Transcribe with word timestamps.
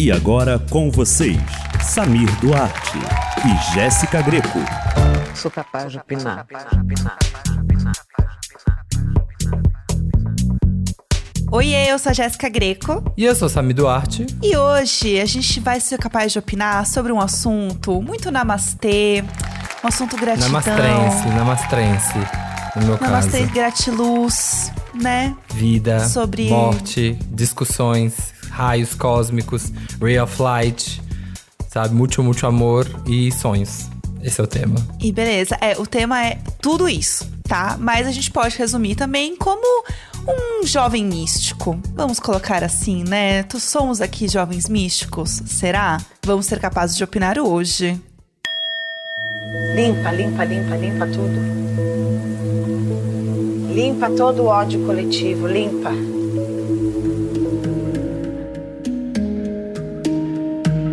E 0.00 0.12
agora 0.12 0.60
com 0.70 0.92
vocês, 0.92 1.36
Samir 1.82 2.30
Duarte 2.40 2.96
e 3.44 3.74
Jéssica 3.74 4.22
Greco. 4.22 4.60
Sou 5.34 5.50
capaz 5.50 5.90
de 5.90 5.98
opinar. 5.98 6.46
Oiê, 11.50 11.90
eu 11.90 11.98
sou 11.98 12.10
a 12.10 12.12
Jéssica 12.12 12.48
Greco. 12.48 13.02
E 13.16 13.24
eu 13.24 13.34
sou 13.34 13.48
Sami 13.48 13.74
Duarte. 13.74 14.24
E 14.40 14.56
hoje 14.56 15.18
a 15.20 15.26
gente 15.26 15.58
vai 15.58 15.80
ser 15.80 15.98
capaz 15.98 16.30
de 16.32 16.38
opinar 16.38 16.86
sobre 16.86 17.10
um 17.10 17.20
assunto 17.20 18.00
muito 18.00 18.30
namastê, 18.30 19.24
um 19.82 19.88
assunto 19.88 20.16
gratidão. 20.16 20.48
Namastrense, 20.48 21.28
namastrense, 21.30 22.18
no 22.76 22.86
meu 22.86 22.98
Namastê, 23.00 23.40
caso. 23.40 23.52
gratiluz, 23.52 24.72
né? 24.94 25.34
Vida, 25.54 26.06
Sobre- 26.06 26.50
morte, 26.50 27.18
discussões, 27.32 28.32
raios 28.58 28.92
cósmicos, 28.92 29.72
ray 30.00 30.18
of 30.18 30.42
light, 30.42 31.00
sabe? 31.68 31.94
Mútuo, 31.94 32.24
mútuo 32.24 32.48
amor 32.48 32.86
e 33.06 33.30
sonhos. 33.30 33.86
Esse 34.20 34.40
é 34.40 34.44
o 34.44 34.48
tema. 34.48 34.74
E 35.00 35.12
beleza, 35.12 35.56
é, 35.60 35.78
o 35.78 35.86
tema 35.86 36.26
é 36.26 36.38
tudo 36.60 36.88
isso, 36.88 37.24
tá? 37.44 37.76
Mas 37.78 38.04
a 38.04 38.10
gente 38.10 38.32
pode 38.32 38.58
resumir 38.58 38.96
também 38.96 39.36
como 39.36 39.84
um 40.26 40.66
jovem 40.66 41.04
místico. 41.04 41.80
Vamos 41.94 42.18
colocar 42.18 42.64
assim, 42.64 43.04
né? 43.04 43.44
Tu 43.44 43.60
somos 43.60 44.00
aqui 44.00 44.26
jovens 44.26 44.68
místicos, 44.68 45.40
será? 45.46 45.98
Vamos 46.26 46.46
ser 46.46 46.58
capazes 46.58 46.96
de 46.96 47.04
opinar 47.04 47.38
hoje. 47.38 47.98
Limpa, 49.76 50.10
limpa, 50.10 50.44
limpa, 50.44 50.76
limpa 50.76 51.06
tudo. 51.06 51.58
Limpa 53.72 54.10
todo 54.10 54.42
o 54.42 54.46
ódio 54.46 54.84
coletivo, 54.84 55.46
limpa. 55.46 55.92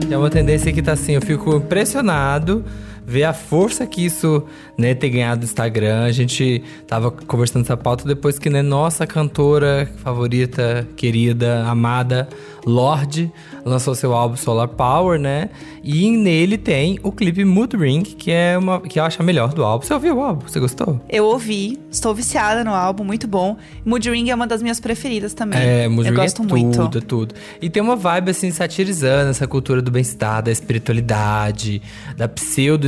É 0.10 0.18
uma 0.18 0.30
tendência 0.30 0.72
que 0.72 0.82
tá 0.82 0.94
assim, 0.94 1.14
eu 1.14 1.22
fico 1.22 1.56
impressionado 1.56 2.64
ver 3.06 3.24
a 3.24 3.34
força 3.34 3.86
que 3.86 4.06
isso, 4.06 4.44
né, 4.78 4.94
ter 4.94 5.10
ganhado 5.10 5.40
no 5.40 5.46
Instagram. 5.46 6.04
A 6.04 6.12
gente 6.12 6.64
tava 6.88 7.12
conversando 7.12 7.64
essa 7.64 7.78
pauta 7.78 8.08
depois 8.08 8.40
que, 8.40 8.50
né, 8.50 8.62
nossa 8.62 9.06
cantora 9.06 9.90
favorita, 9.98 10.88
querida, 10.96 11.64
amada, 11.66 12.28
Lorde, 12.66 13.32
lançou 13.64 13.94
seu 13.94 14.12
álbum 14.12 14.36
Solar 14.36 14.68
Power, 14.68 15.20
né? 15.20 15.52
E 15.84 16.10
nele 16.10 16.58
tem 16.58 17.00
o 17.04 17.12
clipe 17.12 17.46
Mood 17.46 17.78
Ring, 17.78 18.02
que 18.02 18.32
é 18.32 18.58
uma 18.58 18.82
que 18.82 19.00
eu 19.00 19.04
acho 19.04 19.22
a 19.22 19.26
melhor 19.26 19.54
do 19.54 19.64
álbum. 19.64 19.86
Você 19.86 19.94
ouviu 19.94 20.18
o 20.18 20.22
álbum? 20.22 20.48
Você 20.48 20.60
gostou? 20.60 21.00
Eu 21.08 21.26
ouvi, 21.26 21.80
estou 21.92 22.14
viciada 22.16 22.64
no 22.64 22.74
álbum, 22.74 23.04
muito 23.04 23.28
bom. 23.28 23.56
Mood 23.86 24.10
Ring 24.10 24.32
é 24.32 24.36
uma 24.36 24.48
das 24.48 24.64
minhas 24.64 24.80
preferidas 24.80 25.36
também. 25.36 25.60
É, 25.60 25.88
Mood 25.88 26.08
Eu 26.08 26.16
Ring 26.16 26.22
gosto 26.22 26.42
é 26.42 26.46
muito. 26.46 26.76
tudo, 26.76 26.98
é 26.98 27.02
tudo. 27.02 27.36
E 27.62 27.70
tem 27.70 27.84
uma 27.84 27.96
vibe, 27.96 28.32
assim, 28.32 28.50
satirizando 28.50 29.30
essa 29.30 29.46
cultura 29.46 29.80
do 29.80 29.92
bem-estar, 29.92 30.42
da 30.42 30.52
espiritualidade, 30.52 31.84
da 32.18 32.28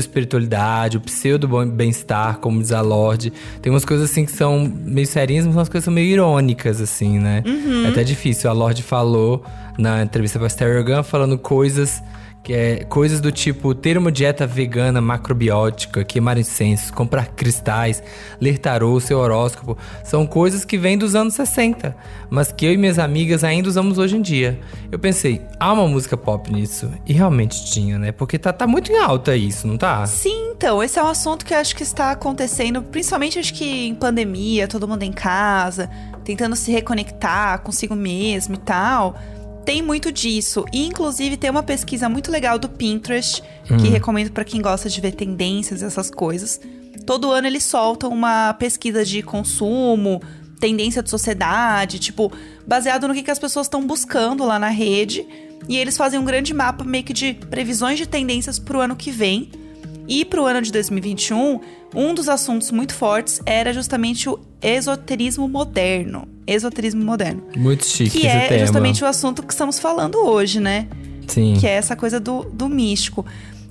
pseudo-espiritualidade, 0.08 0.98
o 0.98 1.02
pseudo-bem-estar, 1.02 2.40
como 2.40 2.62
diz 2.62 2.72
a 2.72 2.82
Lorde. 2.82 3.32
Tem 3.62 3.72
umas 3.72 3.86
coisas, 3.86 4.10
assim, 4.10 4.26
que 4.26 4.32
são 4.32 4.72
meio 4.86 5.08
serinhas, 5.08 5.46
mas 5.46 5.56
umas 5.56 5.70
coisas 5.70 5.86
são 5.86 5.94
meio 5.94 6.08
irônicas, 6.08 6.82
assim, 6.82 7.20
né? 7.20 7.44
Uhum. 7.46 7.86
É 7.86 7.90
até 7.90 8.04
difícil. 8.04 8.50
A 8.50 8.54
Lorde 8.54 8.84
falou 8.84 9.44
na 9.78 10.04
entrevista 10.04 10.40
pra 10.40 10.50
Stereo 10.50 10.84
Gun, 10.84 11.04
falando 11.04 11.38
coisas... 11.38 12.02
Que 12.44 12.54
é 12.54 12.84
coisas 12.86 13.20
do 13.20 13.30
tipo 13.30 13.76
ter 13.76 13.98
uma 13.98 14.10
dieta 14.10 14.48
vegana 14.48 15.02
macrobiótica, 15.02 16.06
queimar 16.06 16.38
incenso, 16.38 16.94
comprar 16.94 17.28
cristais, 17.28 18.02
ler 18.40 18.58
tarô, 18.58 18.98
seu 19.02 19.20
horóscopo. 19.20 19.78
São 20.04 20.26
coisas 20.26 20.64
que 20.64 20.78
vêm 20.78 20.98
dos 20.98 21.14
anos 21.14 21.34
60, 21.34 21.96
mas 22.30 22.52
que 22.52 22.66
eu 22.66 22.72
e 22.72 22.78
minhas 22.78 23.00
amigas 23.00 23.44
ainda 23.44 23.68
usamos 23.68 23.98
hoje 23.98 24.16
em 24.16 24.22
dia. 24.22 24.60
Eu 24.90 24.98
pensei, 24.98 25.42
há 25.60 25.74
uma 25.74 25.88
música 25.88 26.16
pop 26.16 26.52
nisso? 26.52 26.90
E 27.06 27.12
realmente 27.12 27.66
tinha, 27.66 28.00
né? 28.00 28.14
Porque 28.14 28.40
tá, 28.40 28.54
tá 28.54 28.66
muito 28.66 28.92
em 28.94 28.98
alta 28.98 29.36
isso, 29.36 29.68
não 29.68 29.78
tá? 29.78 30.06
Sim, 30.06 30.54
então, 30.56 30.82
esse 30.82 30.98
é 30.98 31.04
um 31.04 31.08
assunto 31.08 31.46
que 31.46 31.54
eu 31.54 31.58
acho 31.58 31.76
que 31.76 31.84
está 31.84 32.12
acontecendo, 32.12 32.82
principalmente 32.82 33.38
acho 33.38 33.54
que 33.54 33.88
em 33.88 33.94
pandemia, 33.94 34.68
todo 34.68 34.88
mundo 34.88 35.04
em 35.04 35.12
casa, 35.12 35.90
tentando 36.24 36.56
se 36.56 36.72
reconectar 36.72 37.60
consigo 37.60 37.96
mesmo 37.96 38.56
e 38.56 38.58
tal. 38.58 39.16
Tem 39.68 39.82
muito 39.82 40.14
disso. 40.14 40.64
E, 40.72 40.86
inclusive, 40.86 41.36
tem 41.36 41.50
uma 41.50 41.62
pesquisa 41.62 42.08
muito 42.08 42.32
legal 42.32 42.58
do 42.58 42.70
Pinterest, 42.70 43.44
que 43.82 43.90
recomendo 43.90 44.32
para 44.32 44.46
quem 44.46 44.62
gosta 44.62 44.90
de 44.90 45.02
ver 45.02 45.12
tendências, 45.12 45.84
essas 45.84 46.10
coisas. 46.10 46.62
Todo 47.06 47.30
ano 47.32 47.48
eles 47.48 47.66
soltam 47.66 48.10
uma 48.10 48.54
pesquisa 48.54 49.04
de 49.04 49.22
consumo, 49.22 50.22
tendência 50.58 51.04
de 51.04 51.10
sociedade, 51.10 52.00
tipo, 52.00 52.32
baseado 52.66 53.10
no 53.10 53.14
que, 53.14 53.22
que 53.22 53.30
as 53.30 53.40
pessoas 53.40 53.66
estão 53.68 53.86
buscando 53.86 54.46
lá 54.46 54.58
na 54.58 54.70
rede. 54.70 55.28
E 55.68 55.76
eles 55.76 55.98
fazem 55.98 56.18
um 56.18 56.24
grande 56.24 56.54
mapa 56.54 56.86
meio 56.86 57.04
que 57.04 57.12
de 57.12 57.34
previsões 57.34 57.98
de 57.98 58.08
tendências 58.08 58.58
pro 58.58 58.80
ano 58.80 58.96
que 58.96 59.12
vem. 59.12 59.52
E 60.08 60.24
pro 60.24 60.46
ano 60.46 60.62
de 60.62 60.72
2021, 60.72 61.60
um 61.94 62.14
dos 62.14 62.30
assuntos 62.30 62.72
muito 62.72 62.94
fortes 62.94 63.42
era 63.46 63.74
justamente 63.74 64.30
o 64.30 64.40
esoterismo 64.62 65.46
moderno. 65.46 66.37
Esoterismo 66.48 67.04
moderno. 67.04 67.44
Muito 67.56 67.86
chique 67.86 68.22
Que 68.22 68.28
é 68.28 68.48
tema. 68.48 68.60
justamente 68.62 69.04
o 69.04 69.08
assunto 69.08 69.44
que 69.44 69.52
estamos 69.54 69.78
falando 69.80 70.16
hoje, 70.18 70.60
né? 70.60 70.88
Sim. 71.28 71.58
Que 71.60 71.68
é 71.68 71.72
essa 71.72 71.96
coisa 71.96 72.20
do, 72.20 72.44
do 72.46 72.70
místico. 72.70 73.26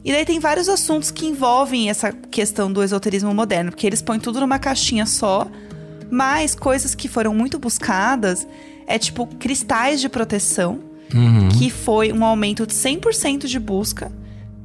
E 0.05 0.13
daí 0.13 0.25
tem 0.25 0.39
vários 0.39 0.69
assuntos 0.69 1.11
que 1.11 1.27
envolvem 1.27 1.89
essa 1.91 2.13
questão 2.13 2.71
do 2.71 2.83
esoterismo 2.85 3.33
moderno, 3.35 3.71
porque 3.73 3.87
eles 3.87 4.03
põem 4.03 4.21
tudo 4.21 4.39
numa 4.41 4.59
caixinha 4.59 5.07
só, 5.07 5.49
mas 6.11 6.55
coisas 6.55 6.95
que 6.95 7.09
foram 7.09 7.35
muito 7.35 7.59
buscadas 7.59 8.47
é 8.87 8.99
tipo 8.99 9.27
cristais 9.27 10.01
de 10.01 10.09
proteção, 10.09 10.81
Uhum. 11.15 11.49
que 11.51 11.71
foi 11.71 12.13
um 12.13 12.25
aumento 12.25 12.67
de 12.67 12.75
100% 12.75 13.47
de 13.47 13.59
busca, 13.61 14.11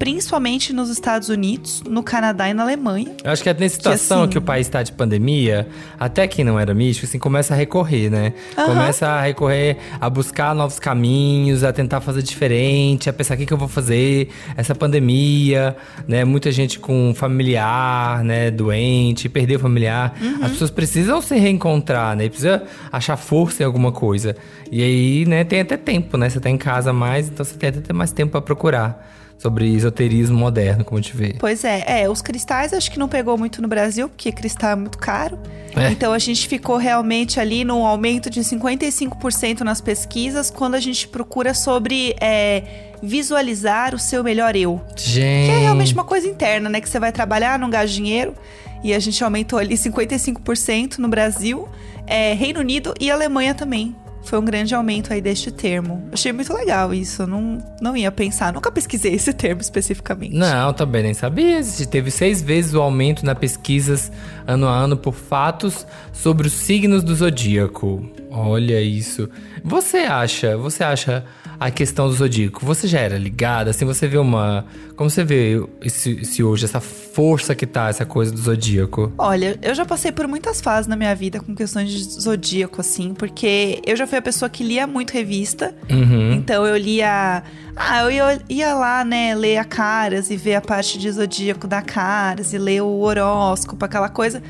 principalmente 0.01 0.73
nos 0.73 0.89
Estados 0.89 1.29
Unidos, 1.29 1.83
no 1.87 2.01
Canadá 2.01 2.49
e 2.49 2.55
na 2.55 2.63
Alemanha. 2.63 3.15
Eu 3.23 3.29
acho 3.31 3.43
que 3.43 3.49
é 3.49 3.53
nessa 3.53 3.75
situação 3.75 4.21
assim- 4.23 4.31
que 4.31 4.37
o 4.39 4.41
país 4.41 4.65
está 4.65 4.81
de 4.81 4.91
pandemia, 4.91 5.67
até 5.99 6.27
quem 6.27 6.43
não 6.43 6.59
era 6.59 6.73
místico, 6.73 7.05
assim, 7.05 7.19
começa 7.19 7.53
a 7.53 7.57
recorrer, 7.57 8.09
né? 8.09 8.33
Começa 8.55 9.07
a 9.07 9.21
recorrer 9.21 9.77
a 9.99 10.09
buscar 10.09 10.55
novos 10.55 10.79
caminhos, 10.79 11.63
a 11.63 11.71
tentar 11.71 12.01
fazer 12.01 12.23
diferente, 12.23 13.11
a 13.11 13.13
pensar 13.13 13.35
o 13.35 13.37
que, 13.37 13.45
que 13.45 13.53
eu 13.53 13.57
vou 13.59 13.67
fazer, 13.67 14.29
essa 14.57 14.73
pandemia, 14.73 15.75
né? 16.07 16.25
Muita 16.25 16.51
gente 16.51 16.79
com 16.79 17.13
familiar, 17.15 18.23
né, 18.23 18.49
doente, 18.49 19.29
perdeu 19.29 19.59
o 19.59 19.61
familiar. 19.61 20.15
Uhum. 20.19 20.43
As 20.43 20.51
pessoas 20.53 20.71
precisam 20.71 21.21
se 21.21 21.35
reencontrar, 21.37 22.15
né? 22.15 22.27
Precisa 22.27 22.63
achar 22.91 23.17
força 23.17 23.61
em 23.61 23.67
alguma 23.67 23.91
coisa. 23.91 24.35
E 24.71 24.81
aí, 24.81 25.25
né, 25.27 25.43
tem 25.43 25.59
até 25.59 25.77
tempo, 25.77 26.17
né? 26.17 26.27
Você 26.27 26.39
tá 26.39 26.49
em 26.49 26.57
casa 26.57 26.91
mais, 26.91 27.27
então 27.29 27.45
você 27.45 27.55
tem 27.55 27.69
até 27.69 27.93
mais 27.93 28.11
tempo 28.11 28.31
para 28.31 28.41
procurar 28.41 29.11
sobre 29.41 29.67
esoterismo 29.67 30.37
moderno, 30.37 30.85
como 30.85 30.99
a 30.99 31.01
gente 31.01 31.17
vê. 31.17 31.35
Pois 31.39 31.63
é, 31.63 32.03
é, 32.03 32.09
os 32.09 32.21
cristais 32.21 32.73
acho 32.73 32.91
que 32.91 32.99
não 32.99 33.09
pegou 33.09 33.37
muito 33.37 33.59
no 33.61 33.67
Brasil, 33.67 34.07
porque 34.07 34.31
cristal 34.31 34.71
é 34.71 34.75
muito 34.75 34.99
caro. 34.99 35.39
É. 35.75 35.89
Então 35.89 36.13
a 36.13 36.19
gente 36.19 36.47
ficou 36.47 36.77
realmente 36.77 37.39
ali 37.39 37.63
num 37.63 37.85
aumento 37.85 38.29
de 38.29 38.41
55% 38.41 39.61
nas 39.61 39.81
pesquisas 39.81 40.51
quando 40.51 40.75
a 40.75 40.79
gente 40.79 41.07
procura 41.07 41.55
sobre 41.55 42.15
é, 42.21 42.91
visualizar 43.01 43.95
o 43.95 43.99
seu 43.99 44.23
melhor 44.23 44.55
eu. 44.55 44.79
Gente. 44.95 45.45
Que 45.47 45.51
é 45.51 45.59
realmente 45.59 45.93
uma 45.93 46.03
coisa 46.03 46.27
interna, 46.27 46.69
né? 46.69 46.79
Que 46.79 46.87
você 46.87 46.99
vai 46.99 47.11
trabalhar, 47.11 47.57
não 47.57 47.69
gasta 47.69 47.87
dinheiro. 47.87 48.35
E 48.83 48.93
a 48.93 48.99
gente 48.99 49.23
aumentou 49.23 49.57
ali 49.57 49.75
55% 49.75 50.97
no 50.97 51.07
Brasil, 51.07 51.67
é, 52.05 52.33
Reino 52.33 52.59
Unido 52.59 52.93
e 52.99 53.09
Alemanha 53.09 53.55
também. 53.55 53.95
Foi 54.23 54.39
um 54.39 54.45
grande 54.45 54.73
aumento 54.73 55.11
aí 55.11 55.21
deste 55.21 55.51
termo. 55.51 56.07
Achei 56.11 56.31
muito 56.31 56.53
legal 56.53 56.93
isso. 56.93 57.25
Não, 57.25 57.57
não 57.81 57.97
ia 57.97 58.11
pensar. 58.11 58.53
Nunca 58.53 58.71
pesquisei 58.71 59.13
esse 59.15 59.33
termo 59.33 59.61
especificamente. 59.61 60.35
Não, 60.35 60.73
também 60.73 61.03
nem 61.03 61.13
sabia. 61.13 61.61
Teve 61.89 62.11
seis 62.11 62.41
vezes 62.41 62.73
o 62.73 62.81
aumento 62.81 63.25
nas 63.25 63.37
pesquisas 63.37 64.11
ano 64.47 64.67
a 64.67 64.75
ano 64.75 64.95
por 64.95 65.13
fatos 65.13 65.85
sobre 66.13 66.47
os 66.47 66.53
signos 66.53 67.03
do 67.03 67.15
zodíaco. 67.15 68.05
Olha 68.29 68.81
isso. 68.81 69.29
Você 69.63 69.97
acha, 69.97 70.57
você 70.57 70.83
acha 70.83 71.25
a 71.61 71.69
questão 71.69 72.07
do 72.07 72.13
zodíaco, 72.13 72.65
você 72.65 72.87
já 72.87 72.99
era 72.99 73.19
ligada? 73.19 73.69
Assim, 73.69 73.85
você 73.85 74.07
vê 74.07 74.17
uma. 74.17 74.65
Como 74.95 75.07
você 75.07 75.23
vê 75.23 75.63
esse, 75.83 76.13
esse 76.19 76.41
hoje, 76.41 76.65
essa 76.65 76.79
força 76.81 77.53
que 77.53 77.67
tá, 77.67 77.87
essa 77.87 78.03
coisa 78.03 78.31
do 78.31 78.41
zodíaco? 78.41 79.13
Olha, 79.15 79.59
eu 79.61 79.75
já 79.75 79.85
passei 79.85 80.11
por 80.11 80.27
muitas 80.27 80.59
fases 80.59 80.87
na 80.87 80.95
minha 80.95 81.13
vida 81.13 81.39
com 81.39 81.53
questões 81.53 81.91
de 81.91 82.19
zodíaco, 82.19 82.81
assim, 82.81 83.13
porque 83.13 83.79
eu 83.85 83.95
já 83.95 84.07
fui 84.07 84.17
a 84.17 84.21
pessoa 84.23 84.49
que 84.49 84.63
lia 84.63 84.87
muito 84.87 85.11
revista. 85.11 85.75
Uhum. 85.87 86.33
Então 86.33 86.65
eu 86.65 86.75
lia. 86.75 87.43
Ah, 87.75 88.01
eu 88.05 88.09
ia, 88.09 88.41
ia 88.49 88.73
lá, 88.73 89.05
né, 89.05 89.35
ler 89.35 89.57
a 89.57 89.63
Caras 89.63 90.31
e 90.31 90.37
ver 90.37 90.55
a 90.55 90.61
parte 90.61 90.97
de 90.97 91.11
zodíaco 91.11 91.67
da 91.67 91.83
Caras 91.83 92.53
e 92.53 92.57
ler 92.57 92.81
o 92.81 93.01
horóscopo, 93.01 93.85
aquela 93.85 94.09
coisa. 94.09 94.41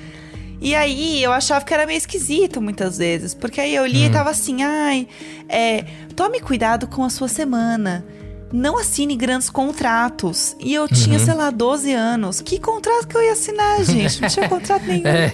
E 0.62 0.76
aí 0.76 1.24
eu 1.24 1.34
achava 1.34 1.66
que 1.66 1.74
era 1.74 1.88
meio 1.88 1.98
esquisito 1.98 2.62
muitas 2.62 3.00
vezes. 3.00 3.34
Porque 3.34 3.60
aí 3.60 3.74
eu 3.74 3.86
li 3.86 4.06
e 4.06 4.12
tava 4.12 4.30
assim, 4.30 4.62
ai, 4.62 5.08
é, 5.50 5.84
tome 6.16 6.40
cuidado 6.40 6.88
com 6.88 7.04
a 7.04 7.10
sua 7.10 7.28
semana. 7.28 8.06
Não 8.52 8.78
assine 8.78 9.16
grandes 9.16 9.50
contratos. 9.50 10.56
E 10.60 10.74
eu 10.74 10.88
tinha, 10.88 11.18
Uhum. 11.20 11.26
sei 11.26 11.34
lá, 11.34 11.50
12 11.50 11.94
anos. 11.94 12.42
Que 12.42 12.60
contrato 12.60 13.08
que 13.08 13.16
eu 13.18 13.22
ia 13.24 13.34
assinar, 13.34 13.84
gente? 13.84 14.22
Não 14.22 14.30
tinha 14.30 14.48
contrato 14.50 14.84
nenhum. 14.86 15.08
É, 15.08 15.34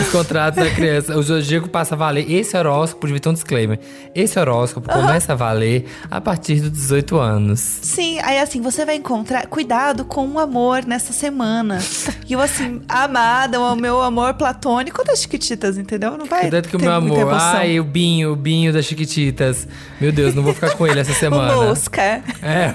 os 0.00 0.08
contratos 0.10 0.62
da 0.62 0.70
criança. 0.70 1.16
O 1.16 1.22
Zodíaco 1.22 1.68
passa 1.68 1.94
a 1.94 1.98
valer. 1.98 2.30
Esse 2.30 2.56
horóscopo, 2.56 3.06
devia 3.06 3.20
ter 3.20 3.28
um 3.28 3.32
disclaimer. 3.34 3.78
Esse 4.14 4.38
horóscopo 4.38 4.88
começa 4.88 5.32
a 5.32 5.36
valer 5.36 5.86
a 6.10 6.20
partir 6.20 6.60
dos 6.60 6.70
18 6.72 7.16
anos. 7.18 7.60
Sim, 7.60 8.18
aí 8.20 8.38
assim, 8.38 8.60
você 8.60 8.84
vai 8.84 8.96
encontrar. 8.96 9.46
Cuidado 9.46 10.04
com 10.04 10.26
o 10.28 10.38
amor 10.38 10.84
nessa 10.84 11.12
semana. 11.12 11.78
E 12.28 12.32
eu, 12.32 12.40
assim, 12.40 12.80
amada, 12.88 13.60
o 13.60 13.76
meu 13.76 14.00
amor 14.02 14.34
platônico 14.34 15.04
das 15.04 15.20
Chiquititas, 15.20 15.76
entendeu? 15.78 16.16
Não 16.16 16.26
vai. 16.26 16.42
Cuidado 16.42 16.68
que 16.68 16.76
o 16.76 16.80
meu 16.80 16.92
amor. 16.92 17.32
Ai, 17.34 17.78
o 17.80 17.84
Binho, 17.84 18.32
o 18.32 18.36
Binho 18.36 18.72
das 18.72 18.84
Chiquititas. 18.84 19.66
Meu 20.00 20.12
Deus, 20.12 20.34
não 20.34 20.42
vou 20.42 20.54
ficar 20.54 20.70
com 20.76 20.86
ele 20.86 21.00
essa 21.00 21.12
semana. 21.14 21.56
O 21.58 21.66
mosca. 21.66 22.22
É, 22.44 22.74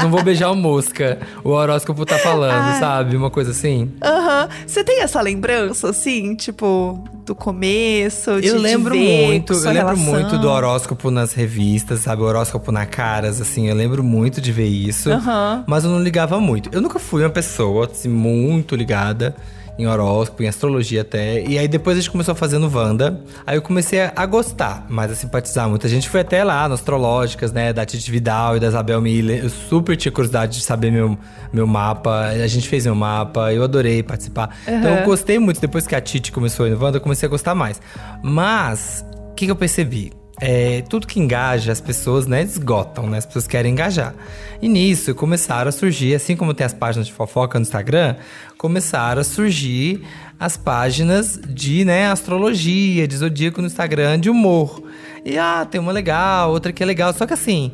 não 0.00 0.10
vou 0.10 0.22
beijar 0.22 0.50
o 0.52 0.54
mosca. 0.54 1.18
O 1.42 1.50
horóscopo 1.50 2.06
tá 2.06 2.16
falando, 2.18 2.52
Ai. 2.74 2.78
sabe? 2.78 3.16
Uma 3.16 3.30
coisa 3.30 3.50
assim. 3.50 3.90
Aham. 4.00 4.48
Você 4.64 4.84
tem 4.84 5.02
essa 5.02 5.20
lembrança, 5.20 5.90
assim, 5.90 6.36
tipo, 6.36 7.02
do 7.26 7.34
começo? 7.34 8.40
De, 8.40 8.46
Eu 8.46 8.58
lembro 8.58 8.94
ver 8.94 9.26
muito, 9.26 9.52
eu 9.54 9.58
lembro 9.58 9.72
relação? 9.96 10.04
muito 10.04 10.38
do 10.38 10.48
horóscopo 10.48 11.10
nas 11.10 11.32
revistas, 11.32 12.00
sabe? 12.00 12.22
O 12.22 12.26
horóscopo 12.26 12.70
na 12.70 12.86
caras, 12.86 13.40
assim, 13.40 13.68
eu 13.68 13.74
lembro 13.74 14.04
muito 14.04 14.40
de 14.40 14.52
ver 14.52 14.68
isso. 14.68 15.10
Aham. 15.10 15.64
Mas 15.66 15.82
eu 15.84 15.90
não 15.90 16.00
ligava 16.00 16.38
muito. 16.40 16.70
Eu 16.72 16.80
nunca 16.80 17.00
fui 17.00 17.22
uma 17.24 17.30
pessoa, 17.30 17.86
assim, 17.90 18.08
muito 18.08 18.76
ligada 18.76 19.34
em 19.78 19.86
horóscopo, 19.86 20.42
em 20.42 20.48
astrologia 20.48 21.02
até. 21.02 21.42
E 21.42 21.56
aí 21.56 21.68
depois 21.68 21.96
a 21.96 22.00
gente 22.00 22.10
começou 22.10 22.34
no 22.58 22.76
Wanda. 22.76 23.22
Aí 23.46 23.56
eu 23.56 23.62
comecei 23.62 24.00
a, 24.00 24.26
gostar, 24.26 24.84
mais 24.88 25.10
a 25.12 25.14
simpatizar 25.14 25.68
muito. 25.68 25.86
A 25.86 25.90
gente 25.90 26.08
foi 26.08 26.20
até 26.20 26.42
lá, 26.42 26.68
no 26.68 26.74
Astrológicas, 26.74 27.52
né? 27.52 27.72
Da 27.72 27.86
Titi 27.86 28.10
Vidal 28.10 28.56
e 28.56 28.60
da 28.60 28.66
Isabel 28.66 29.00
Miller. 29.00 29.44
Eu 29.44 29.48
super 29.48 29.96
tinha 29.96 30.10
curiosidade 30.10 30.58
de 30.58 30.64
saber 30.64 30.90
meu, 30.90 31.16
meu 31.52 31.66
mapa. 31.66 32.26
A 32.26 32.46
gente 32.48 32.68
fez 32.68 32.84
meu 32.86 32.94
mapa, 32.96 33.52
eu 33.52 33.62
adorei 33.62 34.02
participar. 34.02 34.56
Então 34.66 34.96
eu 34.96 35.04
gostei 35.04 35.38
muito. 35.38 35.60
Depois 35.60 35.86
que 35.86 35.94
a 35.94 36.00
Titi 36.00 36.32
começou 36.32 36.66
a 36.66 36.68
ir 36.68 36.72
no 36.72 36.82
Wanda, 36.82 36.96
eu 36.96 37.02
comecei 37.02 37.26
a 37.26 37.30
gostar 37.30 37.54
mais. 37.54 37.80
Mas, 38.22 39.04
o 39.30 39.34
que, 39.34 39.44
que 39.44 39.50
eu 39.50 39.56
percebi? 39.56 40.17
É, 40.40 40.82
tudo 40.82 41.06
que 41.06 41.18
engaja 41.18 41.72
as 41.72 41.80
pessoas, 41.80 42.26
né, 42.26 42.42
esgotam, 42.42 43.08
né? 43.08 43.18
As 43.18 43.26
pessoas 43.26 43.46
querem 43.46 43.72
engajar. 43.72 44.14
E 44.62 44.68
nisso 44.68 45.14
começaram 45.14 45.68
a 45.68 45.72
surgir, 45.72 46.14
assim 46.14 46.36
como 46.36 46.54
tem 46.54 46.64
as 46.64 46.72
páginas 46.72 47.08
de 47.08 47.12
fofoca 47.12 47.58
no 47.58 47.64
Instagram, 47.64 48.14
começaram 48.56 49.20
a 49.20 49.24
surgir 49.24 50.02
as 50.38 50.56
páginas 50.56 51.40
de, 51.48 51.84
né, 51.84 52.08
astrologia, 52.08 53.08
de 53.08 53.16
zodíaco 53.16 53.60
no 53.60 53.66
Instagram, 53.66 54.20
de 54.20 54.30
humor. 54.30 54.80
E 55.24 55.36
ah, 55.36 55.66
tem 55.68 55.80
uma 55.80 55.90
legal, 55.90 56.52
outra 56.52 56.72
que 56.72 56.82
é 56.82 56.86
legal. 56.86 57.12
Só 57.12 57.26
que 57.26 57.34
assim, 57.34 57.72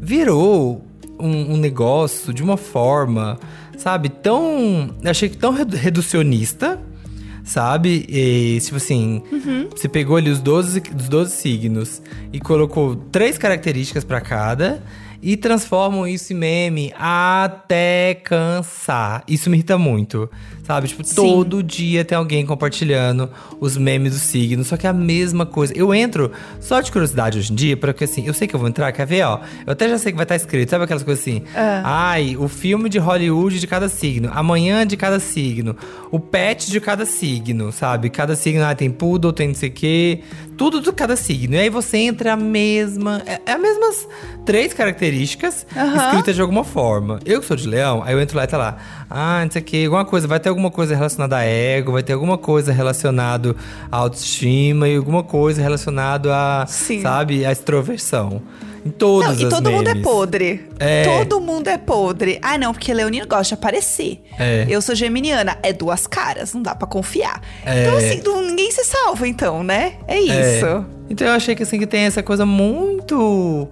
virou 0.00 0.84
um, 1.18 1.54
um 1.54 1.56
negócio 1.56 2.32
de 2.32 2.42
uma 2.42 2.56
forma, 2.56 3.38
sabe, 3.76 4.08
tão. 4.08 4.94
Achei 5.04 5.28
que 5.28 5.36
tão 5.36 5.52
redu- 5.52 5.76
reducionista 5.76 6.80
sabe? 7.44 8.06
E, 8.08 8.58
tipo 8.60 8.76
assim, 8.76 9.22
você 9.70 9.88
pegou 9.88 10.16
ali 10.16 10.30
os 10.30 10.40
12, 10.40 10.82
os 10.98 11.08
12 11.08 11.32
signos 11.32 12.02
e 12.32 12.40
colocou 12.40 12.96
três 12.96 13.38
características 13.38 14.02
pra 14.02 14.20
cada 14.20 14.82
e 15.22 15.36
transformam 15.38 16.06
isso 16.06 16.32
em 16.32 16.36
meme 16.36 16.92
até 16.98 18.14
cansar. 18.22 19.24
Isso 19.26 19.48
me 19.48 19.56
irrita 19.56 19.78
muito, 19.78 20.28
sabe? 20.64 20.88
Tipo, 20.88 21.04
Sim. 21.04 21.14
todo 21.14 21.62
dia 21.62 22.04
tem 22.04 22.16
alguém 22.16 22.44
compartilhando 22.44 23.30
os 23.60 23.76
memes 23.76 24.12
dos 24.12 24.22
signos, 24.22 24.66
só 24.66 24.76
que 24.76 24.86
é 24.86 24.90
a 24.90 24.94
mesma 24.94 25.46
coisa. 25.46 25.72
Eu 25.76 25.94
entro 25.94 26.32
só 26.60 26.80
de 26.80 26.90
curiosidade 26.90 27.38
hoje 27.38 27.52
em 27.52 27.54
dia, 27.54 27.76
porque 27.76 28.04
assim, 28.04 28.26
eu 28.26 28.34
sei 28.34 28.48
que 28.48 28.54
eu 28.54 28.60
vou 28.60 28.68
entrar, 28.68 28.90
quer 28.92 29.06
ver, 29.06 29.22
ó? 29.24 29.40
Eu 29.66 29.72
até 29.72 29.88
já 29.88 29.98
sei 29.98 30.12
que 30.12 30.16
vai 30.16 30.24
estar 30.24 30.36
escrito, 30.36 30.70
sabe 30.70 30.84
aquelas 30.84 31.02
coisas 31.02 31.22
assim? 31.22 31.42
Ai, 31.84 32.36
o 32.36 32.48
filme 32.48 32.88
de 32.88 32.98
Hollywood 32.98 33.60
de 33.60 33.66
cada 33.66 33.88
signo, 33.88 34.30
amanhã 34.32 34.86
de 34.86 34.96
cada 34.96 35.20
signo, 35.20 35.76
o 36.10 36.18
pet 36.18 36.70
de 36.70 36.80
cada 36.80 37.04
signo, 37.04 37.70
sabe? 37.70 38.08
Cada 38.08 38.34
signo 38.34 38.64
ah, 38.64 38.74
tem 38.74 38.90
poodle, 38.90 39.32
tem 39.32 39.48
não 39.48 39.54
sei 39.54 39.68
o 39.68 39.72
quê, 39.72 40.20
tudo 40.56 40.80
de 40.80 40.92
cada 40.92 41.16
signo. 41.16 41.54
E 41.54 41.58
aí 41.58 41.68
você 41.68 41.98
entra 41.98 42.32
a 42.32 42.36
mesma, 42.36 43.22
é, 43.26 43.40
é 43.44 43.52
as 43.52 43.60
mesmas 43.60 44.08
três 44.46 44.72
características 44.72 45.66
Aham. 45.76 45.96
escritas 45.96 46.34
de 46.34 46.40
alguma 46.40 46.64
forma. 46.64 47.18
Eu 47.24 47.40
que 47.40 47.46
sou 47.46 47.56
de 47.56 47.68
leão, 47.68 48.02
aí 48.02 48.14
eu 48.14 48.20
entro 48.20 48.36
lá 48.36 48.44
e 48.44 48.46
tá 48.46 48.56
lá, 48.56 48.76
ah, 49.10 49.44
não 49.44 49.50
sei 49.50 49.62
o 49.62 49.64
quê, 49.64 49.82
alguma 49.84 50.04
coisa, 50.04 50.26
vai 50.26 50.40
ter 50.40 50.48
alguma 50.54 50.70
coisa 50.70 50.94
relacionada 50.94 51.36
a 51.36 51.44
ego, 51.44 51.92
vai 51.92 52.02
ter 52.02 52.12
alguma 52.14 52.38
coisa 52.38 52.72
relacionada 52.72 53.54
à 53.90 53.96
autoestima 53.98 54.88
e 54.88 54.96
alguma 54.96 55.22
coisa 55.22 55.60
relacionada 55.60 56.32
a, 56.34 56.66
Sim. 56.66 57.02
sabe, 57.02 57.44
a 57.44 57.52
extroversão. 57.52 58.40
Em 58.86 58.90
todos 58.90 59.40
Não, 59.40 59.46
e 59.46 59.48
todo 59.48 59.70
mundo 59.70 59.88
é 59.88 59.94
memes. 59.94 60.06
podre. 60.06 60.68
É. 60.78 61.04
Todo 61.04 61.40
mundo 61.40 61.68
é 61.68 61.78
podre. 61.78 62.38
Ah, 62.42 62.58
não, 62.58 62.74
porque 62.74 62.92
Leonino 62.92 63.26
gosta 63.26 63.44
de 63.44 63.54
aparecer. 63.54 64.22
É. 64.38 64.66
Eu 64.68 64.82
sou 64.82 64.94
geminiana. 64.94 65.56
É 65.62 65.72
duas 65.72 66.06
caras, 66.06 66.52
não 66.52 66.60
dá 66.60 66.74
pra 66.74 66.86
confiar. 66.86 67.40
É. 67.64 67.80
Então, 67.82 67.96
assim, 67.96 68.46
ninguém 68.46 68.70
se 68.70 68.84
salva, 68.84 69.26
então, 69.26 69.64
né? 69.64 69.94
É 70.06 70.16
É. 70.18 70.20
isso. 70.58 70.84
Então 71.08 71.26
eu 71.26 71.32
achei 71.32 71.54
que 71.54 71.62
assim 71.62 71.78
que 71.78 71.86
tem 71.86 72.02
essa 72.02 72.22
coisa 72.22 72.44
muito, 72.44 73.68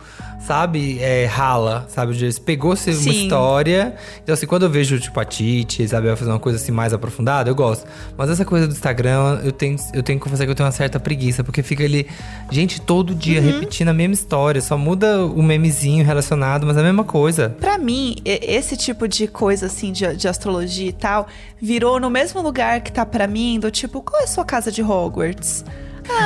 sabe, 0.46 0.98
é, 1.00 1.24
rala, 1.26 1.86
sabe? 1.88 2.14
De- 2.14 2.40
Pegou-se 2.40 2.90
uma 2.90 2.96
Sim. 3.00 3.10
história. 3.22 3.94
Então, 4.22 4.32
assim, 4.32 4.46
quando 4.46 4.64
eu 4.64 4.70
vejo, 4.70 4.98
tipo, 4.98 5.18
a 5.20 5.24
Titi, 5.24 5.82
a 5.82 5.84
Isabel 5.84 6.16
fazer 6.16 6.30
uma 6.30 6.38
coisa 6.40 6.58
assim 6.58 6.72
mais 6.72 6.92
aprofundada, 6.92 7.48
eu 7.50 7.54
gosto. 7.54 7.86
Mas 8.16 8.30
essa 8.30 8.44
coisa 8.44 8.66
do 8.66 8.72
Instagram, 8.72 9.40
eu 9.44 9.52
tenho, 9.52 9.76
eu 9.94 10.02
tenho 10.02 10.18
que 10.18 10.24
confessar 10.24 10.44
que 10.44 10.50
eu 10.50 10.54
tenho 10.54 10.66
uma 10.66 10.72
certa 10.72 10.98
preguiça, 10.98 11.44
porque 11.44 11.62
fica 11.62 11.84
ali, 11.84 12.06
gente, 12.50 12.80
todo 12.80 13.14
dia 13.14 13.40
Uhum. 13.40 13.46
repetindo 13.46 13.88
a 13.88 13.92
mesma 13.94 14.14
história. 14.14 14.60
Só 14.60 14.76
muda 14.76 15.24
o 15.24 15.42
memezinho 15.42 16.04
relacionado, 16.04 16.66
mas 16.66 16.76
é 16.76 16.80
a 16.80 16.84
mesma 16.84 17.04
coisa. 17.04 17.56
Pra 17.60 17.78
mim, 17.78 18.16
esse 18.24 18.76
tipo 18.76 19.06
de 19.06 19.26
coisa, 19.26 19.66
assim, 19.66 19.92
de, 19.92 20.16
de 20.16 20.26
astrologia 20.28 20.88
e 20.88 20.92
tal, 20.92 21.26
virou 21.60 22.00
no 22.00 22.10
mesmo 22.10 22.40
lugar 22.42 22.80
que 22.80 22.90
tá 22.92 23.06
pra 23.06 23.26
mim, 23.26 23.58
do 23.60 23.70
tipo, 23.70 24.00
qual 24.02 24.20
é 24.20 24.24
a 24.24 24.28
sua 24.28 24.44
casa 24.44 24.70
de 24.72 24.82
Hogwarts? 24.82 25.64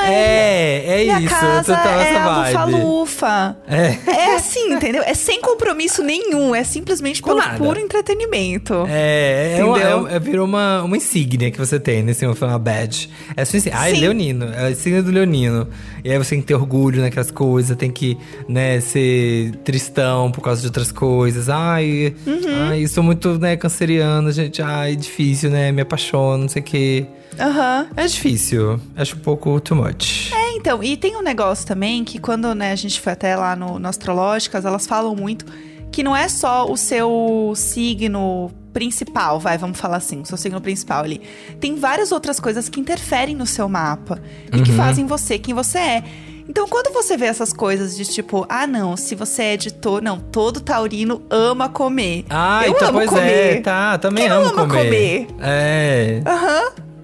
É, 0.09 1.01
é 1.01 1.05
Minha 1.05 1.21
isso, 1.21 1.29
casa 1.35 1.75
total 1.77 2.01
é 2.01 2.11
essa 2.11 2.19
a 2.21 2.35
vibe. 2.53 2.73
lufa-lufa. 2.73 3.57
É. 3.69 3.97
É 4.11 4.35
assim, 4.37 4.73
entendeu? 4.73 5.03
É 5.05 5.15
sem 5.15 5.41
compromisso 5.41 6.03
nenhum. 6.03 6.55
É 6.55 6.65
simplesmente 6.65 7.21
Com 7.23 7.31
pelo 7.31 7.41
nada. 7.41 7.59
puro 7.59 7.79
entretenimento. 7.79 8.87
É, 8.89 9.57
é, 9.59 9.65
uma, 9.65 9.79
Entendeu? 9.79 10.09
é, 10.09 10.15
é- 10.17 10.19
virou 10.19 10.47
uma, 10.47 10.83
uma 10.83 10.97
insígnia 10.97 11.51
que 11.51 11.59
você 11.59 11.79
tem, 11.79 12.03
né? 12.03 12.13
Assim, 12.13 12.27
uma 12.27 12.59
badge. 12.59 13.09
É 13.37 13.45
sua 13.45 13.59
insígnia. 13.59 13.81
Ah, 13.81 13.91
é 13.91 13.93
leonino. 13.93 14.47
É 14.53 14.67
a 14.67 14.71
insígnia 14.71 15.03
do 15.03 15.11
leonino. 15.11 15.69
E 16.05 16.11
aí 16.11 16.19
você 16.19 16.31
tem 16.31 16.41
que 16.41 16.47
ter 16.47 16.55
orgulho 16.55 17.01
naquelas 17.03 17.31
coisas, 17.31 17.77
tem 17.77 17.91
que, 17.91 18.17
né, 18.49 18.81
ser 18.81 19.53
tristão 19.65 20.31
por 20.31 20.41
causa 20.41 20.61
de 20.61 20.67
outras 20.69 20.93
coisas. 20.93 21.49
Ai, 21.49 22.15
Uhum. 22.27 22.69
ai 22.71 22.85
eu 22.85 22.89
sou 22.89 23.03
muito, 23.03 23.39
né, 23.39 23.57
canceriano, 23.57 24.31
gente. 24.33 24.63
Ai, 24.63 24.95
difícil, 24.97 25.51
né? 25.51 25.73
Me 25.73 25.83
apaixono, 25.83 26.43
não 26.43 26.49
sei 26.49 26.63
o 26.63 26.65
quê. 26.65 27.07
Aham. 27.39 27.87
É 27.97 28.07
difícil. 28.07 28.81
Acho 28.97 29.17
um 29.17 29.21
pouco 29.21 29.61
too 29.61 29.77
much. 29.77 30.33
É, 30.33 30.57
então, 30.57 30.83
e 30.83 30.97
tem 30.97 31.17
um 31.17 31.23
negócio 31.23 31.67
também 31.67 32.05
que 32.05 32.19
quando 32.19 32.55
né, 32.55 32.73
a 32.73 32.77
gente 32.77 33.01
foi 33.01 33.13
até 33.13 33.37
lá 33.37 33.55
no, 33.57 33.79
no 33.79 33.89
Astrológicas, 33.89 34.65
elas 34.65 34.87
falam 34.87 35.15
muito 35.15 35.45
que 35.93 36.03
não 36.03 36.15
é 36.15 36.29
só 36.29 36.71
o 36.71 36.77
seu 36.77 37.53
signo 37.57 38.51
principal, 38.73 39.41
vai, 39.41 39.57
vamos 39.57 39.79
falar 39.79 39.97
assim, 39.97 40.21
o 40.21 40.27
seu 40.27 40.37
signo 40.37 40.61
principal 40.61 41.03
ali. 41.05 41.23
Tem 41.59 41.77
várias 41.77 42.13
outras 42.13 42.39
coisas 42.39 42.69
que 42.69 42.79
interferem 42.79 43.35
no 43.35 43.47
seu 43.47 43.67
mapa 43.69 44.21
e 44.53 44.61
que 44.63 44.73
fazem 44.73 45.07
você 45.07 45.39
quem 45.39 45.55
você 45.55 45.79
é. 45.79 46.05
Então, 46.49 46.69
quando 46.69 46.93
você 46.93 47.17
vê 47.17 47.27
essas 47.27 47.53
coisas 47.53 47.97
de 47.97 48.05
tipo, 48.05 48.47
ah, 48.49 48.67
não, 48.67 48.97
se 48.97 49.15
você 49.15 49.43
é 49.43 49.53
editor, 49.55 50.01
não, 50.03 50.21
todo 50.21 50.61
taurino 50.61 51.23
ama 51.31 51.69
comer. 51.69 52.25
Ah, 52.29 52.61
Eu 52.65 52.73
então, 52.73 52.89
amo 52.89 52.99
pois 52.99 53.11
comer. 53.11 53.57
é, 53.57 53.61
tá, 53.61 53.99
também 53.99 54.25
Quem 54.25 54.33
amo 54.33 54.51
ama 54.51 54.69
comer? 54.69 55.27
É. 55.41 56.21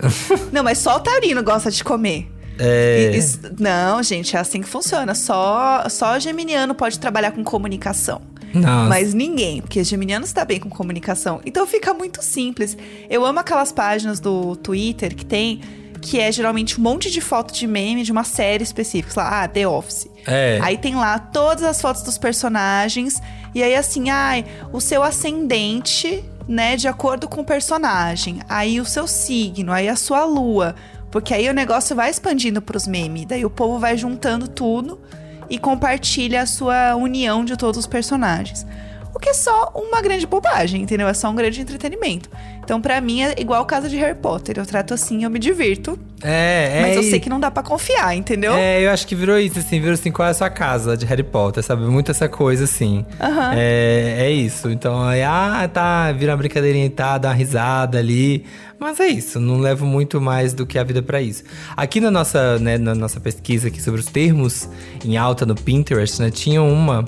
Não, 0.52 0.62
mas 0.62 0.78
só 0.78 0.96
o 0.96 1.00
taurino 1.00 1.42
gosta 1.42 1.70
de 1.70 1.82
comer. 1.82 2.30
É. 2.58 3.12
Isso- 3.14 3.40
não, 3.58 4.02
gente, 4.02 4.36
é 4.36 4.38
assim 4.38 4.60
que 4.60 4.68
funciona. 4.68 5.14
Só, 5.14 5.88
só 5.88 6.18
geminiano 6.18 6.74
pode 6.74 6.98
trabalhar 6.98 7.32
com 7.32 7.42
comunicação. 7.42 8.20
Nossa. 8.52 8.88
Mas 8.88 9.14
ninguém, 9.14 9.62
porque 9.62 9.82
geminiano 9.82 10.24
está 10.24 10.44
bem 10.44 10.60
com 10.60 10.68
comunicação. 10.68 11.40
Então 11.46 11.66
fica 11.66 11.94
muito 11.94 12.22
simples. 12.22 12.76
Eu 13.08 13.24
amo 13.24 13.38
aquelas 13.40 13.72
páginas 13.72 14.20
do 14.20 14.54
Twitter 14.56 15.14
que 15.16 15.24
tem, 15.24 15.60
que 16.02 16.20
é 16.20 16.30
geralmente 16.30 16.78
um 16.78 16.82
monte 16.82 17.10
de 17.10 17.20
foto 17.20 17.54
de 17.54 17.66
meme 17.66 18.02
de 18.04 18.12
uma 18.12 18.24
série 18.24 18.62
específica. 18.62 19.14
Sei 19.14 19.22
lá, 19.22 19.42
ah, 19.42 19.48
The 19.48 19.66
Office. 19.66 20.06
É. 20.26 20.58
Aí 20.62 20.76
tem 20.76 20.94
lá 20.94 21.18
todas 21.18 21.62
as 21.62 21.80
fotos 21.80 22.02
dos 22.02 22.18
personagens. 22.18 23.20
E 23.54 23.62
aí, 23.62 23.74
assim, 23.74 24.10
ai, 24.10 24.44
o 24.72 24.80
seu 24.80 25.02
ascendente, 25.02 26.22
né, 26.48 26.76
de 26.76 26.88
acordo 26.88 27.28
com 27.28 27.40
o 27.40 27.44
personagem. 27.44 28.40
Aí 28.48 28.80
o 28.80 28.84
seu 28.84 29.06
signo, 29.06 29.72
aí 29.72 29.88
a 29.88 29.96
sua 29.96 30.24
lua. 30.24 30.74
Porque 31.10 31.34
aí 31.34 31.48
o 31.48 31.54
negócio 31.54 31.94
vai 31.94 32.10
expandindo 32.10 32.62
pros 32.62 32.86
memes. 32.86 33.26
Daí 33.26 33.44
o 33.44 33.50
povo 33.50 33.78
vai 33.78 33.96
juntando 33.96 34.48
tudo 34.48 35.00
e 35.48 35.58
compartilha 35.58 36.42
a 36.42 36.46
sua 36.46 36.94
união 36.96 37.44
de 37.44 37.56
todos 37.56 37.78
os 37.78 37.86
personagens. 37.86 38.66
O 39.14 39.18
que 39.18 39.28
é 39.28 39.34
só 39.34 39.70
uma 39.74 40.00
grande 40.00 40.26
bobagem, 40.26 40.82
entendeu? 40.82 41.06
É 41.06 41.14
só 41.14 41.28
um 41.28 41.34
grande 41.34 41.60
entretenimento. 41.60 42.30
Então, 42.64 42.80
pra 42.80 43.00
mim, 43.00 43.22
é 43.22 43.34
igual 43.38 43.62
o 43.62 43.64
caso 43.64 43.88
de 43.88 43.96
Harry 43.96 44.16
Potter. 44.16 44.58
Eu 44.58 44.64
trato 44.64 44.94
assim, 44.94 45.24
eu 45.24 45.30
me 45.30 45.38
divirto. 45.38 45.98
É, 46.22 46.78
é. 46.78 46.82
Mas 46.82 46.96
eu 46.96 47.02
sei 47.02 47.18
que 47.18 47.28
não 47.28 47.40
dá 47.40 47.50
pra 47.50 47.62
confiar, 47.62 48.16
entendeu? 48.16 48.54
É, 48.54 48.84
eu 48.86 48.90
acho 48.90 49.06
que 49.06 49.14
virou 49.14 49.38
isso, 49.38 49.58
assim, 49.58 49.80
virou 49.80 49.94
assim, 49.94 50.12
qual 50.12 50.28
é 50.28 50.30
a 50.30 50.34
sua 50.34 50.48
casa 50.48 50.96
de 50.96 51.04
Harry 51.04 51.24
Potter, 51.24 51.62
sabe? 51.62 51.82
Muito 51.82 52.10
essa 52.12 52.28
coisa, 52.28 52.64
assim. 52.64 53.04
Aham. 53.20 53.52
É, 53.56 54.16
é 54.20 54.30
isso. 54.30 54.70
Então, 54.70 55.02
aí, 55.02 55.22
ah, 55.22 55.68
tá, 55.72 56.12
vira 56.12 56.32
uma 56.32 56.38
brincadeirinha 56.38 56.86
e 56.86 56.90
tá, 56.90 57.18
dá 57.18 57.28
uma 57.28 57.34
risada 57.34 57.98
ali. 57.98 58.44
Mas 58.78 58.98
é 58.98 59.06
isso, 59.06 59.38
não 59.38 59.58
levo 59.58 59.86
muito 59.86 60.20
mais 60.20 60.52
do 60.52 60.66
que 60.66 60.76
a 60.76 60.82
vida 60.82 61.02
pra 61.02 61.22
isso. 61.22 61.44
Aqui 61.76 62.00
na 62.00 62.10
nossa, 62.10 62.58
né, 62.58 62.78
na 62.78 62.94
nossa 62.96 63.20
pesquisa 63.20 63.68
aqui 63.68 63.80
sobre 63.80 64.00
os 64.00 64.06
termos 64.06 64.68
em 65.04 65.16
alta 65.16 65.46
no 65.46 65.54
Pinterest, 65.54 66.20
né, 66.20 66.32
tinha 66.32 66.60
uma 66.60 67.04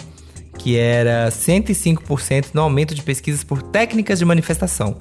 que 0.57 0.77
era 0.77 1.29
105% 1.31 2.51
no 2.55 2.63
aumento 2.63 2.95
de 2.95 3.03
pesquisas 3.03 3.43
por 3.43 3.61
técnicas 3.61 4.21
de 4.21 4.25
manifestação. 4.25 4.97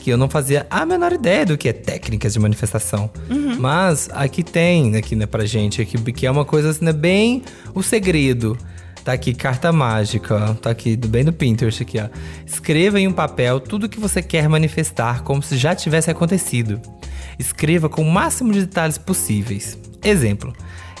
Que 0.00 0.10
eu 0.10 0.16
não 0.16 0.28
fazia 0.30 0.66
a 0.70 0.86
menor 0.86 1.12
ideia 1.12 1.44
do 1.44 1.58
que 1.58 1.68
é 1.68 1.72
técnicas 1.72 2.32
de 2.32 2.38
manifestação. 2.38 3.10
Mas 3.58 4.08
aqui 4.12 4.42
tem, 4.42 4.96
aqui 4.96 5.14
né, 5.16 5.26
pra 5.26 5.44
gente, 5.44 5.82
aqui, 5.82 5.98
que 6.12 6.26
é 6.26 6.30
uma 6.30 6.44
coisa 6.44 6.70
assim, 6.70 6.84
né, 6.84 6.92
bem 6.92 7.42
o 7.74 7.82
segredo. 7.82 8.56
Tá 9.04 9.12
aqui, 9.12 9.32
carta 9.34 9.72
mágica. 9.72 10.54
Tá 10.62 10.70
aqui, 10.70 10.96
do- 10.96 11.08
bem 11.08 11.24
do 11.24 11.32
Pinterest 11.32 11.82
aqui, 11.82 11.98
ó. 11.98 12.08
Escreva 12.46 13.00
em 13.00 13.08
um 13.08 13.12
papel 13.12 13.58
tudo 13.60 13.88
que 13.88 13.98
você 13.98 14.20
quer 14.22 14.48
manifestar 14.48 15.22
como 15.22 15.42
se 15.42 15.56
já 15.56 15.74
tivesse 15.74 16.10
acontecido. 16.10 16.80
Escreva 17.38 17.88
com 17.88 18.02
o 18.02 18.10
máximo 18.10 18.52
de 18.52 18.60
detalhes 18.60 18.98
possíveis. 18.98 19.78
Exemplo. 20.02 20.52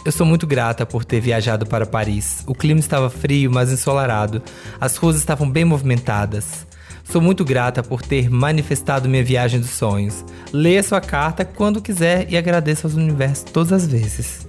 Eu 0.04 0.12
sou 0.12 0.24
muito 0.24 0.46
grata 0.46 0.86
por 0.86 1.04
ter 1.04 1.20
viajado 1.20 1.66
para 1.66 1.84
Paris. 1.84 2.42
O 2.46 2.54
clima 2.54 2.80
estava 2.80 3.10
frio, 3.10 3.50
mas 3.50 3.70
ensolarado. 3.70 4.42
As 4.80 4.96
ruas 4.96 5.16
estavam 5.16 5.48
bem 5.50 5.64
movimentadas. 5.64 6.66
Sou 7.10 7.20
muito 7.22 7.44
grata 7.44 7.82
por 7.82 8.02
ter 8.02 8.28
manifestado 8.30 9.08
minha 9.08 9.24
viagem 9.24 9.58
dos 9.60 9.70
sonhos. 9.70 10.24
Leia 10.52 10.82
sua 10.82 11.00
carta 11.00 11.44
quando 11.44 11.80
quiser 11.80 12.26
e 12.30 12.36
agradeça 12.36 12.86
aos 12.86 12.94
universos 12.94 13.44
todas 13.50 13.72
as 13.72 13.86
vezes. 13.86 14.46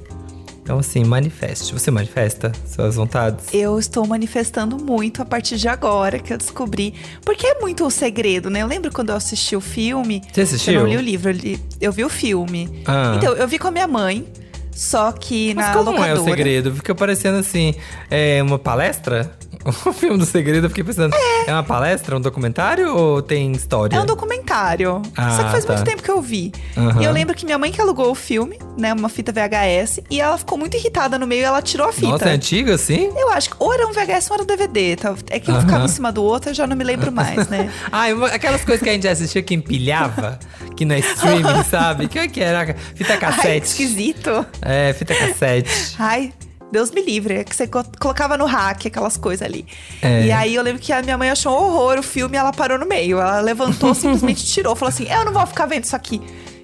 Então, 0.61 0.77
assim, 0.77 1.03
manifeste. 1.03 1.73
Você 1.73 1.89
manifesta 1.89 2.51
suas 2.67 2.95
vontades? 2.95 3.45
Eu 3.53 3.79
estou 3.79 4.05
manifestando 4.05 4.77
muito 4.77 5.21
a 5.21 5.25
partir 5.25 5.57
de 5.57 5.67
agora 5.67 6.19
que 6.19 6.31
eu 6.31 6.37
descobri. 6.37 6.93
Porque 7.25 7.47
é 7.47 7.59
muito 7.59 7.85
o 7.85 7.89
segredo, 7.89 8.49
né? 8.51 8.61
Eu 8.61 8.67
lembro 8.67 8.91
quando 8.91 9.09
eu 9.09 9.15
assisti 9.15 9.55
o 9.55 9.61
filme. 9.61 10.21
Você 10.31 10.41
assistiu? 10.41 10.73
Eu 10.73 10.79
não 10.81 10.87
li 10.89 10.97
o 10.97 11.01
livro, 11.01 11.29
eu, 11.31 11.33
li- 11.35 11.59
eu 11.81 11.91
vi 11.91 12.03
o 12.03 12.09
filme. 12.09 12.83
Ah. 12.85 13.13
Então, 13.17 13.33
eu 13.33 13.47
vi 13.47 13.57
com 13.57 13.67
a 13.69 13.71
minha 13.71 13.87
mãe. 13.87 14.27
Só 14.71 15.11
que 15.11 15.53
Mas 15.55 15.67
na 15.67 15.73
como 15.73 15.91
locadora. 15.91 16.11
é 16.19 16.21
o 16.21 16.23
segredo? 16.23 16.75
Fica 16.75 16.93
parecendo 16.93 17.37
assim, 17.39 17.73
é 18.11 18.41
uma 18.43 18.59
palestra? 18.59 19.31
O 19.85 19.93
filme 19.93 20.17
do 20.17 20.25
segredo, 20.25 20.65
eu 20.65 20.69
fiquei 20.69 20.83
pensando, 20.83 21.15
é, 21.47 21.51
uma 21.51 21.63
palestra, 21.63 22.15
um 22.15 22.21
documentário 22.21 22.95
ou 22.95 23.21
tem 23.21 23.51
história? 23.53 23.95
É 23.95 24.01
um 24.01 24.05
documentário. 24.05 25.01
Ah, 25.15 25.31
Só 25.31 25.43
que 25.43 25.51
faz 25.51 25.65
tá. 25.65 25.73
muito 25.73 25.85
tempo 25.85 26.03
que 26.03 26.11
eu 26.11 26.21
vi. 26.21 26.51
Aham. 26.77 27.01
E 27.01 27.05
eu 27.05 27.11
lembro 27.11 27.35
que 27.35 27.45
minha 27.45 27.57
mãe 27.57 27.71
que 27.71 27.81
alugou 27.81 28.11
o 28.11 28.15
filme, 28.15 28.57
né? 28.77 28.93
Uma 28.93 29.09
fita 29.09 29.31
VHS. 29.31 30.01
E 30.09 30.21
ela 30.21 30.37
ficou 30.37 30.57
muito 30.57 30.75
irritada 30.77 31.17
no 31.17 31.25
meio 31.27 31.41
e 31.41 31.43
ela 31.43 31.61
tirou 31.61 31.87
a 31.87 31.91
fita. 31.93 32.07
Nossa, 32.07 32.29
é 32.29 32.33
antigo 32.33 32.71
assim? 32.71 33.11
Eu 33.15 33.31
acho 33.31 33.49
que 33.49 33.55
ou 33.59 33.73
era 33.73 33.87
um 33.87 33.91
VHS 33.93 34.29
ou 34.29 34.35
era 34.35 34.43
um 34.43 34.45
DVD. 34.45 34.95
tá? 34.95 35.15
É 35.29 35.39
que 35.39 35.51
um 35.51 35.55
Aham. 35.55 35.61
ficava 35.65 35.85
em 35.85 35.89
cima 35.89 36.11
do 36.11 36.23
outro, 36.23 36.49
eu 36.51 36.53
já 36.53 36.67
não 36.67 36.75
me 36.75 36.83
lembro 36.83 37.11
mais, 37.11 37.47
né? 37.47 37.71
Ah, 37.91 38.05
aquelas 38.33 38.63
coisas 38.63 38.83
que 38.83 38.89
a 38.89 38.93
gente 38.93 39.07
assistia 39.07 39.41
que 39.41 39.53
empilhava, 39.53 40.37
que 40.75 40.85
não 40.85 40.95
é 40.95 40.99
streaming, 40.99 41.63
sabe? 41.69 42.07
Que 42.07 42.27
que 42.27 42.41
era? 42.41 42.75
Fita 42.95 43.13
Ai, 43.13 43.19
cassete. 43.19 43.67
esquisito. 43.67 44.45
É, 44.61 44.93
fita 44.93 45.15
cassete. 45.15 45.95
Ai, 45.97 46.31
Deus 46.71 46.91
me 46.91 47.01
livre. 47.01 47.35
É 47.35 47.43
que 47.43 47.55
você 47.55 47.67
co- 47.67 47.83
colocava 47.99 48.37
no 48.37 48.45
hack 48.45 48.85
aquelas 48.85 49.17
coisas 49.17 49.45
ali. 49.45 49.65
É. 50.01 50.25
E 50.25 50.31
aí 50.31 50.55
eu 50.55 50.61
lembro 50.63 50.81
que 50.81 50.91
a 50.93 51.01
minha 51.01 51.17
mãe 51.17 51.29
achou 51.29 51.51
um 51.53 51.65
horror 51.65 51.97
o 51.99 52.03
filme 52.03 52.35
e 52.35 52.39
ela 52.39 52.51
parou 52.53 52.77
no 52.77 52.85
meio. 52.85 53.19
Ela 53.19 53.39
levantou, 53.41 53.93
simplesmente 53.95 54.45
tirou. 54.45 54.75
Falou 54.75 54.89
assim: 54.89 55.07
Eu 55.11 55.25
não 55.25 55.33
vou 55.33 55.45
ficar 55.47 55.65
vendo 55.65 55.83
isso 55.83 55.95
aqui. 55.95 56.21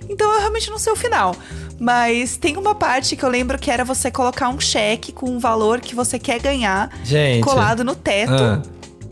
Então 0.07 0.31
eu 0.33 0.39
realmente 0.39 0.69
não 0.69 0.77
sei 0.77 0.93
o 0.93 0.95
final. 0.95 1.35
Mas 1.79 2.37
tem 2.37 2.55
uma 2.57 2.73
parte 2.73 3.15
que 3.17 3.23
eu 3.25 3.29
lembro 3.29 3.57
que 3.59 3.69
era 3.69 3.83
você 3.83 4.09
colocar 4.09 4.47
um 4.49 4.59
cheque 4.59 5.11
com 5.11 5.29
um 5.29 5.39
valor 5.39 5.81
que 5.81 5.93
você 5.93 6.17
quer 6.17 6.39
ganhar 6.39 6.89
Gente. 7.03 7.43
colado 7.43 7.83
no 7.83 7.93
teto. 7.95 8.31
Ah. 8.31 8.61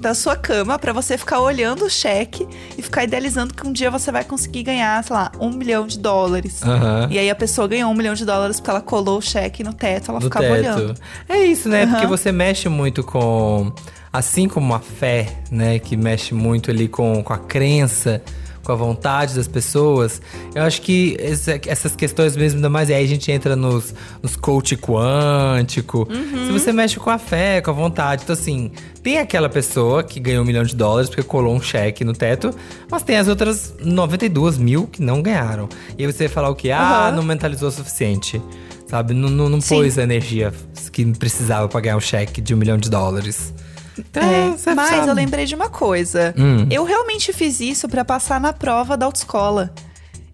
Da 0.04 0.14
sua 0.14 0.36
cama 0.36 0.78
pra 0.78 0.92
você 0.92 1.18
ficar 1.18 1.40
olhando 1.40 1.86
o 1.86 1.90
cheque 1.90 2.46
e 2.78 2.82
ficar 2.82 3.06
idealizando 3.06 3.54
que 3.54 3.66
um 3.66 3.72
dia 3.72 3.90
você 3.90 4.12
vai 4.12 4.26
conseguir 4.26 4.64
ganhar, 4.64 5.02
sei 5.02 5.16
lá, 5.16 5.32
um 5.40 5.50
milhão 5.50 5.88
de 5.88 5.98
dólares. 5.98 6.62
Aham. 6.62 7.08
E 7.10 7.18
aí 7.18 7.30
a 7.30 7.36
pessoa 7.36 7.70
ganhou 7.70 7.90
um 7.90 7.94
milhão 7.94 8.14
de 8.14 8.26
dólares 8.26 8.60
porque 8.60 8.70
ela 8.70 8.82
colou 8.82 9.20
o 9.20 9.22
cheque 9.22 9.64
no 9.64 9.74
teto, 9.74 10.12
ela 10.12 10.20
do 10.20 10.26
ficava 10.26 10.46
teto. 10.46 10.58
olhando. 10.58 10.94
É 11.30 11.46
isso, 11.46 11.70
né? 11.70 11.84
Aham. 11.84 11.92
Porque 11.92 12.08
você 12.08 12.34
mexe 12.34 12.68
muito 12.68 13.02
com. 13.02 13.72
Assim 14.12 14.50
como 14.50 14.74
a 14.74 14.80
fé, 14.82 15.38
né? 15.50 15.80
Que 15.80 15.96
mexe 15.96 16.34
muito 16.34 16.70
ali 16.70 16.90
com, 16.90 17.24
com 17.24 17.32
a 17.32 17.38
crença, 17.38 18.22
com 18.64 18.72
a 18.72 18.76
vontade 18.76 19.36
das 19.36 19.48
pessoas. 19.48 20.22
Eu 20.56 20.64
acho 20.64 20.82
que 20.82 21.18
essas 21.68 21.96
questões 21.96 22.36
mesmo, 22.36 22.58
ainda 22.58 22.70
mais. 22.70 22.90
E 22.90 22.94
aí 22.94 23.04
a 23.04 23.08
gente 23.08 23.32
entra 23.32 23.56
nos, 23.56 23.94
nos 24.22 24.36
coach 24.36 24.76
quântico. 24.78 26.08
Uhum. 26.10 26.46
Se 26.48 26.52
você 26.52 26.72
mexe 26.72 27.00
com 27.00 27.10
a 27.10 27.18
fé, 27.18 27.62
com 27.62 27.72
a 27.72 27.74
vontade. 27.74 28.24
Então, 28.24 28.34
assim, 28.34 28.72
tem 29.02 29.20
aquela 29.20 29.50
pessoa 29.50 30.04
que 30.04 30.20
ganhou 30.20 30.44
um 30.44 30.48
milhão 30.48 30.64
de 30.64 30.76
dólares 30.76 31.10
porque 31.10 31.24
colou 31.24 31.54
um 31.54 31.62
cheque 31.62 32.04
no 32.04 32.14
teto, 32.14 32.52
mas 32.90 33.04
tem 33.04 33.18
as 33.18 33.28
outras 33.28 33.74
92 33.84 34.58
mil 34.58 34.88
que 34.88 35.02
não 35.02 35.22
ganharam. 35.22 35.68
E 35.98 36.06
aí 36.06 36.12
você 36.12 36.28
vai 36.28 36.34
falar 36.34 36.50
o 36.50 36.56
quê? 36.56 36.72
Ah, 36.72 37.08
Aham. 37.08 37.18
não 37.18 37.24
mentalizou 37.24 37.70
o 37.70 37.72
suficiente. 37.72 38.42
Sabe? 38.88 39.14
Não, 39.14 39.28
não, 39.28 39.50
não 39.50 39.60
pôs 39.60 39.98
a 39.98 40.04
energia 40.04 40.54
que 40.92 41.04
precisava 41.14 41.68
pra 41.68 41.82
ganhar 41.82 41.98
um 41.98 42.02
cheque 42.02 42.40
de 42.40 42.54
um 42.54 42.58
milhão 42.58 42.78
de 42.78 42.92
dólares. 42.92 43.52
Então, 43.98 44.24
É, 44.24 44.50
mas 44.76 44.90
sabe. 44.90 45.08
eu 45.08 45.14
lembrei 45.14 45.46
de 45.46 45.56
uma 45.56 45.70
coisa. 45.70 46.34
Hum. 46.38 46.68
Eu 46.72 46.84
realmente 46.84 47.32
fiz 47.34 47.60
isso 47.60 47.88
pra 47.88 48.04
passar 48.04 48.40
na 48.40 48.52
prova 48.54 48.98
da 48.98 49.06
autoescola. 49.06 49.74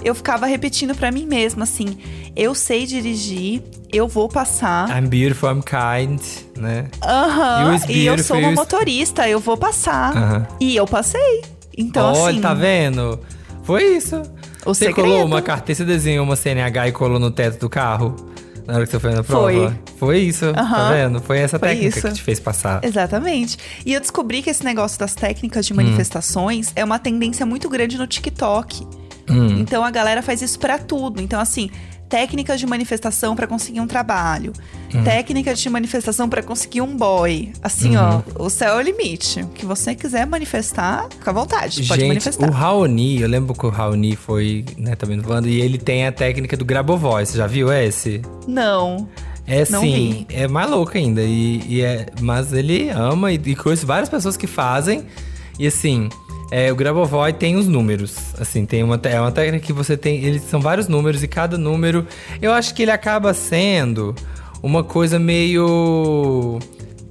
Eu 0.01 0.15
ficava 0.15 0.45
repetindo 0.45 0.95
pra 0.95 1.11
mim 1.11 1.25
mesma 1.25 1.63
assim: 1.63 1.97
eu 2.35 2.55
sei 2.55 2.85
dirigir, 2.85 3.61
eu 3.91 4.07
vou 4.07 4.29
passar. 4.29 4.89
I'm 4.97 5.07
beautiful, 5.09 5.49
I'm 5.51 5.61
kind, 5.61 6.21
né? 6.57 6.87
Aham. 7.03 7.67
You 7.69 7.75
is 7.75 7.83
E 7.89 8.05
eu 8.05 8.17
sou 8.19 8.37
uma 8.37 8.51
motorista, 8.51 9.27
eu 9.27 9.39
vou 9.39 9.57
passar. 9.57 10.15
Aham. 10.15 10.47
E 10.59 10.75
eu 10.75 10.87
passei. 10.87 11.41
Então, 11.77 12.13
Olha, 12.13 12.31
assim. 12.31 12.41
tá 12.41 12.53
vendo? 12.53 13.19
Foi 13.63 13.83
isso. 13.97 14.21
O 14.65 14.73
você 14.73 14.85
segredo. 14.85 15.07
colou 15.07 15.25
uma 15.25 15.41
carteira, 15.41 15.77
você 15.77 15.85
desenhou 15.85 16.23
uma 16.25 16.35
CNH 16.35 16.87
e 16.87 16.91
colou 16.91 17.19
no 17.19 17.31
teto 17.31 17.59
do 17.59 17.69
carro? 17.69 18.15
Na 18.69 18.75
hora 18.75 18.85
que 18.85 18.91
você 18.91 18.99
foi 18.99 19.13
na 19.13 19.23
prova? 19.23 19.51
Foi. 19.51 19.73
Foi 19.97 20.19
isso, 20.19 20.53
tá 20.53 20.61
Aham. 20.61 20.89
vendo? 20.93 21.21
Foi 21.21 21.39
essa 21.39 21.57
Foi 21.57 21.69
técnica 21.69 21.97
isso. 21.97 22.07
que 22.07 22.13
te 22.13 22.21
fez 22.21 22.39
passar. 22.39 22.79
Exatamente. 22.83 23.57
E 23.85 23.93
eu 23.93 23.99
descobri 23.99 24.41
que 24.43 24.49
esse 24.49 24.63
negócio 24.63 24.99
das 24.99 25.15
técnicas 25.15 25.65
Hum. 25.65 25.69
de 25.69 25.73
manifestações 25.73 26.71
é 26.75 26.83
uma 26.85 26.99
tendência 26.99 27.45
muito 27.45 27.67
grande 27.67 27.97
no 27.97 28.05
TikTok. 28.07 28.85
Hum. 29.29 29.59
Então 29.59 29.83
a 29.83 29.91
galera 29.91 30.21
faz 30.21 30.41
isso 30.41 30.59
pra 30.59 30.77
tudo. 30.77 31.21
Então, 31.21 31.39
assim, 31.39 31.69
técnicas 32.09 32.59
de 32.59 32.65
manifestação 32.65 33.35
pra 33.35 33.45
conseguir 33.45 33.79
um 33.79 33.87
trabalho, 33.87 34.51
Hum. 34.93 35.03
técnicas 35.03 35.59
de 35.59 35.69
manifestação 35.69 36.27
pra 36.27 36.41
conseguir 36.41 36.81
um 36.81 36.97
boy. 36.97 37.51
Assim, 37.61 37.95
Uhum. 37.95 38.23
ó, 38.35 38.45
o 38.45 38.49
céu 38.49 38.73
é 38.73 38.77
o 38.77 38.81
limite. 38.81 39.41
O 39.43 39.47
que 39.49 39.63
você 39.65 39.93
quiser 39.93 40.25
manifestar, 40.25 41.05
fica 41.11 41.29
à 41.29 41.33
vontade. 41.33 41.83
Pode 41.87 42.01
Gente, 42.01 42.07
manifestar. 42.07 42.49
o 42.49 42.51
Raoni, 42.51 43.21
eu 43.21 43.27
lembro 43.27 43.53
que 43.53 43.65
o 43.65 43.69
Raoni 43.69 44.15
foi, 44.15 44.65
né, 44.77 44.95
também 44.95 45.17
no 45.17 45.29
Wanda, 45.29 45.47
e 45.47 45.61
ele 45.61 45.77
tem 45.77 46.07
a 46.07 46.11
técnica 46.11 46.57
do 46.57 46.65
Grabovoi. 46.65 47.23
Você 47.25 47.37
já 47.37 47.45
viu 47.45 47.71
esse? 47.71 48.21
Não. 48.47 49.07
É 49.45 49.63
sim, 49.65 50.25
é 50.29 50.47
mais 50.47 50.69
louco 50.69 50.95
ainda. 50.97 51.21
E, 51.23 51.63
e 51.67 51.81
é, 51.81 52.07
mas 52.21 52.53
ele 52.53 52.89
ama 52.89 53.31
e, 53.31 53.35
e 53.43 53.55
conheço 53.55 53.85
várias 53.85 54.07
pessoas 54.09 54.35
que 54.37 54.45
fazem. 54.47 55.05
E 55.57 55.65
assim, 55.67 56.07
é, 56.51 56.71
o 56.71 56.75
Grabovoi 56.75 57.31
tem 57.33 57.55
os 57.55 57.67
números. 57.67 58.15
Assim, 58.39 58.65
tem 58.65 58.83
uma, 58.83 58.99
é 59.03 59.19
uma 59.19 59.31
técnica 59.31 59.65
que 59.65 59.73
você 59.73 59.95
tem. 59.95 60.23
Eles 60.23 60.43
são 60.43 60.59
vários 60.59 60.87
números 60.87 61.21
e 61.23 61.27
cada 61.27 61.57
número. 61.57 62.05
Eu 62.41 62.51
acho 62.53 62.73
que 62.73 62.81
ele 62.83 62.91
acaba 62.91 63.33
sendo 63.33 64.15
uma 64.63 64.83
coisa 64.83 65.19
meio. 65.19 66.59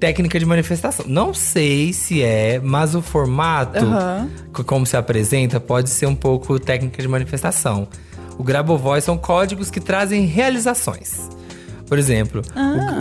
Técnica 0.00 0.38
de 0.38 0.46
manifestação. 0.46 1.04
Não 1.08 1.34
sei 1.34 1.92
se 1.92 2.22
é, 2.22 2.60
mas 2.62 2.94
o 2.94 3.02
formato, 3.02 3.84
co- 4.52 4.62
como 4.62 4.86
se 4.86 4.96
apresenta, 4.96 5.58
pode 5.58 5.90
ser 5.90 6.06
um 6.06 6.14
pouco 6.14 6.56
técnica 6.60 7.02
de 7.02 7.08
manifestação. 7.08 7.88
O 8.38 8.44
Grabovoi 8.44 9.00
são 9.00 9.18
códigos 9.18 9.70
que 9.72 9.80
trazem 9.80 10.24
realizações. 10.24 11.28
Por 11.88 11.98
exemplo, 11.98 12.42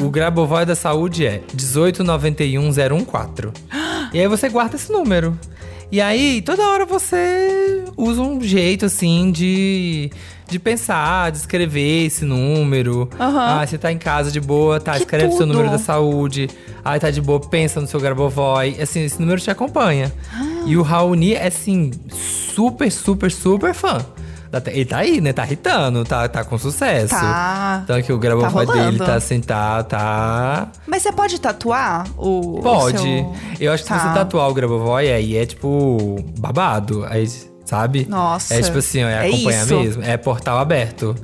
o, 0.02 0.06
o 0.06 0.10
Grabovoi 0.10 0.66
da 0.66 0.74
saúde 0.76 1.24
é 1.28 1.42
1891014. 1.56 3.52
e 4.14 4.20
aí 4.20 4.28
você 4.28 4.50
guarda 4.50 4.76
esse 4.76 4.92
número. 4.92 5.38
E 5.90 6.02
aí, 6.02 6.42
toda 6.42 6.68
hora 6.68 6.86
você 6.86 7.86
usa 7.96 8.22
um 8.22 8.42
jeito 8.42 8.86
assim 8.86 9.32
de, 9.32 10.12
de 10.50 10.60
pensar, 10.60 11.32
de 11.32 11.38
escrever 11.38 12.06
esse 12.06 12.26
número. 12.26 13.10
Aham. 13.18 13.62
Ah, 13.62 13.66
você 13.66 13.78
tá 13.78 13.92
em 13.92 13.98
casa 13.98 14.30
de 14.30 14.42
boa, 14.42 14.82
tá? 14.82 14.94
Que 14.94 15.00
escreve 15.00 15.30
seu 15.30 15.40
tudo. 15.40 15.54
número 15.54 15.70
da 15.72 15.78
saúde. 15.78 16.50
Aí 16.84 17.00
tá 17.00 17.10
de 17.10 17.22
boa, 17.22 17.40
pensa 17.40 17.80
no 17.80 17.88
seu 17.88 18.02
Grabovoi. 18.02 18.76
Assim, 18.82 19.06
esse 19.06 19.20
número 19.20 19.40
te 19.40 19.50
acompanha. 19.50 20.14
E 20.66 20.76
o 20.76 20.82
Raoni 20.82 21.34
é 21.34 21.48
assim, 21.48 21.92
super, 22.12 22.92
super, 22.92 23.32
super 23.32 23.74
fã. 23.74 24.06
Te- 24.62 24.72
Ele 24.72 24.86
tá 24.86 24.98
aí, 24.98 25.20
né? 25.22 25.34
Tá 25.34 25.46
irritando, 25.46 26.04
tá, 26.06 26.28
tá 26.28 26.44
com 26.44 26.58
sucesso. 26.58 27.14
Tá. 27.14 27.82
Então 27.84 27.96
aqui 27.96 28.12
o 28.14 28.18
Grabovoi 28.18 28.66
Tá 28.66 28.74
dele 28.74 28.98
tá 28.98 29.16
assim, 29.16 29.40
tá, 29.42 29.84
tá... 29.84 30.68
Mas 30.88 31.04
você 31.04 31.12
pode 31.12 31.40
tatuar 31.40 32.06
o. 32.18 32.60
o 32.60 32.62
Pode. 32.62 33.00
seu- 33.00 33.34
Eu 33.60 33.74
acho 33.74 33.84
que 33.84 33.90
Tá. 33.90 34.00
se 34.00 34.08
você 34.08 34.14
tatuar 34.14 34.50
o 34.50 34.54
Grabovoi, 34.54 35.12
aí 35.12 35.36
é 35.38 35.46
tipo 35.46 36.24
babado. 36.40 37.06
Aí, 37.10 37.28
sabe? 37.66 38.06
Nossa. 38.10 38.54
É 38.56 38.62
tipo 38.62 38.78
assim, 38.78 39.04
ó, 39.04 39.08
é 39.08 39.14
É 39.28 39.30
acompanhar 39.30 39.64
isso. 39.66 39.80
mesmo. 39.80 40.04
É 40.04 40.18
portal 40.18 40.58
aberto. 40.58 41.16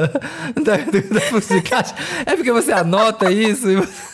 da, 0.07 0.77
do- 0.77 1.13
da 1.13 1.21
fluxo 1.21 1.53
de 1.53 1.61
caixa. 1.61 1.93
É 2.25 2.35
porque 2.35 2.51
você 2.51 2.71
anota 2.71 3.31
isso 3.31 3.69
e 3.69 3.75
você. 3.77 4.13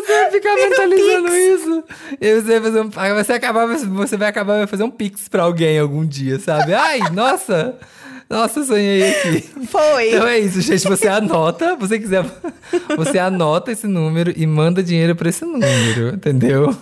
Você 0.00 0.12
vai 0.12 0.30
ficar 0.30 0.54
mentalizando 0.56 1.36
isso. 1.36 1.84
E 2.20 2.40
você 2.40 2.60
vai 2.60 2.60
fazer 2.60 2.80
um. 2.80 2.90
Você, 3.16 3.32
acabar, 3.32 3.66
você 3.66 4.16
vai 4.16 4.28
acabar 4.28 4.58
vai 4.58 4.66
fazer 4.66 4.82
um 4.84 4.90
pix 4.90 5.28
pra 5.28 5.42
alguém 5.44 5.78
algum 5.78 6.04
dia, 6.04 6.38
sabe? 6.38 6.74
Ai, 6.74 7.00
nossa! 7.12 7.76
Nossa, 8.28 8.62
sonhei 8.62 9.10
aqui. 9.10 9.44
Foi. 9.66 10.10
Então 10.10 10.26
é 10.28 10.38
isso, 10.38 10.60
gente. 10.60 10.86
Você 10.86 11.08
anota, 11.08 11.74
você 11.74 11.98
quiser. 11.98 12.24
Você 12.96 13.18
anota 13.18 13.72
esse 13.72 13.88
número 13.88 14.32
e 14.36 14.46
manda 14.46 14.84
dinheiro 14.84 15.16
pra 15.16 15.28
esse 15.28 15.44
número, 15.44 16.14
entendeu? 16.14 16.72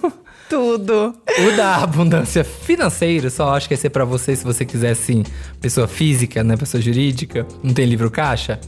Tudo. 0.50 1.14
O 1.26 1.56
da 1.56 1.76
abundância 1.76 2.44
financeira, 2.44 3.30
só 3.30 3.54
acho 3.56 3.66
que 3.66 3.72
ia 3.72 3.78
ser 3.78 3.88
pra 3.88 4.04
você 4.04 4.36
se 4.36 4.44
você 4.44 4.64
quiser, 4.64 4.90
assim, 4.90 5.22
pessoa 5.58 5.88
física, 5.88 6.44
né? 6.44 6.54
Pessoa 6.54 6.82
jurídica, 6.82 7.46
não 7.62 7.72
tem 7.72 7.86
livro 7.86 8.10
caixa. 8.10 8.60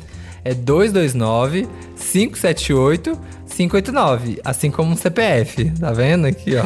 É 0.45 0.55
229 0.55 1.69
578 1.97 3.19
589, 3.57 4.41
assim 4.45 4.71
como 4.71 4.93
um 4.93 4.97
CPF, 4.97 5.71
tá 5.79 5.93
vendo 5.93 6.27
aqui, 6.27 6.53
ó? 6.57 6.63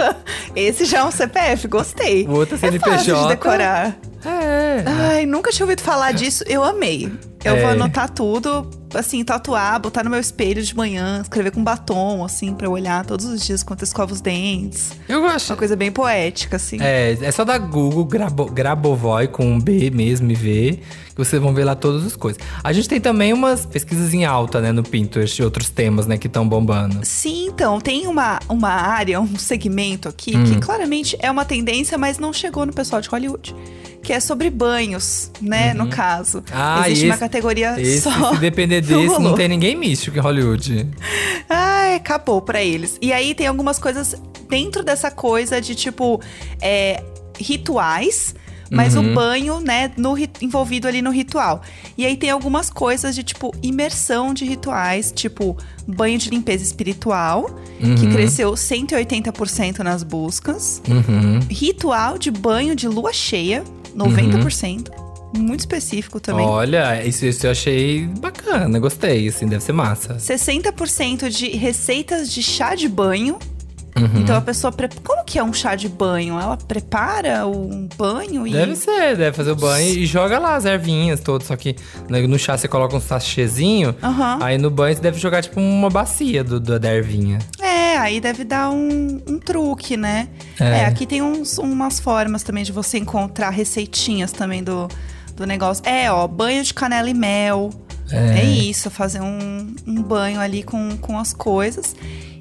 Esse 0.54 0.84
já 0.84 0.98
é 0.98 1.04
um 1.04 1.10
CPF, 1.10 1.68
gostei. 1.68 2.26
O 2.26 2.32
outro 2.32 2.56
é 2.60 2.66
É 2.68 2.78
fácil 2.78 2.98
de 2.98 3.04
CNPJ. 3.04 3.28
decorar. 3.28 3.96
É. 4.24 4.84
Ai, 4.86 5.26
nunca 5.26 5.50
tinha 5.50 5.64
ouvido 5.64 5.80
falar 5.82 6.12
disso. 6.12 6.44
Eu 6.46 6.64
amei. 6.64 7.12
Eu 7.44 7.56
É. 7.56 7.60
vou 7.60 7.70
anotar 7.72 8.08
tudo, 8.08 8.66
assim, 8.94 9.22
tatuar, 9.22 9.78
botar 9.78 10.02
no 10.02 10.08
meu 10.08 10.18
espelho 10.18 10.62
de 10.62 10.74
manhã, 10.74 11.20
escrever 11.20 11.50
com 11.50 11.62
batom, 11.62 12.24
assim, 12.24 12.54
pra 12.54 12.66
eu 12.66 12.70
olhar 12.72 13.04
todos 13.04 13.26
os 13.26 13.44
dias 13.44 13.62
quando 13.62 13.80
eu 13.80 13.84
escovo 13.84 14.14
os 14.14 14.22
dentes. 14.22 14.92
Eu 15.06 15.20
gosto. 15.20 15.50
Uma 15.50 15.56
coisa 15.58 15.76
bem 15.76 15.92
poética, 15.92 16.56
assim. 16.56 16.78
É, 16.80 17.12
é 17.20 17.30
só 17.30 17.44
dar 17.44 17.58
Google 17.58 18.06
Grabo, 18.06 18.46
Grabovoi 18.46 19.28
com 19.28 19.44
um 19.44 19.60
B 19.60 19.90
mesmo 19.90 20.30
e 20.30 20.34
ver, 20.34 20.76
que 21.08 21.16
vocês 21.18 21.40
vão 21.42 21.52
ver 21.52 21.64
lá 21.64 21.74
todas 21.74 22.06
as 22.06 22.16
coisas. 22.16 22.40
A 22.62 22.72
gente 22.72 22.88
tem 22.88 22.98
também 22.98 23.34
umas 23.34 23.66
pesquisas 23.66 24.14
em 24.14 24.24
alta, 24.24 24.62
né, 24.62 24.72
no 24.72 24.82
Pinterest, 24.82 25.36
de 25.36 25.42
outros 25.42 25.68
temas, 25.68 26.06
né, 26.06 26.16
que 26.16 26.28
estão 26.28 26.48
bombando. 26.48 27.00
Sim, 27.02 27.48
então, 27.48 27.78
tem 27.78 28.06
uma, 28.06 28.40
uma 28.48 28.70
área, 28.70 29.20
um 29.20 29.36
segmento 29.36 30.08
aqui 30.08 30.34
Hum. 30.34 30.44
que 30.44 30.60
claramente 30.60 31.14
é 31.20 31.30
uma 31.30 31.44
tendência, 31.44 31.98
mas 31.98 32.16
não 32.18 32.32
chegou 32.32 32.64
no 32.64 32.72
pessoal 32.72 33.02
de 33.02 33.08
Hollywood. 33.10 33.54
Que 34.04 34.12
é 34.12 34.20
sobre 34.20 34.50
banhos, 34.50 35.30
né? 35.40 35.72
No 35.74 35.88
caso. 35.88 36.44
Ah, 36.52 36.82
Existe 36.84 37.06
esse- 37.06 37.10
uma 37.12 37.16
categoria 37.18 37.80
Esse, 37.80 38.02
só. 38.02 38.34
se 38.34 38.38
depender 38.38 38.80
desse, 38.86 39.18
não 39.18 39.34
tem 39.34 39.48
ninguém 39.48 39.74
místico 39.74 40.16
em 40.18 40.20
Hollywood. 40.20 40.86
Ai, 41.48 41.94
acabou 41.96 42.40
pra 42.42 42.62
eles. 42.62 42.98
E 43.00 43.12
aí 43.12 43.34
tem 43.34 43.46
algumas 43.46 43.78
coisas 43.78 44.14
dentro 44.48 44.82
dessa 44.84 45.10
coisa 45.10 45.60
de 45.60 45.74
tipo 45.74 46.20
é, 46.60 47.02
rituais. 47.40 48.34
Mas 48.70 48.96
Uhum. 48.96 49.12
o 49.12 49.14
banho, 49.14 49.60
né, 49.60 49.92
no, 49.96 50.16
envolvido 50.40 50.88
ali 50.88 51.00
no 51.02 51.10
ritual. 51.10 51.60
E 51.98 52.04
aí 52.04 52.16
tem 52.16 52.30
algumas 52.30 52.70
coisas 52.70 53.14
de, 53.14 53.22
tipo, 53.22 53.54
imersão 53.62 54.32
de 54.34 54.44
rituais, 54.46 55.12
tipo, 55.14 55.56
banho 55.86 56.18
de 56.18 56.30
limpeza 56.30 56.64
espiritual, 56.64 57.44
que 57.78 58.06
Uhum. 58.06 58.12
cresceu 58.12 58.56
180% 58.56 59.80
nas 59.84 60.02
buscas. 60.02 60.82
Uhum. 60.88 61.40
Ritual 61.48 62.16
de 62.18 62.30
banho 62.30 62.74
de 62.74 62.88
lua 62.88 63.12
cheia, 63.12 63.62
90%. 63.96 64.90
Muito 65.36 65.60
específico 65.60 66.20
também. 66.20 66.46
Olha, 66.46 67.04
isso, 67.04 67.26
isso 67.26 67.44
eu 67.46 67.50
achei 67.50 68.06
bacana, 68.20 68.78
gostei, 68.78 69.26
assim, 69.26 69.48
deve 69.48 69.64
ser 69.64 69.72
massa. 69.72 70.14
60% 70.14 71.28
de 71.28 71.48
receitas 71.56 72.32
de 72.32 72.40
chá 72.40 72.76
de 72.76 72.88
banho. 72.88 73.36
Uhum. 73.96 74.20
Então 74.22 74.36
a 74.36 74.40
pessoa. 74.40 74.72
Pre... 74.72 74.88
Como 75.04 75.24
que 75.24 75.38
é 75.38 75.42
um 75.44 75.52
chá 75.52 75.76
de 75.76 75.88
banho? 75.88 76.38
Ela 76.38 76.56
prepara 76.56 77.46
um 77.46 77.88
banho 77.96 78.44
e. 78.44 78.50
Deve 78.52 78.74
ser, 78.74 79.16
deve 79.16 79.36
fazer 79.36 79.52
o 79.52 79.56
banho 79.56 79.86
e 79.88 80.04
joga 80.04 80.36
lá 80.38 80.56
as 80.56 80.64
ervinhas 80.64 81.20
todas, 81.20 81.46
só 81.46 81.54
que 81.54 81.76
no 82.08 82.26
no 82.26 82.36
chá 82.38 82.58
você 82.58 82.66
coloca 82.66 82.96
um 82.96 83.00
sachêzinho, 83.00 83.94
Aham. 84.02 84.38
aí 84.40 84.58
no 84.58 84.68
banho 84.68 84.96
você 84.96 85.02
deve 85.02 85.18
jogar 85.20 85.42
tipo 85.42 85.60
uma 85.60 85.88
bacia 85.90 86.42
do, 86.42 86.58
do- 86.58 86.78
da 86.78 86.92
ervinha. 86.92 87.38
É, 87.94 87.96
aí 87.96 88.20
deve 88.20 88.42
dar 88.42 88.70
um, 88.70 89.20
um 89.24 89.38
truque, 89.38 89.96
né? 89.96 90.28
É. 90.58 90.80
É, 90.80 90.84
aqui 90.86 91.06
tem 91.06 91.22
uns, 91.22 91.58
umas 91.58 92.00
formas 92.00 92.42
também 92.42 92.64
de 92.64 92.72
você 92.72 92.98
encontrar 92.98 93.50
receitinhas 93.50 94.32
também 94.32 94.64
do, 94.64 94.88
do 95.36 95.46
negócio. 95.46 95.84
É, 95.86 96.10
ó, 96.10 96.26
banho 96.26 96.62
de 96.64 96.74
canela 96.74 97.08
e 97.08 97.14
mel. 97.14 97.70
É, 98.10 98.42
isso, 98.42 98.90
fazer 98.90 99.20
um, 99.20 99.74
um 99.86 100.02
banho 100.02 100.40
ali 100.40 100.62
com, 100.64 100.96
com 100.98 101.18
as 101.18 101.32
coisas. 101.32 101.94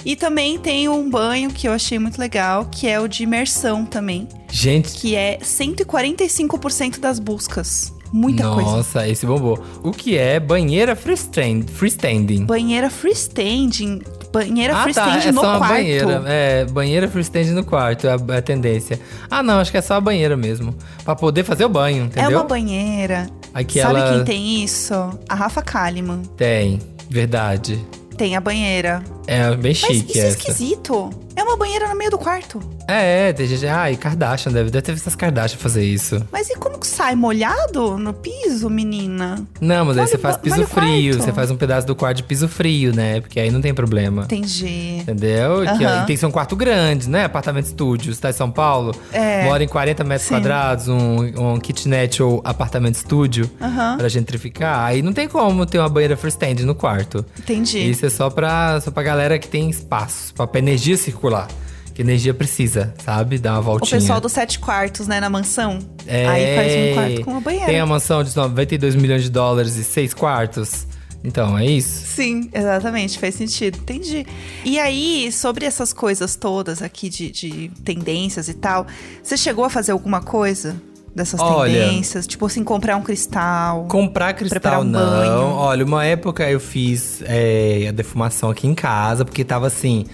E 0.03 0.15
também 0.15 0.57
tem 0.57 0.89
um 0.89 1.09
banho 1.09 1.49
que 1.51 1.67
eu 1.67 1.71
achei 1.71 1.97
muito 1.99 2.19
legal, 2.19 2.65
que 2.65 2.87
é 2.87 2.99
o 2.99 3.07
de 3.07 3.23
imersão 3.23 3.85
também. 3.85 4.27
Gente, 4.49 4.91
Que 4.93 5.15
é 5.15 5.37
145% 5.37 6.99
das 6.99 7.19
buscas. 7.19 7.93
Muita 8.11 8.43
coisa. 8.43 8.69
nossa, 8.69 9.07
esse 9.07 9.25
bombou. 9.25 9.63
O 9.81 9.91
que 9.91 10.17
é 10.17 10.39
banheira 10.39 10.95
freestand, 10.95 11.63
freestanding? 11.67 12.45
Banheira 12.45 12.89
freestanding. 12.89 14.01
Banheira 14.33 14.73
ah, 14.73 14.77
tá, 14.77 14.83
freestanding 14.83 15.27
é 15.27 15.31
no 15.31 15.41
só 15.41 15.49
uma 15.51 15.57
quarto. 15.59 15.73
banheira. 15.73 16.23
É, 16.25 16.65
banheira 16.65 17.07
freestanding 17.07 17.51
no 17.51 17.63
quarto, 17.63 18.07
é 18.07 18.11
a, 18.13 18.17
é 18.33 18.37
a 18.37 18.41
tendência. 18.41 18.99
Ah, 19.29 19.43
não, 19.43 19.59
acho 19.59 19.69
que 19.69 19.77
é 19.77 19.81
só 19.81 19.93
a 19.93 20.01
banheira 20.01 20.35
mesmo. 20.35 20.75
Pra 21.05 21.15
poder 21.15 21.43
fazer 21.43 21.65
o 21.65 21.69
banho, 21.69 22.03
É 22.03 22.05
entendeu? 22.07 22.39
uma 22.39 22.43
banheira. 22.43 23.27
Aqui 23.53 23.79
Sabe 23.79 24.01
quem 24.09 24.23
tem 24.25 24.63
isso? 24.63 24.93
A 25.29 25.35
Rafa 25.35 25.61
Kalimann. 25.61 26.23
tem, 26.35 26.79
verdade. 27.07 27.79
Tem 28.17 28.35
a 28.35 28.41
banheira. 28.41 29.03
É 29.27 29.49
bem 29.55 29.71
Mas 29.71 29.77
chique 29.77 30.17
isso 30.17 30.25
é 30.25 30.29
esquisito. 30.29 31.09
É 31.35 31.43
uma 31.43 31.57
banheira 31.57 31.87
no 31.89 31.95
meio 31.95 32.11
do 32.11 32.17
quarto. 32.17 32.59
É, 32.87 33.29
é, 33.29 33.33
tem 33.33 33.47
gente. 33.47 33.65
Ai, 33.65 33.95
Kardashian, 33.95 34.51
deve, 34.51 34.69
deve 34.69 34.81
ter 34.81 34.91
visto 34.93 35.07
as 35.07 35.15
Kardashian 35.15 35.57
fazer 35.57 35.83
isso. 35.83 36.21
Mas 36.31 36.49
e 36.49 36.55
como 36.55 36.77
que 36.77 36.85
sai? 36.87 37.15
Molhado 37.15 37.97
no 37.97 38.13
piso, 38.13 38.69
menina? 38.69 39.43
Não, 39.61 39.85
mas 39.85 39.97
aí 39.97 40.03
Molha 40.03 40.07
você 40.07 40.17
faz 40.17 40.37
piso 40.37 40.55
molha 40.57 40.65
o 40.65 40.69
frio, 40.69 41.13
quarto. 41.13 41.25
você 41.25 41.33
faz 41.33 41.49
um 41.51 41.55
pedaço 41.55 41.87
do 41.87 41.95
quarto 41.95 42.17
de 42.17 42.23
piso 42.23 42.47
frio, 42.47 42.93
né? 42.93 43.21
Porque 43.21 43.39
aí 43.39 43.49
não 43.49 43.61
tem 43.61 43.73
problema. 43.73 44.23
Entendi. 44.23 44.97
Entendeu? 44.99 45.61
Que, 45.77 45.85
Aham. 45.85 46.03
e 46.03 46.05
tem 46.05 46.15
que 46.15 46.17
ser 46.17 46.25
um 46.25 46.31
quarto 46.31 46.55
grande, 46.55 47.09
né? 47.09 47.23
Apartamento 47.25 47.65
estúdio. 47.65 48.13
Você 48.13 48.21
tá 48.21 48.29
em 48.29 48.33
São 48.33 48.51
Paulo, 48.51 48.93
É. 49.11 49.45
mora 49.45 49.63
em 49.63 49.67
40 49.67 50.03
metros 50.03 50.27
Sim. 50.27 50.35
quadrados, 50.35 50.87
um, 50.87 51.53
um 51.53 51.59
kitnet 51.59 52.21
ou 52.21 52.41
apartamento 52.43 52.95
estúdio 52.95 53.49
Aham. 53.61 53.97
pra 53.97 54.09
gentrificar. 54.09 54.79
Aí 54.85 55.01
não 55.01 55.13
tem 55.13 55.27
como 55.27 55.65
ter 55.65 55.79
uma 55.79 55.89
banheira 55.89 56.17
freestanding 56.17 56.63
no 56.63 56.75
quarto. 56.75 57.25
Entendi. 57.39 57.79
Isso 57.89 58.05
é 58.05 58.09
só 58.09 58.29
pra, 58.29 58.79
só 58.81 58.91
pra 58.91 59.01
galera 59.03 59.39
que 59.39 59.47
tem 59.47 59.69
espaço, 59.69 60.33
pra, 60.33 60.45
pra 60.45 60.59
energia 60.59 60.97
circular. 61.23 61.47
Que 61.93 62.01
energia 62.01 62.33
precisa, 62.33 62.93
sabe? 63.05 63.38
Dar 63.38 63.51
uma 63.53 63.59
O 63.59 63.63
voltinha. 63.63 63.99
pessoal 63.99 64.19
dos 64.19 64.31
sete 64.31 64.57
quartos, 64.59 65.07
né, 65.07 65.19
na 65.19 65.29
mansão. 65.29 65.77
É, 66.07 66.27
Aí 66.27 66.55
faz 66.55 66.73
um 66.73 66.93
quarto 66.95 67.25
com 67.25 67.31
uma 67.31 67.41
banheira. 67.41 67.67
Tem 67.67 67.79
a 67.79 67.86
mansão 67.86 68.23
de 68.23 68.36
92 68.36 68.95
milhões 68.95 69.23
de 69.23 69.29
dólares 69.29 69.75
e 69.75 69.83
seis 69.83 70.12
quartos. 70.13 70.88
Então, 71.23 71.57
é 71.57 71.65
isso. 71.65 72.05
Sim, 72.07 72.49
exatamente, 72.51 73.17
faz 73.19 73.36
sentido. 73.36 73.77
Entendi. 73.77 74.25
E 74.65 74.79
aí, 74.79 75.31
sobre 75.31 75.65
essas 75.65 75.93
coisas 75.93 76.36
todas 76.36 76.81
aqui 76.81 77.09
de, 77.09 77.31
de 77.31 77.71
tendências 77.86 78.49
e 78.49 78.55
tal, 78.55 78.88
você 79.21 79.38
chegou 79.38 79.63
a 79.63 79.69
fazer 79.69 79.91
alguma 79.91 80.19
coisa 80.19 80.75
dessas 81.15 81.39
Olha, 81.39 81.71
tendências? 81.71 82.25
Tipo 82.25 82.47
assim, 82.47 82.63
comprar 82.63 82.97
um 82.97 83.03
cristal. 83.03 83.86
Comprar 83.86 84.33
cristal, 84.33 84.81
um 84.81 84.83
não. 84.83 84.99
banho. 84.99 85.55
Olha, 85.55 85.86
uma 85.86 86.03
época 86.03 86.49
eu 86.49 86.59
fiz 86.59 87.21
é, 87.25 87.86
a 87.88 87.91
defumação 87.91 88.49
aqui 88.49 88.67
em 88.67 88.73
casa, 88.73 89.23
porque 89.23 89.43
tava 89.45 89.67
assim. 89.67 90.05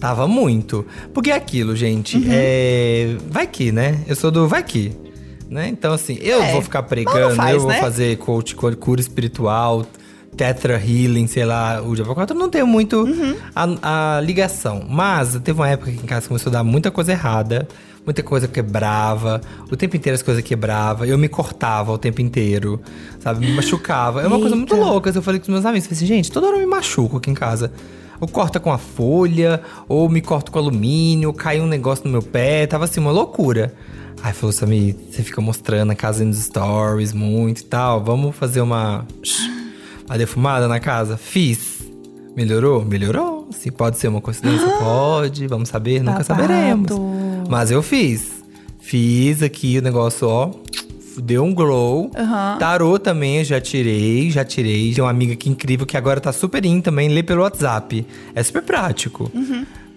Tava 0.00 0.28
muito. 0.28 0.86
Porque 1.12 1.30
é 1.30 1.34
aquilo, 1.34 1.74
gente. 1.74 2.16
Uhum. 2.16 2.24
É, 2.28 3.16
vai 3.30 3.46
que, 3.46 3.72
né? 3.72 3.98
Eu 4.06 4.14
sou 4.16 4.30
do 4.30 4.46
vai 4.46 4.62
que. 4.62 4.92
Né? 5.50 5.68
Então, 5.68 5.92
assim, 5.94 6.18
eu 6.20 6.42
É, 6.42 6.52
vou 6.52 6.62
ficar 6.62 6.82
pregando, 6.84 7.34
faz, 7.34 7.54
eu 7.54 7.60
vou 7.62 7.70
né? 7.70 7.80
fazer 7.80 8.16
coach, 8.18 8.54
cura 8.54 9.00
espiritual, 9.00 9.84
tetra 10.36 10.74
healing, 10.78 11.26
sei 11.26 11.44
lá, 11.44 11.82
o 11.82 11.94
diabo 11.96 12.14
quatro. 12.14 12.36
Eu 12.36 12.38
não 12.38 12.50
tenho 12.50 12.66
muito 12.66 12.98
Uhum. 12.98 13.34
a, 13.56 14.16
a 14.16 14.20
ligação. 14.20 14.84
Mas 14.88 15.34
teve 15.42 15.58
uma 15.58 15.68
época 15.68 15.90
que 15.90 15.96
em 15.96 16.06
casa 16.06 16.28
começou 16.28 16.50
a 16.50 16.52
dar 16.52 16.62
muita 16.64 16.90
coisa 16.90 17.12
errada. 17.12 17.66
Muita 18.04 18.22
coisa 18.22 18.48
quebrava, 18.48 19.38
o 19.70 19.76
tempo 19.76 19.94
inteiro 19.94 20.14
as 20.14 20.22
coisas 20.22 20.42
quebravam, 20.42 21.04
eu 21.06 21.18
me 21.18 21.28
cortava 21.28 21.92
o 21.92 21.98
tempo 21.98 22.22
inteiro, 22.22 22.80
sabe? 23.20 23.44
Me 23.44 23.52
machucava. 23.52 24.22
É 24.22 24.26
uma 24.26 24.38
coisa 24.38 24.56
muito 24.56 24.74
Eita. 24.74 24.82
louca. 24.86 25.10
Eu 25.14 25.20
falei 25.20 25.38
com 25.38 25.44
os 25.44 25.48
meus 25.50 25.66
amigos, 25.66 25.86
falei 25.86 25.96
assim, 25.98 26.06
gente, 26.06 26.32
toda 26.32 26.46
hora 26.46 26.56
eu 26.56 26.60
me 26.60 26.66
machuco 26.66 27.18
aqui 27.18 27.30
em 27.30 27.34
casa. 27.34 27.70
Ou 28.20 28.26
corta 28.28 28.58
com 28.58 28.72
a 28.72 28.78
folha, 28.78 29.62
ou 29.88 30.08
me 30.08 30.20
corto 30.20 30.50
com 30.50 30.58
alumínio, 30.58 31.32
cai 31.32 31.60
um 31.60 31.66
negócio 31.66 32.04
no 32.04 32.10
meu 32.10 32.22
pé, 32.22 32.66
tava 32.66 32.84
assim, 32.84 33.00
uma 33.00 33.10
loucura. 33.10 33.74
Aí 34.22 34.32
falou, 34.32 34.52
Samir, 34.52 34.96
você 35.10 35.22
fica 35.22 35.40
mostrando 35.40 35.92
a 35.92 35.94
casa 35.94 36.24
nos 36.24 36.38
stories 36.38 37.12
muito 37.12 37.60
e 37.60 37.64
tal, 37.64 38.02
vamos 38.02 38.34
fazer 38.34 38.60
uma, 38.60 39.06
uma 40.06 40.18
defumada 40.18 40.66
na 40.66 40.80
casa? 40.80 41.16
Fiz. 41.16 41.78
Melhorou? 42.34 42.84
Melhorou. 42.84 43.48
Se 43.52 43.70
pode 43.70 43.98
ser 43.98 44.08
uma 44.08 44.20
coincidência, 44.20 44.68
pode. 44.78 45.46
Vamos 45.46 45.68
saber, 45.68 46.02
nunca 46.02 46.22
Babado. 46.22 46.26
saberemos. 46.26 46.90
Mas 47.48 47.70
eu 47.70 47.82
fiz. 47.82 48.38
Fiz 48.78 49.42
aqui 49.42 49.78
o 49.78 49.82
negócio, 49.82 50.28
ó. 50.28 50.50
Deu 51.22 51.44
um 51.44 51.54
glow. 51.54 52.10
Aham. 52.16 52.56
Tarô 52.58 52.98
também 52.98 53.38
eu 53.38 53.44
já 53.44 53.60
tirei, 53.60 54.30
já 54.30 54.44
tirei. 54.44 54.94
Tem 54.94 55.02
uma 55.02 55.10
amiga 55.10 55.32
aqui 55.32 55.48
incrível 55.48 55.86
que 55.86 55.96
agora 55.96 56.20
tá 56.20 56.32
super 56.32 56.64
in 56.64 56.80
também, 56.80 57.08
lê 57.08 57.22
pelo 57.22 57.42
WhatsApp. 57.42 58.06
É 58.34 58.42
super 58.42 58.62
prático. 58.62 59.30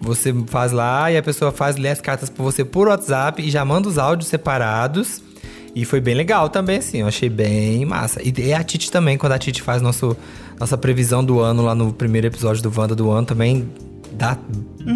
Você 0.02 0.34
faz 0.48 0.72
lá 0.72 1.12
e 1.12 1.18
a 1.18 1.22
pessoa 1.22 1.52
faz, 1.52 1.76
lê 1.76 1.90
as 1.90 2.02
cartas 2.02 2.30
pra 2.30 2.44
você 2.44 2.66
por 2.66 2.88
WhatsApp 2.88 3.42
e 3.42 3.52
já 3.52 3.64
manda 3.64 3.88
os 3.88 3.98
áudios 3.98 4.30
separados. 4.30 5.22
E 5.74 5.86
foi 5.86 6.02
bem 6.02 6.16
legal 6.16 6.50
também, 6.50 6.78
assim, 6.78 6.98
eu 6.98 7.08
achei 7.08 7.30
bem 7.30 7.86
massa. 7.86 8.22
E, 8.22 8.34
e 8.38 8.54
a 8.54 8.64
Titi 8.64 8.92
também, 8.92 9.18
quando 9.18 9.32
a 9.34 9.40
Titi 9.40 9.62
faz 9.62 9.82
nosso, 9.82 10.18
nossa 10.60 10.78
previsão 10.78 11.24
do 11.24 11.40
ano 11.40 11.64
lá 11.64 11.74
no 11.74 11.94
primeiro 11.94 12.28
episódio 12.28 12.62
do 12.62 12.72
Wanda 12.78 12.94
do 12.94 13.10
ano, 13.10 13.26
também 13.26 13.70
dá 14.14 14.38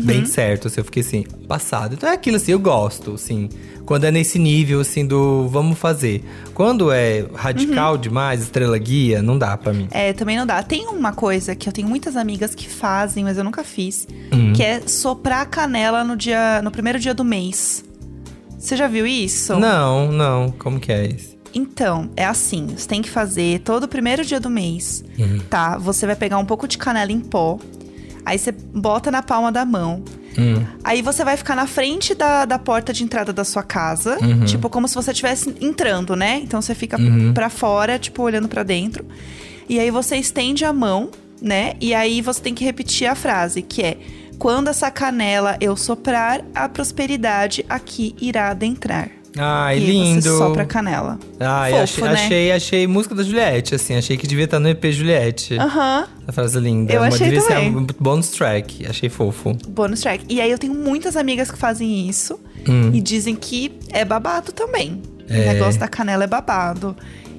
bem 0.03 0.25
certo, 0.25 0.67
assim, 0.67 0.79
eu 0.81 0.85
fiquei 0.85 1.01
assim, 1.01 1.23
passado. 1.47 1.93
Então 1.93 2.09
é 2.09 2.13
aquilo 2.13 2.37
assim, 2.37 2.51
eu 2.51 2.59
gosto, 2.59 3.13
assim, 3.15 3.49
quando 3.85 4.03
é 4.05 4.11
nesse 4.11 4.39
nível, 4.39 4.79
assim, 4.79 5.05
do 5.05 5.47
vamos 5.47 5.77
fazer. 5.77 6.23
Quando 6.53 6.91
é 6.91 7.25
radical 7.35 7.97
demais, 7.97 8.41
estrela 8.41 8.77
guia, 8.77 9.21
não 9.21 9.37
dá 9.37 9.55
pra 9.57 9.71
mim. 9.73 9.87
É, 9.91 10.11
também 10.13 10.37
não 10.37 10.45
dá. 10.45 10.61
Tem 10.63 10.87
uma 10.87 11.11
coisa 11.13 11.55
que 11.55 11.69
eu 11.69 11.73
tenho 11.73 11.87
muitas 11.87 12.15
amigas 12.15 12.55
que 12.55 12.67
fazem, 12.67 13.23
mas 13.23 13.37
eu 13.37 13.43
nunca 13.43 13.63
fiz, 13.63 14.07
Hum. 14.33 14.53
que 14.53 14.63
é 14.63 14.81
soprar 14.87 15.45
canela 15.47 16.03
no 16.03 16.15
dia, 16.17 16.61
no 16.63 16.71
primeiro 16.71 16.99
dia 16.99 17.13
do 17.13 17.23
mês. 17.23 17.83
Você 18.57 18.75
já 18.75 18.87
viu 18.87 19.05
isso? 19.05 19.55
Não, 19.59 20.11
não, 20.11 20.51
como 20.51 20.79
que 20.79 20.91
é 20.91 21.05
isso? 21.07 21.35
Então, 21.53 22.09
é 22.17 22.25
assim, 22.25 22.67
você 22.75 22.87
tem 22.87 23.01
que 23.01 23.09
fazer 23.09 23.59
todo 23.59 23.87
primeiro 23.87 24.25
dia 24.25 24.39
do 24.41 24.49
mês, 24.49 25.03
Uhum. 25.17 25.39
tá? 25.49 25.77
Você 25.77 26.05
vai 26.05 26.15
pegar 26.15 26.37
um 26.37 26.45
pouco 26.45 26.67
de 26.67 26.77
canela 26.77 27.11
em 27.11 27.19
pó, 27.21 27.57
aí 28.25 28.37
você 28.39 28.51
bota 28.51 29.11
na 29.11 29.21
palma 29.21 29.51
da 29.51 29.63
mão. 29.65 30.03
Hum, 30.37 30.65
Aí 30.83 31.01
você 31.01 31.23
vai 31.23 31.37
ficar 31.37 31.55
na 31.55 31.65
frente 31.65 32.13
da, 32.13 32.43
da 32.43 32.59
porta 32.59 32.91
de 32.91 33.03
entrada 33.05 33.31
da 33.31 33.45
sua 33.45 33.63
casa, 33.63 34.17
Uhum. 34.21 34.43
tipo 34.43 34.69
como 34.69 34.85
se 34.87 34.93
você 34.95 35.11
estivesse 35.11 35.55
entrando, 35.61 36.13
né? 36.15 36.41
Então 36.43 36.61
você 36.61 36.75
fica 36.75 36.99
Uhum. 36.99 37.33
pra 37.33 37.49
fora, 37.49 37.97
tipo 37.97 38.21
olhando 38.21 38.49
pra 38.49 38.61
dentro. 38.63 39.05
E 39.69 39.79
aí 39.79 39.89
você 39.89 40.17
estende 40.17 40.65
a 40.65 40.73
mão, 40.73 41.09
né? 41.41 41.73
E 41.79 41.93
aí 41.93 42.21
você 42.21 42.41
tem 42.41 42.53
que 42.53 42.65
repetir 42.65 43.07
a 43.07 43.15
frase, 43.15 43.61
que 43.61 43.81
é: 43.81 43.97
quando 44.37 44.67
essa 44.67 44.91
canela 44.91 45.55
eu 45.61 45.77
soprar, 45.77 46.41
a 46.53 46.67
prosperidade 46.67 47.65
aqui 47.69 48.13
irá 48.19 48.49
adentrar. 48.49 49.09
Ai, 49.37 49.77
e 49.77 49.79
lindo. 49.85 50.21
você 50.21 50.37
sopra 50.37 50.63
a 50.63 50.65
canela. 50.65 51.19
Ai, 51.39 51.71
Fofo, 51.71 51.83
achei, 51.83 52.03
né? 52.03 52.11
achei, 52.13 52.51
achei 52.51 52.87
música 52.87 53.13
da 53.15 53.23
Juliette, 53.23 53.75
assim, 53.75 53.95
achei 53.95 54.15
que 54.17 54.25
devia 54.27 54.45
estar 54.45 54.59
no 54.59 54.69
EP 54.69 54.85
Juliette. 54.91 55.57
Aham. 55.57 56.07
Essa 56.23 56.31
frase 56.31 56.59
linda. 56.59 56.93
Eu 56.93 57.01
Uma- 57.01 57.07
achei 57.07 57.27
devia 57.29 57.41
também. 57.41 57.71
ser 57.71 57.77
um 57.77 57.85
bonus 57.99 58.29
track, 58.29 58.85
achei 58.87 59.09
fofo. 59.09 59.55
Bônus 59.67 60.01
track. 60.01 60.25
E 60.29 60.39
aí 60.39 60.49
eu 60.49 60.57
tenho 60.57 60.73
muitas 60.73 61.15
amigas 61.17 61.51
que 61.51 61.57
fazem 61.57 62.07
isso 62.07 62.39
Hum. 62.67 62.91
e 62.93 63.01
dizem 63.01 63.35
que 63.35 63.71
é 63.91 64.05
babado 64.05 64.51
também. 64.51 65.01
É. 65.29 65.39
O 65.41 65.53
negócio 65.53 65.79
da 65.79 65.87
canela 65.87 66.23
é 66.23 66.27
babado. 66.27 66.95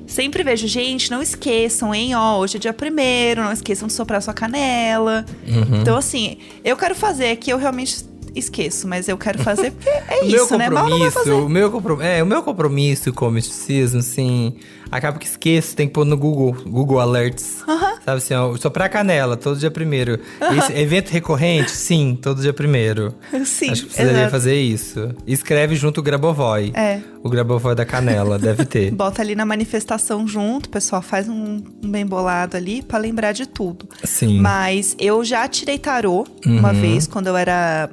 Sempre 0.06 0.44
vejo, 0.44 0.68
gente, 0.68 1.11
não 1.11 1.20
esqueçam, 1.20 1.92
hein? 1.94 2.14
Ó, 2.14 2.38
hoje 2.38 2.56
é 2.59 2.61
dia 2.61 2.72
primeiro, 2.72 3.42
não 3.42 3.50
esqueçam 3.52 3.88
de 3.88 3.92
soprar 3.94 4.22
sua 4.22 4.32
canela. 4.35 5.24
Uhum. 5.48 5.80
Então, 5.80 5.96
assim, 5.96 6.37
eu 6.64 6.76
quero 6.76 6.94
fazer 6.94 7.30
aqui, 7.30 7.50
eu 7.50 7.59
realmente 7.59 8.04
esqueço, 8.38 8.87
mas 8.87 9.09
eu 9.09 9.16
quero 9.18 9.38
fazer 9.38 9.72
porque 9.72 9.88
é 9.88 10.25
isso, 10.27 10.57
né? 10.57 10.68
Mal 10.70 10.88
não 10.88 10.99
vai 10.99 11.11
fazer. 11.11 11.33
o 11.33 11.49
meu 11.49 11.70
compromisso, 11.70 12.07
é, 12.09 12.22
o 12.22 12.27
meu 12.27 12.42
compromisso 12.42 13.12
com 13.12 13.29
o 13.29 13.31
misticismo, 13.31 14.01
assim, 14.01 14.55
acaba 14.90 15.18
que 15.18 15.27
esqueço, 15.27 15.75
tem 15.75 15.87
que 15.88 15.94
pôr 15.94 16.05
no 16.05 16.16
Google, 16.16 16.57
Google 16.66 17.01
Alerts. 17.01 17.64
Sabe 18.05 18.18
assim, 18.18 18.35
ó, 18.35 18.57
soprar 18.57 18.88
canela, 18.88 19.37
todo 19.37 19.59
dia 19.59 19.70
primeiro. 19.70 20.18
Esse 20.59 20.72
evento 20.79 21.11
recorrente? 21.11 21.70
Sim, 21.72 22.16
todo 22.20 22.40
dia 22.40 22.53
primeiro. 22.53 23.14
Sim, 23.44 23.70
Acho 23.70 23.83
que 23.83 23.88
precisaria 23.88 24.12
exato. 24.18 24.31
fazer 24.31 24.57
isso. 24.57 25.14
Escreve 25.27 25.75
junto 25.75 25.99
o 26.01 26.03
Grabovoi. 26.03 26.72
É. 26.75 27.01
O 27.22 27.29
Grabovoi 27.29 27.75
da 27.75 27.85
canela, 27.85 28.38
deve 28.38 28.64
ter. 28.64 28.90
Bota 28.94 29.22
ali 29.22 29.35
na 29.35 29.44
manifestação 29.44 30.27
junto, 30.27 30.68
pessoal, 30.68 31.03
faz 31.03 31.29
um, 31.29 31.62
um 31.83 31.90
bem 31.90 32.07
bolado 32.07 32.57
ali 32.57 32.83
pra 32.83 32.99
lembrar 32.99 33.33
de 33.33 33.46
tudo. 33.46 33.88
Sim. 34.05 34.40
Mas 34.40 34.94
eu 34.99 35.25
já 35.25 35.46
tirei 35.49 35.79
tarô 35.79 36.25
uma 36.44 36.72
vez, 36.72 37.07
quando 37.07 37.27
eu 37.27 37.37
era 37.37 37.90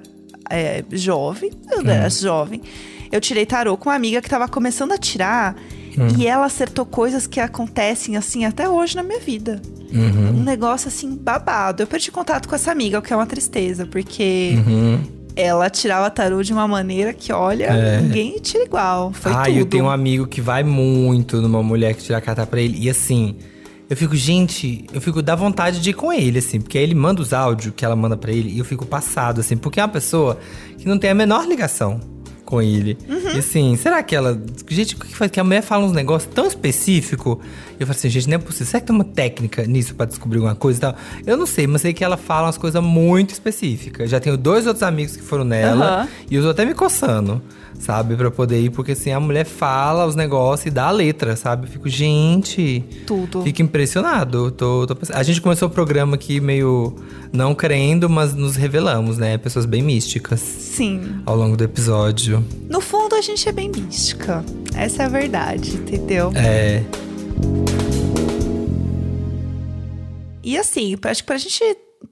é, 0.50 0.84
jovem. 0.92 1.52
Eu 1.72 1.82
era 1.90 2.10
jovem. 2.10 2.62
Eu 3.12 3.22
tirei 3.22 3.46
tarô 3.46 3.78
com 3.78 3.90
uma 3.90 3.96
amiga 3.96 4.22
que 4.22 4.30
tava 4.30 4.48
começando 4.48 4.92
a 4.92 4.98
tirar. 4.98 5.56
E 6.18 6.26
ela 6.26 6.48
acertou 6.48 6.88
coisas 6.88 7.28
que 7.28 7.40
acontecem, 7.40 8.18
assim, 8.18 8.46
até 8.46 8.68
hoje 8.68 8.96
na 8.96 9.04
minha 9.04 9.20
vida. 9.20 9.62
Uhum. 9.94 10.40
Um 10.40 10.44
negócio, 10.44 10.88
assim, 10.88 11.16
babado. 11.16 11.84
Eu 11.84 11.88
perdi 11.88 12.10
contato 12.12 12.50
com 12.50 12.56
essa 12.56 12.72
amiga, 12.72 12.98
o 12.98 13.02
que 13.04 13.14
é 13.14 13.16
uma 13.16 13.28
tristeza. 13.28 13.86
Porque 13.86 14.56
Uhum. 14.66 15.04
ela 15.36 15.70
tirava 15.70 16.10
tarô 16.10 16.42
de 16.42 16.52
uma 16.52 16.68
maneira 16.68 17.14
que, 17.14 17.32
olha, 17.32 17.66
É. 17.66 18.02
ninguém 18.02 18.40
tira 18.40 18.64
igual. 18.64 19.14
Foi 19.14 19.32
ah, 19.32 19.44
tudo. 19.46 19.56
eu 19.60 19.66
tenho 19.68 19.86
um 19.86 19.90
amigo 19.92 20.26
que 20.26 20.42
vai 20.42 20.64
muito 20.64 21.40
numa 21.40 21.62
mulher 21.62 21.94
que 21.94 22.02
tira 22.02 22.18
a 22.18 22.22
carta 22.22 22.44
pra 22.48 22.60
ele. 22.60 22.76
E 22.80 22.90
assim, 22.90 23.36
eu 23.94 23.98
fico, 23.98 24.16
gente, 24.16 24.86
eu 24.92 25.00
fico 25.00 25.22
da 25.22 25.36
vontade 25.36 25.80
de 25.80 25.92
ir 25.92 25.94
com 25.94 26.12
ele, 26.12 26.40
assim. 26.40 26.60
Porque 26.60 26.80
aí 26.80 26.84
ele 26.84 26.96
manda 26.96 27.22
os 27.22 27.32
áudios 27.32 27.72
que 27.76 27.86
ela 27.86 27.96
manda 27.96 28.18
pra 28.18 28.32
ele 28.32 28.50
e 28.50 28.58
eu 28.58 28.66
fico 28.66 28.88
passado, 28.88 29.40
assim. 29.40 29.56
Porque 29.56 29.80
é 29.80 29.84
uma 29.84 29.90
pessoa 29.90 30.40
que 30.80 30.88
não 30.88 30.98
tem 30.98 31.12
a 31.12 31.14
menor 31.14 31.48
ligação 31.48 32.00
com 32.44 32.60
ele. 32.60 32.98
E 33.36 33.38
assim, 33.38 33.76
será 33.76 34.02
que 34.02 34.16
ela. 34.16 34.42
Gente, 34.68 34.96
o 34.96 34.98
que 34.98 35.16
faz? 35.16 35.30
Que 35.30 35.40
a 35.40 35.44
mulher 35.44 35.62
fala 35.62 35.86
uns 35.86 35.92
negócios 35.92 36.34
tão 36.34 36.48
específico. 36.48 37.40
Eu 37.80 37.86
falo 37.86 37.96
assim, 37.96 38.10
gente, 38.10 38.28
não 38.28 38.36
é 38.36 38.38
possível. 38.40 38.66
Será 38.66 38.82
que 38.82 38.88
tem 38.88 38.96
uma 38.96 39.06
técnica 39.06 39.64
nisso 39.68 39.94
pra 39.94 40.08
descobrir 40.08 40.38
alguma 40.38 40.56
coisa 40.56 40.80
e 40.80 40.82
tal? 40.82 40.96
Eu 41.24 41.38
não 41.38 41.46
sei, 41.46 41.68
mas 41.68 41.84
sei 41.84 41.94
que 41.94 42.04
ela 42.04 42.18
fala 42.18 42.48
umas 42.48 42.58
coisas 42.58 42.82
muito 42.82 43.30
específicas. 43.30 44.10
Já 44.10 44.20
tenho 44.20 44.36
dois 44.36 44.66
outros 44.66 44.82
amigos 44.82 45.16
que 45.16 45.22
foram 45.22 45.44
nela. 45.44 45.86
Aham. 45.86 46.08
E 46.32 46.36
eu 46.36 46.42
tô 46.42 46.50
até 46.50 46.66
me 46.66 46.74
coçando, 46.74 47.44
sabe? 47.84 48.16
Pra 48.16 48.32
poder 48.32 48.62
ir, 48.62 48.70
porque 48.70 48.94
assim, 48.94 49.12
a 49.12 49.20
mulher 49.20 49.46
fala 49.46 50.06
os 50.06 50.16
negócios 50.16 50.68
e 50.68 50.70
dá 50.70 50.86
a 50.86 50.92
letra, 50.92 51.36
sabe? 51.36 51.68
Eu 51.68 51.72
fico, 51.72 51.90
gente. 51.90 52.84
Tudo. 53.06 53.44
Fico 53.44 53.62
impressionado. 53.62 54.52
Tô, 54.52 54.88
tô 54.88 54.98
A 55.14 55.22
gente 55.22 55.42
começou 55.42 55.68
o 55.68 55.72
programa 55.72 56.16
aqui 56.16 56.40
meio 56.40 56.96
não 57.32 57.54
crendo, 57.54 58.10
mas 58.10 58.34
nos 58.34 58.56
revelamos, 58.56 59.18
né? 59.18 59.38
Pessoas 59.38 59.66
bem 59.66 59.82
místicas 59.82 60.40
Sim. 60.40 61.22
ao 61.26 61.36
longo 61.36 61.58
do 61.58 61.64
episódio. 61.64 62.44
No 62.70 62.80
fundo, 62.80 63.16
a 63.16 63.22
gente 63.22 63.48
é 63.48 63.52
bem 63.52 63.70
mística. 63.70 64.44
Essa 64.76 65.04
é 65.04 65.06
a 65.06 65.10
verdade, 65.10 65.76
entendeu? 65.76 66.32
É. 66.36 66.84
E 70.42 70.58
assim, 70.58 70.96
acho 71.04 71.22
que 71.22 71.28
pra 71.28 71.38
gente 71.38 71.64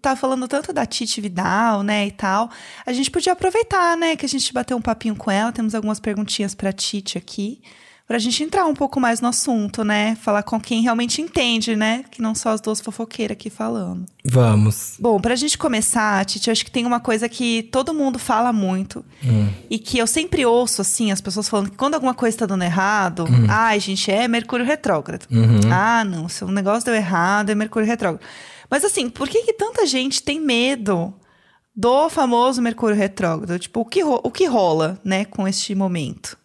tá 0.01 0.15
falando 0.15 0.47
tanto 0.47 0.73
da 0.73 0.85
Titi 0.85 1.21
Vidal, 1.21 1.83
né, 1.83 2.07
e 2.07 2.11
tal, 2.11 2.49
a 2.85 2.91
gente 2.91 3.11
podia 3.11 3.33
aproveitar, 3.33 3.95
né, 3.95 4.15
que 4.15 4.25
a 4.25 4.29
gente 4.29 4.51
bateu 4.51 4.75
um 4.75 4.81
papinho 4.81 5.15
com 5.15 5.29
ela, 5.29 5.51
temos 5.51 5.75
algumas 5.75 5.99
perguntinhas 5.99 6.55
pra 6.55 6.73
Titi 6.73 7.17
aqui, 7.17 7.61
pra 8.07 8.19
gente 8.19 8.43
entrar 8.43 8.65
um 8.65 8.73
pouco 8.73 8.99
mais 8.99 9.21
no 9.21 9.29
assunto, 9.29 9.85
né, 9.85 10.15
falar 10.15 10.43
com 10.43 10.59
quem 10.59 10.81
realmente 10.81 11.21
entende, 11.21 11.77
né, 11.77 12.03
que 12.11 12.21
não 12.21 12.35
só 12.35 12.49
as 12.49 12.59
duas 12.59 12.81
fofoqueiras 12.81 13.35
aqui 13.35 13.49
falando. 13.49 14.05
Vamos. 14.25 14.95
Bom, 14.99 15.17
pra 15.19 15.33
gente 15.35 15.57
começar, 15.57 16.25
Titi, 16.25 16.49
eu 16.49 16.51
acho 16.51 16.65
que 16.65 16.71
tem 16.71 16.85
uma 16.85 16.99
coisa 16.99 17.29
que 17.29 17.63
todo 17.71 17.93
mundo 17.93 18.19
fala 18.19 18.51
muito 18.51 19.05
e 19.69 19.79
que 19.79 19.97
eu 19.97 20.05
sempre 20.07 20.45
ouço, 20.45 20.81
assim, 20.81 21.11
as 21.11 21.21
pessoas 21.21 21.47
falando 21.47 21.69
que 21.69 21.77
quando 21.77 21.93
alguma 21.93 22.13
coisa 22.13 22.39
tá 22.39 22.45
dando 22.45 22.63
errado, 22.63 23.25
ai, 23.47 23.79
gente, 23.79 24.11
é 24.11 24.27
Mercúrio 24.27 24.65
retrógrado. 24.65 25.25
Ah, 25.71 26.03
não, 26.03 26.27
se 26.27 26.43
um 26.43 26.51
negócio 26.51 26.83
deu 26.83 26.95
errado, 26.95 27.49
é 27.51 27.55
Mercúrio 27.55 27.87
retrógrado. 27.87 28.25
Mas 28.71 28.85
assim, 28.85 29.09
por 29.09 29.27
que, 29.27 29.43
que 29.43 29.51
tanta 29.51 29.85
gente 29.85 30.23
tem 30.23 30.39
medo 30.39 31.13
do 31.75 32.09
famoso 32.09 32.61
Mercúrio 32.61 32.95
retrógrado? 32.95 33.59
Tipo, 33.59 33.81
o 33.81 33.85
que, 33.85 34.01
o 34.01 34.31
que 34.31 34.45
rola, 34.45 34.97
né, 35.03 35.25
com 35.25 35.45
este 35.45 35.75
momento? 35.75 36.37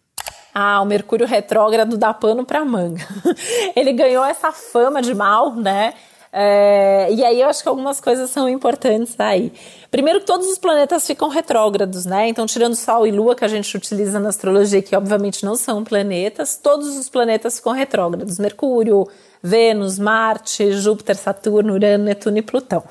Ah, 0.53 0.83
o 0.83 0.85
Mercúrio 0.85 1.27
retrógrado 1.27 1.97
dá 1.97 2.13
pano 2.13 2.45
para 2.45 2.65
manga. 2.65 3.07
ele 3.77 3.93
ganhou 3.93 4.25
essa 4.25 4.51
fama 4.51 5.01
de 5.01 5.15
mal, 5.15 5.55
né? 5.55 5.95
É, 6.33 7.09
e 7.13 7.25
aí 7.25 7.41
eu 7.41 7.49
acho 7.49 7.63
que 7.63 7.69
algumas 7.69 8.01
coisas 8.01 8.29
são 8.31 8.49
importantes 8.49 9.15
aí. 9.21 9.53
Primeiro 9.91 10.21
que 10.21 10.27
todos 10.27 10.47
os 10.49 10.59
planetas 10.59 11.07
ficam 11.07 11.29
retrógrados, 11.29 12.05
né? 12.05 12.29
Então, 12.29 12.45
tirando 12.45 12.75
Sol 12.75 13.07
e 13.07 13.11
Lua, 13.11 13.35
que 13.35 13.45
a 13.45 13.49
gente 13.49 13.75
utiliza 13.77 14.19
na 14.19 14.31
astrologia, 14.31 14.83
que 14.83 14.97
obviamente 14.97 15.45
não 15.45 15.55
são 15.55 15.85
planetas, 15.85 16.57
todos 16.57 16.97
os 16.97 17.09
planetas 17.09 17.57
ficam 17.57 17.73
retrógrados. 17.73 18.39
Mercúrio, 18.39 19.07
Vênus, 19.43 19.99
Marte, 19.99 20.73
Júpiter, 20.73 21.17
Saturno, 21.17 21.75
Urano, 21.75 22.05
Netuno 22.05 22.39
e 22.39 22.43
Plutão. 22.43 22.83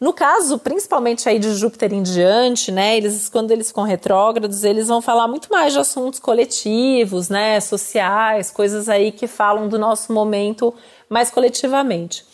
No 0.00 0.12
caso, 0.12 0.58
principalmente 0.58 1.28
aí 1.28 1.38
de 1.38 1.54
Júpiter 1.54 1.92
em 1.92 2.02
diante, 2.02 2.70
né? 2.70 2.96
Eles, 2.96 3.28
quando 3.28 3.50
eles 3.52 3.68
ficam 3.68 3.84
retrógrados, 3.84 4.64
eles 4.64 4.88
vão 4.88 5.00
falar 5.00 5.28
muito 5.28 5.48
mais 5.50 5.72
de 5.72 5.78
assuntos 5.78 6.18
coletivos, 6.18 7.28
né? 7.28 7.60
Sociais, 7.60 8.50
coisas 8.50 8.88
aí 8.88 9.12
que 9.12 9.26
falam 9.26 9.68
do 9.68 9.78
nosso 9.78 10.12
momento 10.12 10.74
mais 11.08 11.30
coletivamente. 11.30 12.24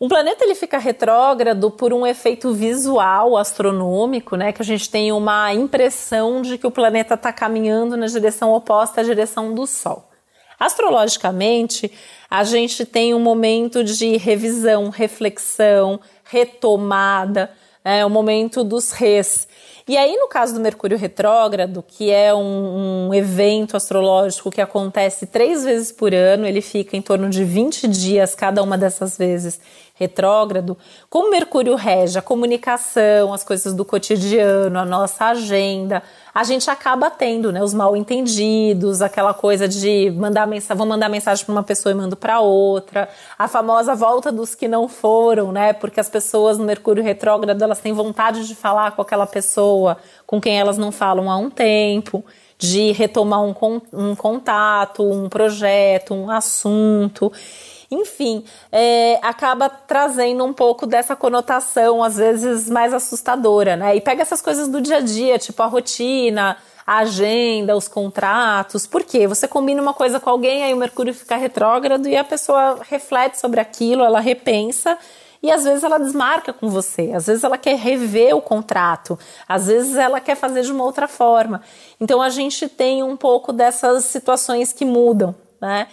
Um 0.00 0.08
planeta 0.08 0.44
ele 0.44 0.54
fica 0.54 0.78
retrógrado 0.78 1.70
por 1.70 1.92
um 1.92 2.06
efeito 2.06 2.52
visual 2.52 3.36
astronômico, 3.36 4.36
né? 4.36 4.52
Que 4.52 4.62
a 4.62 4.64
gente 4.64 4.88
tem 4.88 5.10
uma 5.10 5.52
impressão 5.52 6.40
de 6.40 6.56
que 6.56 6.66
o 6.66 6.70
planeta 6.70 7.14
está 7.14 7.32
caminhando 7.32 7.96
na 7.96 8.06
direção 8.06 8.52
oposta 8.52 9.00
à 9.00 9.04
direção 9.04 9.54
do 9.54 9.66
Sol. 9.66 10.08
Astrologicamente, 10.58 11.90
a 12.30 12.44
gente 12.44 12.84
tem 12.84 13.14
um 13.14 13.20
momento 13.20 13.84
de 13.84 14.16
revisão, 14.16 14.88
reflexão, 14.88 16.00
retomada, 16.24 17.50
é 17.84 18.04
o 18.04 18.10
momento 18.10 18.64
dos 18.64 18.90
res. 18.90 19.46
E 19.86 19.96
aí, 19.96 20.16
no 20.16 20.26
caso 20.26 20.52
do 20.52 20.58
Mercúrio 20.58 20.98
retrógrado, 20.98 21.84
que 21.86 22.10
é 22.10 22.34
um, 22.34 23.06
um, 23.06 23.14
evento 23.14 23.76
astrológico 23.76 24.50
que 24.50 24.60
acontece 24.60 25.26
três 25.26 25.62
vezes 25.62 25.92
por 25.92 26.12
ano, 26.12 26.44
ele 26.44 26.60
fica 26.60 26.96
em 26.96 27.02
torno 27.02 27.30
de 27.30 27.44
20 27.44 27.86
dias 27.86 28.34
cada 28.34 28.60
uma 28.64 28.76
dessas 28.76 29.16
vezes 29.16 29.60
retrógrado, 29.98 30.76
como 31.08 31.30
Mercúrio 31.30 31.74
rege 31.74 32.18
a 32.18 32.22
comunicação, 32.22 33.32
as 33.32 33.42
coisas 33.42 33.72
do 33.72 33.82
cotidiano, 33.82 34.78
a 34.78 34.84
nossa 34.84 35.24
agenda, 35.26 36.02
a 36.34 36.44
gente 36.44 36.70
acaba 36.70 37.10
tendo 37.10 37.50
né, 37.50 37.62
os 37.62 37.72
mal 37.72 37.96
entendidos, 37.96 39.00
aquela 39.00 39.32
coisa 39.32 39.66
de 39.66 40.10
mandar 40.10 40.46
mensagem, 40.46 40.76
vou 40.76 40.86
mandar 40.86 41.08
mensagem 41.08 41.46
para 41.46 41.52
uma 41.52 41.62
pessoa 41.62 41.92
e 41.92 41.94
mando 41.94 42.14
para 42.14 42.40
outra, 42.40 43.08
a 43.38 43.48
famosa 43.48 43.94
volta 43.94 44.30
dos 44.30 44.54
que 44.54 44.68
não 44.68 44.86
foram, 44.86 45.50
né? 45.50 45.72
Porque 45.72 45.98
as 45.98 46.10
pessoas 46.10 46.58
no 46.58 46.64
Mercúrio 46.64 47.02
retrógrado 47.02 47.62
elas 47.62 47.80
têm 47.80 47.94
vontade 47.94 48.46
de 48.46 48.54
falar 48.54 48.90
com 48.92 49.00
aquela 49.00 49.26
pessoa 49.26 49.96
com 50.26 50.38
quem 50.38 50.60
elas 50.60 50.76
não 50.76 50.92
falam 50.92 51.30
há 51.30 51.38
um 51.38 51.48
tempo 51.48 52.22
de 52.58 52.92
retomar 52.92 53.42
um, 53.42 53.54
um 53.92 54.14
contato, 54.14 55.02
um 55.02 55.28
projeto, 55.28 56.14
um 56.14 56.30
assunto. 56.30 57.32
Enfim, 57.90 58.44
é, 58.72 59.18
acaba 59.22 59.68
trazendo 59.68 60.44
um 60.44 60.52
pouco 60.52 60.86
dessa 60.86 61.14
conotação, 61.14 62.02
às 62.02 62.16
vezes 62.16 62.68
mais 62.68 62.92
assustadora, 62.92 63.76
né? 63.76 63.96
E 63.96 64.00
pega 64.00 64.22
essas 64.22 64.42
coisas 64.42 64.68
do 64.68 64.80
dia 64.80 64.96
a 64.96 65.00
dia, 65.00 65.38
tipo 65.38 65.62
a 65.62 65.66
rotina, 65.66 66.56
a 66.86 66.98
agenda, 66.98 67.76
os 67.76 67.88
contratos. 67.88 68.86
Por 68.86 69.02
quê? 69.02 69.26
Você 69.26 69.48
combina 69.48 69.82
uma 69.82 69.94
coisa 69.94 70.20
com 70.20 70.30
alguém, 70.30 70.64
aí 70.64 70.74
o 70.74 70.76
Mercúrio 70.76 71.14
fica 71.14 71.36
retrógrado 71.36 72.08
e 72.08 72.16
a 72.16 72.24
pessoa 72.24 72.78
reflete 72.88 73.38
sobre 73.38 73.60
aquilo, 73.60 74.04
ela 74.04 74.20
repensa 74.20 74.98
e 75.42 75.50
às 75.50 75.64
vezes 75.64 75.84
ela 75.84 75.98
desmarca 75.98 76.52
com 76.52 76.68
você, 76.68 77.12
às 77.14 77.26
vezes 77.26 77.44
ela 77.44 77.58
quer 77.58 77.76
rever 77.76 78.34
o 78.34 78.40
contrato, 78.40 79.18
às 79.48 79.66
vezes 79.66 79.96
ela 79.96 80.20
quer 80.20 80.34
fazer 80.34 80.62
de 80.62 80.72
uma 80.72 80.84
outra 80.84 81.06
forma. 81.06 81.62
Então 82.00 82.20
a 82.20 82.30
gente 82.30 82.68
tem 82.68 83.02
um 83.02 83.16
pouco 83.16 83.52
dessas 83.52 84.06
situações 84.06 84.72
que 84.72 84.84
mudam, 84.84 85.34
né? 85.60 85.88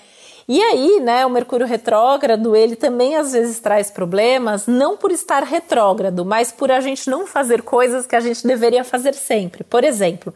E 0.47 0.62
aí, 0.62 0.99
né, 0.99 1.25
o 1.25 1.29
Mercúrio 1.29 1.65
retrógrado, 1.65 2.56
ele 2.56 2.75
também 2.75 3.15
às 3.15 3.32
vezes 3.32 3.60
traz 3.60 3.89
problemas, 3.89 4.67
não 4.67 4.97
por 4.97 5.12
estar 5.12 5.43
retrógrado, 5.43 6.25
mas 6.25 6.51
por 6.51 6.71
a 6.71 6.82
gente 6.82 7.10
não 7.10 7.25
fazer 7.25 7.62
coisas 7.62 8.06
que 8.06 8.15
a 8.15 8.19
gente 8.19 8.45
deveria 8.45 8.84
fazer 8.84 9.13
sempre. 9.13 9.63
Por 9.63 9.84
exemplo, 9.84 10.34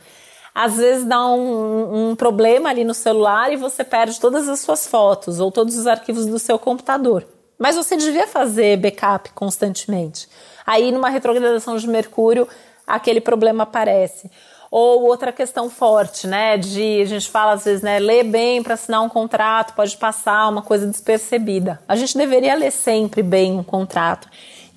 às 0.55 0.77
vezes 0.77 1.05
dá 1.05 1.27
um, 1.27 2.11
um 2.11 2.15
problema 2.15 2.69
ali 2.69 2.83
no 2.83 2.93
celular 2.93 3.51
e 3.51 3.57
você 3.57 3.83
perde 3.83 4.19
todas 4.19 4.47
as 4.47 4.61
suas 4.61 4.87
fotos 4.87 5.39
ou 5.39 5.51
todos 5.51 5.77
os 5.77 5.85
arquivos 5.85 6.25
do 6.25 6.39
seu 6.39 6.57
computador. 6.57 7.27
Mas 7.59 7.75
você 7.75 7.97
devia 7.97 8.27
fazer 8.27 8.77
backup 8.77 9.31
constantemente. 9.33 10.29
Aí, 10.65 10.91
numa 10.91 11.09
retrogradação 11.09 11.75
de 11.77 11.87
Mercúrio, 11.87 12.47
aquele 12.85 13.19
problema 13.19 13.63
aparece. 13.63 14.31
Ou 14.69 15.03
outra 15.03 15.31
questão 15.31 15.69
forte, 15.69 16.27
né? 16.27 16.57
De 16.57 17.01
a 17.01 17.05
gente 17.05 17.29
fala 17.29 17.53
às 17.53 17.65
vezes, 17.65 17.81
né? 17.81 17.99
Ler 17.99 18.23
bem 18.23 18.61
para 18.61 18.73
assinar 18.73 19.01
um 19.01 19.09
contrato 19.09 19.73
pode 19.73 19.95
passar 19.97 20.49
uma 20.49 20.61
coisa 20.61 20.85
despercebida. 20.87 21.79
A 21.87 21.95
gente 21.95 22.17
deveria 22.17 22.55
ler 22.55 22.71
sempre 22.71 23.23
bem 23.23 23.53
um 23.53 23.63
contrato. 23.63 24.27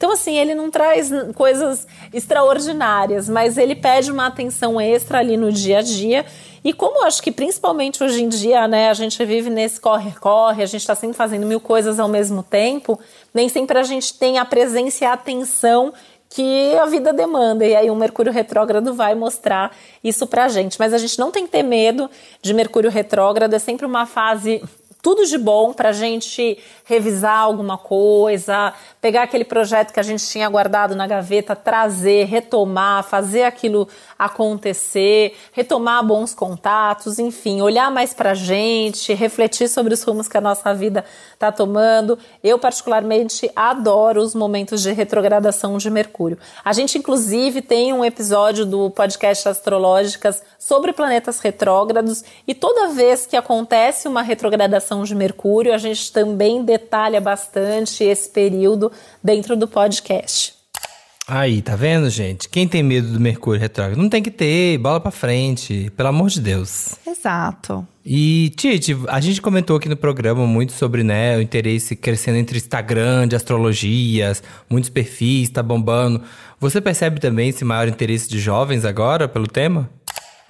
Então, 0.00 0.12
assim, 0.12 0.38
ele 0.38 0.54
não 0.54 0.70
traz 0.70 1.10
coisas 1.34 1.86
extraordinárias, 2.10 3.28
mas 3.28 3.58
ele 3.58 3.74
pede 3.74 4.10
uma 4.10 4.28
atenção 4.28 4.80
extra 4.80 5.18
ali 5.18 5.36
no 5.36 5.52
dia 5.52 5.80
a 5.80 5.82
dia. 5.82 6.24
E 6.64 6.72
como 6.72 7.00
eu 7.00 7.06
acho 7.06 7.22
que 7.22 7.30
principalmente 7.30 8.02
hoje 8.02 8.22
em 8.22 8.28
dia, 8.30 8.66
né, 8.66 8.88
a 8.88 8.94
gente 8.94 9.22
vive 9.26 9.50
nesse 9.50 9.78
corre-corre, 9.78 10.62
a 10.62 10.66
gente 10.66 10.80
está 10.80 10.94
sempre 10.94 11.18
fazendo 11.18 11.46
mil 11.46 11.60
coisas 11.60 12.00
ao 12.00 12.08
mesmo 12.08 12.42
tempo, 12.42 12.98
nem 13.34 13.46
sempre 13.50 13.78
a 13.78 13.82
gente 13.82 14.14
tem 14.14 14.38
a 14.38 14.44
presença 14.46 15.04
e 15.04 15.06
a 15.06 15.12
atenção 15.12 15.92
que 16.30 16.76
a 16.76 16.86
vida 16.86 17.12
demanda. 17.12 17.66
E 17.66 17.74
aí 17.74 17.90
o 17.90 17.96
Mercúrio 17.96 18.32
retrógrado 18.32 18.94
vai 18.94 19.14
mostrar 19.14 19.76
isso 20.02 20.26
pra 20.26 20.48
gente. 20.48 20.78
Mas 20.78 20.94
a 20.94 20.98
gente 20.98 21.18
não 21.18 21.30
tem 21.30 21.44
que 21.44 21.52
ter 21.52 21.64
medo 21.64 22.08
de 22.40 22.54
Mercúrio 22.54 22.88
retrógrado, 22.88 23.52
é 23.52 23.58
sempre 23.58 23.84
uma 23.84 24.06
fase 24.06 24.62
tudo 25.02 25.24
de 25.24 25.38
bom 25.38 25.72
para 25.72 25.90
a 25.90 25.92
gente 25.92 26.58
revisar 26.84 27.38
alguma 27.38 27.78
coisa, 27.78 28.74
pegar 29.00 29.22
aquele 29.22 29.44
projeto 29.44 29.92
que 29.92 30.00
a 30.00 30.02
gente 30.02 30.26
tinha 30.26 30.48
guardado 30.48 30.94
na 30.96 31.06
gaveta, 31.06 31.54
trazer, 31.54 32.24
retomar, 32.24 33.04
fazer 33.04 33.44
aquilo 33.44 33.88
acontecer, 34.18 35.36
retomar 35.52 36.04
bons 36.04 36.34
contatos, 36.34 37.18
enfim, 37.18 37.62
olhar 37.62 37.90
mais 37.90 38.12
para 38.12 38.32
a 38.32 38.34
gente, 38.34 39.14
refletir 39.14 39.68
sobre 39.68 39.94
os 39.94 40.02
rumos 40.02 40.28
que 40.28 40.36
a 40.36 40.40
nossa 40.40 40.74
vida 40.74 41.04
está 41.32 41.52
tomando. 41.52 42.18
Eu, 42.42 42.58
particularmente, 42.58 43.50
adoro 43.54 44.20
os 44.20 44.34
momentos 44.34 44.82
de 44.82 44.92
retrogradação 44.92 45.78
de 45.78 45.88
Mercúrio. 45.88 46.38
A 46.64 46.72
gente, 46.72 46.98
inclusive, 46.98 47.62
tem 47.62 47.92
um 47.92 48.04
episódio 48.04 48.66
do 48.66 48.90
podcast 48.90 49.48
Astrológicas 49.48 50.42
sobre 50.58 50.92
planetas 50.92 51.40
retrógrados 51.40 52.24
e 52.46 52.54
toda 52.54 52.88
vez 52.88 53.26
que 53.26 53.36
acontece 53.36 54.08
uma 54.08 54.22
retrogradação 54.22 54.89
de 55.04 55.14
Mercúrio, 55.14 55.72
a 55.72 55.78
gente 55.78 56.12
também 56.12 56.64
detalha 56.64 57.20
bastante 57.20 58.02
esse 58.04 58.28
período 58.28 58.90
dentro 59.22 59.56
do 59.56 59.68
podcast. 59.68 60.54
Aí, 61.32 61.62
tá 61.62 61.76
vendo, 61.76 62.10
gente? 62.10 62.48
Quem 62.48 62.66
tem 62.66 62.82
medo 62.82 63.12
do 63.12 63.20
Mercúrio 63.20 63.60
retrógrado? 63.60 63.96
Não 63.96 64.08
tem 64.08 64.20
que 64.20 64.32
ter, 64.32 64.76
bola 64.78 64.98
pra 65.00 65.12
frente, 65.12 65.88
pelo 65.96 66.08
amor 66.08 66.28
de 66.28 66.40
Deus. 66.40 66.96
Exato. 67.06 67.86
E, 68.04 68.52
Tite, 68.56 68.96
a 69.06 69.20
gente 69.20 69.40
comentou 69.40 69.76
aqui 69.76 69.88
no 69.88 69.96
programa 69.96 70.44
muito 70.44 70.72
sobre, 70.72 71.04
né, 71.04 71.36
o 71.36 71.40
interesse 71.40 71.94
crescendo 71.94 72.36
entre 72.36 72.58
Instagram, 72.58 73.28
de 73.28 73.36
astrologias, 73.36 74.42
muitos 74.68 74.90
perfis, 74.90 75.50
tá 75.50 75.62
bombando. 75.62 76.20
Você 76.58 76.80
percebe 76.80 77.20
também 77.20 77.50
esse 77.50 77.64
maior 77.64 77.86
interesse 77.86 78.28
de 78.28 78.40
jovens 78.40 78.84
agora 78.84 79.28
pelo 79.28 79.46
tema? 79.46 79.88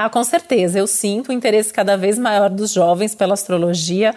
Ah, 0.02 0.08
com 0.08 0.24
certeza. 0.24 0.78
Eu 0.78 0.86
sinto 0.86 1.28
o 1.28 1.32
interesse 1.32 1.70
cada 1.74 1.94
vez 1.94 2.18
maior 2.18 2.48
dos 2.48 2.72
jovens 2.72 3.14
pela 3.14 3.34
astrologia, 3.34 4.14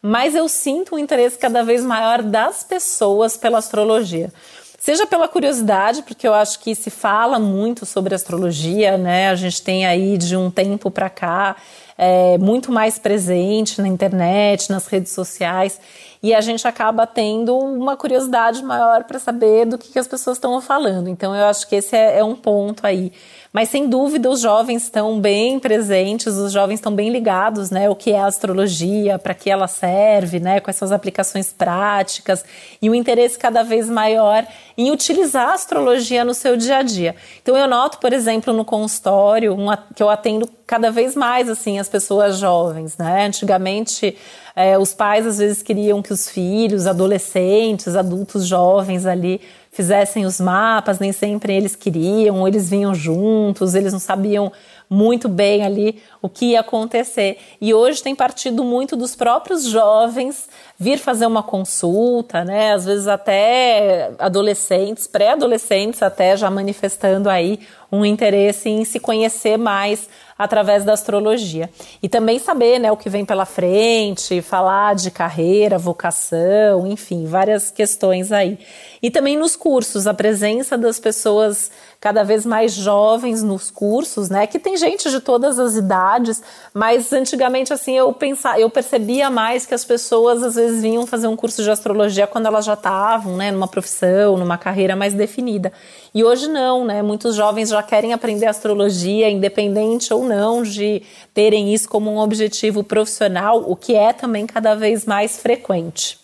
mas 0.00 0.32
eu 0.32 0.48
sinto 0.48 0.94
o 0.94 0.98
interesse 0.98 1.36
cada 1.36 1.64
vez 1.64 1.84
maior 1.84 2.22
das 2.22 2.62
pessoas 2.62 3.36
pela 3.36 3.58
astrologia. 3.58 4.32
Seja 4.78 5.08
pela 5.08 5.26
curiosidade, 5.26 6.04
porque 6.04 6.28
eu 6.28 6.34
acho 6.34 6.60
que 6.60 6.72
se 6.76 6.88
fala 6.88 7.40
muito 7.40 7.84
sobre 7.84 8.14
astrologia, 8.14 8.96
né? 8.96 9.28
A 9.28 9.34
gente 9.34 9.60
tem 9.60 9.84
aí 9.84 10.16
de 10.16 10.36
um 10.36 10.52
tempo 10.52 10.88
para 10.88 11.10
cá 11.10 11.56
é, 11.98 12.38
muito 12.38 12.70
mais 12.70 12.96
presente 12.96 13.80
na 13.82 13.88
internet, 13.88 14.70
nas 14.70 14.86
redes 14.86 15.10
sociais, 15.10 15.80
e 16.24 16.32
a 16.32 16.40
gente 16.40 16.66
acaba 16.66 17.06
tendo 17.06 17.54
uma 17.54 17.98
curiosidade 17.98 18.64
maior 18.64 19.04
para 19.04 19.18
saber 19.18 19.66
do 19.66 19.76
que, 19.76 19.92
que 19.92 19.98
as 19.98 20.08
pessoas 20.08 20.38
estão 20.38 20.58
falando. 20.58 21.06
Então, 21.10 21.36
eu 21.36 21.44
acho 21.44 21.68
que 21.68 21.76
esse 21.76 21.94
é, 21.94 22.20
é 22.20 22.24
um 22.24 22.34
ponto 22.34 22.86
aí. 22.86 23.12
Mas 23.52 23.68
sem 23.68 23.86
dúvida 23.86 24.30
os 24.30 24.40
jovens 24.40 24.84
estão 24.84 25.20
bem 25.20 25.60
presentes, 25.60 26.34
os 26.34 26.50
jovens 26.50 26.76
estão 26.76 26.94
bem 26.94 27.10
ligados, 27.10 27.70
né? 27.70 27.90
O 27.90 27.94
que 27.94 28.10
é 28.10 28.18
a 28.18 28.26
astrologia, 28.26 29.18
para 29.18 29.34
que 29.34 29.50
ela 29.50 29.68
serve, 29.68 30.40
né? 30.40 30.60
Quais 30.60 30.76
são 30.76 30.86
as 30.86 30.92
aplicações 30.92 31.52
práticas 31.52 32.42
e 32.80 32.88
o 32.88 32.94
interesse 32.94 33.38
cada 33.38 33.62
vez 33.62 33.90
maior 33.90 34.46
em 34.78 34.90
utilizar 34.90 35.50
a 35.50 35.54
astrologia 35.54 36.24
no 36.24 36.32
seu 36.32 36.56
dia 36.56 36.78
a 36.78 36.82
dia. 36.82 37.14
Então 37.42 37.54
eu 37.54 37.68
noto, 37.68 37.98
por 37.98 38.14
exemplo, 38.14 38.50
no 38.52 38.64
consultório, 38.64 39.54
uma, 39.54 39.76
que 39.94 40.02
eu 40.02 40.08
atendo 40.08 40.48
cada 40.66 40.90
vez 40.90 41.14
mais 41.14 41.50
assim 41.50 41.78
as 41.78 41.88
pessoas 41.88 42.38
jovens, 42.38 42.96
né? 42.96 43.26
Antigamente 43.26 44.16
é, 44.56 44.78
os 44.78 44.94
pais 44.94 45.26
às 45.26 45.38
vezes 45.38 45.62
queriam 45.62 46.00
que 46.00 46.12
os 46.12 46.28
filhos, 46.28 46.86
adolescentes, 46.86 47.96
adultos 47.96 48.46
jovens 48.46 49.04
ali 49.04 49.40
fizessem 49.72 50.24
os 50.24 50.40
mapas, 50.40 51.00
nem 51.00 51.10
sempre 51.10 51.52
eles 51.52 51.74
queriam, 51.74 52.46
eles 52.46 52.70
vinham 52.70 52.94
juntos, 52.94 53.74
eles 53.74 53.92
não 53.92 53.98
sabiam 53.98 54.52
muito 54.88 55.28
bem 55.28 55.64
ali 55.64 56.00
o 56.22 56.28
que 56.28 56.52
ia 56.52 56.60
acontecer. 56.60 57.38
E 57.60 57.74
hoje 57.74 58.00
tem 58.00 58.14
partido 58.14 58.62
muito 58.62 58.94
dos 58.94 59.16
próprios 59.16 59.64
jovens 59.64 60.48
vir 60.78 60.98
fazer 60.98 61.26
uma 61.26 61.42
consulta, 61.42 62.44
né? 62.44 62.72
Às 62.72 62.84
vezes 62.84 63.06
até 63.06 64.10
adolescentes, 64.18 65.06
pré-adolescentes 65.06 66.02
até 66.02 66.36
já 66.36 66.50
manifestando 66.50 67.30
aí 67.30 67.60
um 67.90 68.04
interesse 68.04 68.68
em 68.68 68.84
se 68.84 68.98
conhecer 68.98 69.56
mais 69.56 70.08
através 70.36 70.84
da 70.84 70.92
astrologia. 70.92 71.70
E 72.02 72.08
também 72.08 72.38
saber 72.38 72.80
né, 72.80 72.90
o 72.90 72.96
que 72.96 73.08
vem 73.08 73.24
pela 73.24 73.44
frente, 73.44 74.42
falar 74.42 74.94
de 74.94 75.10
carreira, 75.10 75.78
vocação, 75.78 76.86
enfim, 76.86 77.24
várias 77.26 77.70
questões 77.70 78.32
aí. 78.32 78.58
E 79.00 79.10
também 79.10 79.36
nos 79.36 79.54
cursos, 79.54 80.06
a 80.06 80.14
presença 80.14 80.76
das 80.76 80.98
pessoas 80.98 81.70
cada 82.00 82.22
vez 82.22 82.44
mais 82.44 82.72
jovens 82.72 83.42
nos 83.42 83.70
cursos, 83.70 84.28
né? 84.28 84.46
Que 84.46 84.58
tem 84.58 84.76
gente 84.76 85.10
de 85.10 85.20
todas 85.20 85.58
as 85.58 85.74
idades, 85.74 86.42
mas 86.72 87.12
antigamente 87.12 87.72
assim 87.72 87.96
eu 87.96 88.12
pensava, 88.12 88.58
eu 88.58 88.68
percebia 88.68 89.30
mais 89.30 89.64
que 89.64 89.72
as 89.72 89.84
pessoas 89.84 90.42
às 90.42 90.54
vezes 90.54 90.63
vinham 90.80 91.06
fazer 91.06 91.26
um 91.26 91.36
curso 91.36 91.62
de 91.62 91.70
astrologia 91.70 92.26
quando 92.26 92.46
elas 92.46 92.64
já 92.64 92.74
estavam, 92.74 93.36
né, 93.36 93.50
numa 93.50 93.68
profissão, 93.68 94.36
numa 94.36 94.58
carreira 94.58 94.94
mais 94.94 95.14
definida. 95.14 95.72
E 96.14 96.22
hoje 96.22 96.48
não, 96.48 96.84
né? 96.84 97.02
Muitos 97.02 97.34
jovens 97.34 97.70
já 97.70 97.82
querem 97.82 98.12
aprender 98.12 98.46
astrologia, 98.46 99.30
independente 99.30 100.12
ou 100.12 100.24
não 100.24 100.62
de 100.62 101.02
terem 101.32 101.74
isso 101.74 101.88
como 101.88 102.10
um 102.10 102.18
objetivo 102.18 102.84
profissional, 102.84 103.64
o 103.66 103.74
que 103.76 103.94
é 103.94 104.12
também 104.12 104.46
cada 104.46 104.74
vez 104.74 105.04
mais 105.04 105.38
frequente. 105.38 106.18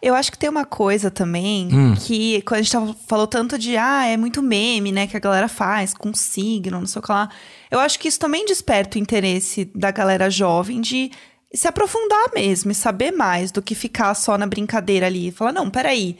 Eu 0.00 0.14
acho 0.14 0.30
que 0.30 0.38
tem 0.38 0.48
uma 0.48 0.64
coisa 0.64 1.10
também 1.10 1.68
hum. 1.72 1.94
que, 1.96 2.40
quando 2.42 2.60
a 2.60 2.62
gente 2.62 2.72
tava, 2.72 2.96
falou 3.08 3.26
tanto 3.26 3.58
de, 3.58 3.76
ah, 3.76 4.06
é 4.06 4.16
muito 4.16 4.40
meme, 4.40 4.92
né, 4.92 5.08
que 5.08 5.16
a 5.16 5.20
galera 5.20 5.48
faz 5.48 5.92
com 5.92 6.14
signo, 6.14 6.78
não 6.78 6.86
sei 6.86 7.00
o 7.00 7.02
que 7.02 7.10
lá. 7.10 7.28
Eu 7.68 7.80
acho 7.80 7.98
que 7.98 8.06
isso 8.06 8.18
também 8.18 8.46
desperta 8.46 8.96
o 8.96 9.00
interesse 9.00 9.68
da 9.74 9.90
galera 9.90 10.30
jovem 10.30 10.80
de 10.80 11.10
se 11.52 11.66
aprofundar 11.66 12.30
mesmo 12.34 12.70
e 12.70 12.74
saber 12.74 13.10
mais 13.10 13.50
do 13.50 13.62
que 13.62 13.74
ficar 13.74 14.14
só 14.14 14.36
na 14.36 14.46
brincadeira 14.46 15.06
ali. 15.06 15.30
Falar, 15.30 15.52
não, 15.52 15.70
peraí. 15.70 16.18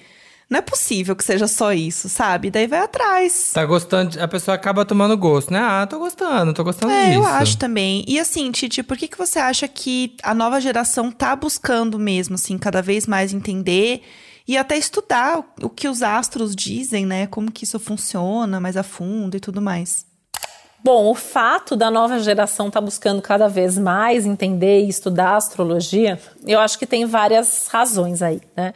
Não 0.51 0.59
é 0.59 0.63
possível 0.63 1.15
que 1.15 1.23
seja 1.23 1.47
só 1.47 1.75
isso, 1.75 2.09
sabe? 2.09 2.51
Daí 2.51 2.67
vai 2.67 2.79
atrás. 2.79 3.51
Tá 3.53 3.67
gostando, 3.67 4.19
a 4.19 4.27
pessoa 4.27 4.55
acaba 4.55 4.83
tomando 4.83 5.15
gosto, 5.15 5.53
né? 5.53 5.61
Ah, 5.61 5.87
tô 5.87 5.99
gostando, 5.99 6.55
tô 6.55 6.65
gostando 6.65 6.91
é, 6.91 7.09
disso. 7.09 7.19
eu 7.19 7.27
acho 7.27 7.59
também. 7.59 8.03
E 8.09 8.19
assim, 8.19 8.51
Titi, 8.51 8.83
por 8.83 8.97
que, 8.97 9.09
que 9.09 9.19
você 9.19 9.39
acha 9.39 9.69
que 9.69 10.17
a 10.23 10.33
nova 10.33 10.59
geração 10.59 11.11
tá 11.11 11.37
buscando 11.37 11.99
mesmo, 11.99 12.37
assim, 12.37 12.57
cada 12.57 12.81
vez 12.81 13.07
mais 13.07 13.35
entender 13.35 14.03
e 14.47 14.57
até 14.57 14.79
estudar 14.79 15.45
o 15.61 15.69
que 15.69 15.87
os 15.87 16.03
astros 16.03 16.57
dizem, 16.57 17.05
né? 17.05 17.27
Como 17.27 17.53
que 17.53 17.65
isso 17.65 17.79
funciona 17.79 18.59
mais 18.59 18.79
a 18.79 18.83
fundo 18.83 19.37
e 19.37 19.41
tudo 19.41 19.61
mais. 19.61 20.08
Bom, 20.83 21.11
o 21.11 21.15
fato 21.15 21.75
da 21.75 21.91
nova 21.91 22.21
geração 22.21 22.69
estar 22.69 22.81
tá 22.81 22.85
buscando 22.85 23.21
cada 23.21 23.49
vez 23.49 23.77
mais 23.77 24.25
entender 24.25 24.85
e 24.85 24.89
estudar 24.89 25.37
astrologia, 25.37 26.21
eu 26.47 26.61
acho 26.61 26.79
que 26.79 26.87
tem 26.87 27.05
várias 27.05 27.67
razões 27.69 28.23
aí, 28.23 28.41
né? 28.57 28.73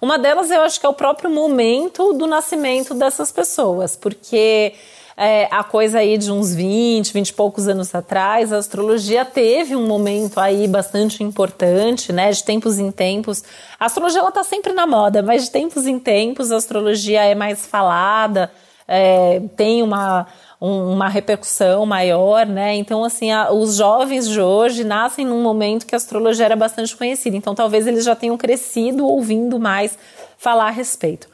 Uma 0.00 0.18
delas 0.18 0.50
eu 0.50 0.60
acho 0.60 0.78
que 0.78 0.84
é 0.84 0.88
o 0.88 0.94
próprio 0.94 1.30
momento 1.30 2.12
do 2.12 2.26
nascimento 2.26 2.92
dessas 2.92 3.32
pessoas, 3.32 3.96
porque 3.96 4.74
é, 5.16 5.48
a 5.50 5.64
coisa 5.64 6.00
aí 6.00 6.18
de 6.18 6.30
uns 6.30 6.54
20, 6.54 7.14
20 7.14 7.28
e 7.30 7.32
poucos 7.32 7.66
anos 7.66 7.94
atrás, 7.94 8.52
a 8.52 8.58
astrologia 8.58 9.24
teve 9.24 9.74
um 9.74 9.86
momento 9.86 10.38
aí 10.38 10.68
bastante 10.68 11.24
importante, 11.24 12.12
né? 12.12 12.30
De 12.30 12.44
tempos 12.44 12.78
em 12.78 12.92
tempos. 12.92 13.42
A 13.80 13.86
astrologia 13.86 14.20
ela 14.20 14.30
tá 14.30 14.44
sempre 14.44 14.74
na 14.74 14.86
moda, 14.86 15.22
mas 15.22 15.44
de 15.44 15.50
tempos 15.50 15.86
em 15.86 15.98
tempos 15.98 16.52
a 16.52 16.56
astrologia 16.56 17.24
é 17.24 17.34
mais 17.34 17.64
falada, 17.64 18.52
é, 18.86 19.40
tem 19.56 19.82
uma 19.82 20.26
um, 20.60 20.92
uma 20.92 21.08
repercussão 21.08 21.84
maior, 21.84 22.46
né? 22.46 22.74
Então, 22.74 23.04
assim, 23.04 23.30
a, 23.30 23.50
os 23.52 23.76
jovens 23.76 24.28
de 24.28 24.40
hoje 24.40 24.84
nascem 24.84 25.24
num 25.24 25.42
momento 25.42 25.86
que 25.86 25.94
a 25.94 25.98
astrologia 25.98 26.44
era 26.44 26.56
bastante 26.56 26.96
conhecida. 26.96 27.36
Então, 27.36 27.54
talvez 27.54 27.86
eles 27.86 28.04
já 28.04 28.16
tenham 28.16 28.36
crescido 28.36 29.06
ouvindo 29.06 29.58
mais 29.58 29.98
falar 30.38 30.68
a 30.68 30.70
respeito. 30.70 31.28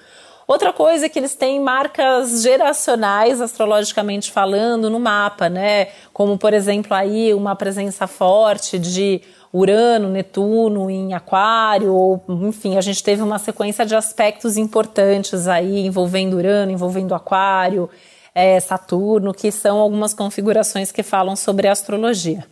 Outra 0.46 0.72
coisa 0.72 1.06
é 1.06 1.08
que 1.08 1.18
eles 1.18 1.34
têm 1.34 1.60
marcas 1.60 2.42
geracionais, 2.42 3.40
astrologicamente 3.40 4.30
falando, 4.30 4.90
no 4.90 4.98
mapa, 4.98 5.48
né? 5.48 5.88
Como, 6.12 6.36
por 6.36 6.52
exemplo, 6.52 6.94
aí 6.94 7.32
uma 7.32 7.54
presença 7.54 8.06
forte 8.06 8.78
de 8.78 9.22
Urano, 9.52 10.08
Netuno 10.08 10.90
em 10.90 11.14
Aquário, 11.14 11.94
ou, 11.94 12.24
enfim, 12.28 12.76
a 12.76 12.80
gente 12.80 13.02
teve 13.02 13.22
uma 13.22 13.38
sequência 13.38 13.86
de 13.86 13.94
aspectos 13.94 14.56
importantes 14.56 15.46
aí 15.46 15.86
envolvendo 15.86 16.36
Urano, 16.36 16.72
envolvendo 16.72 17.14
Aquário, 17.14 17.88
é, 18.34 18.58
Saturno, 18.60 19.34
que 19.34 19.50
são 19.50 19.78
algumas 19.78 20.14
configurações 20.14 20.90
que 20.90 21.02
falam 21.02 21.36
sobre 21.36 21.68
astrologia. 21.68 22.46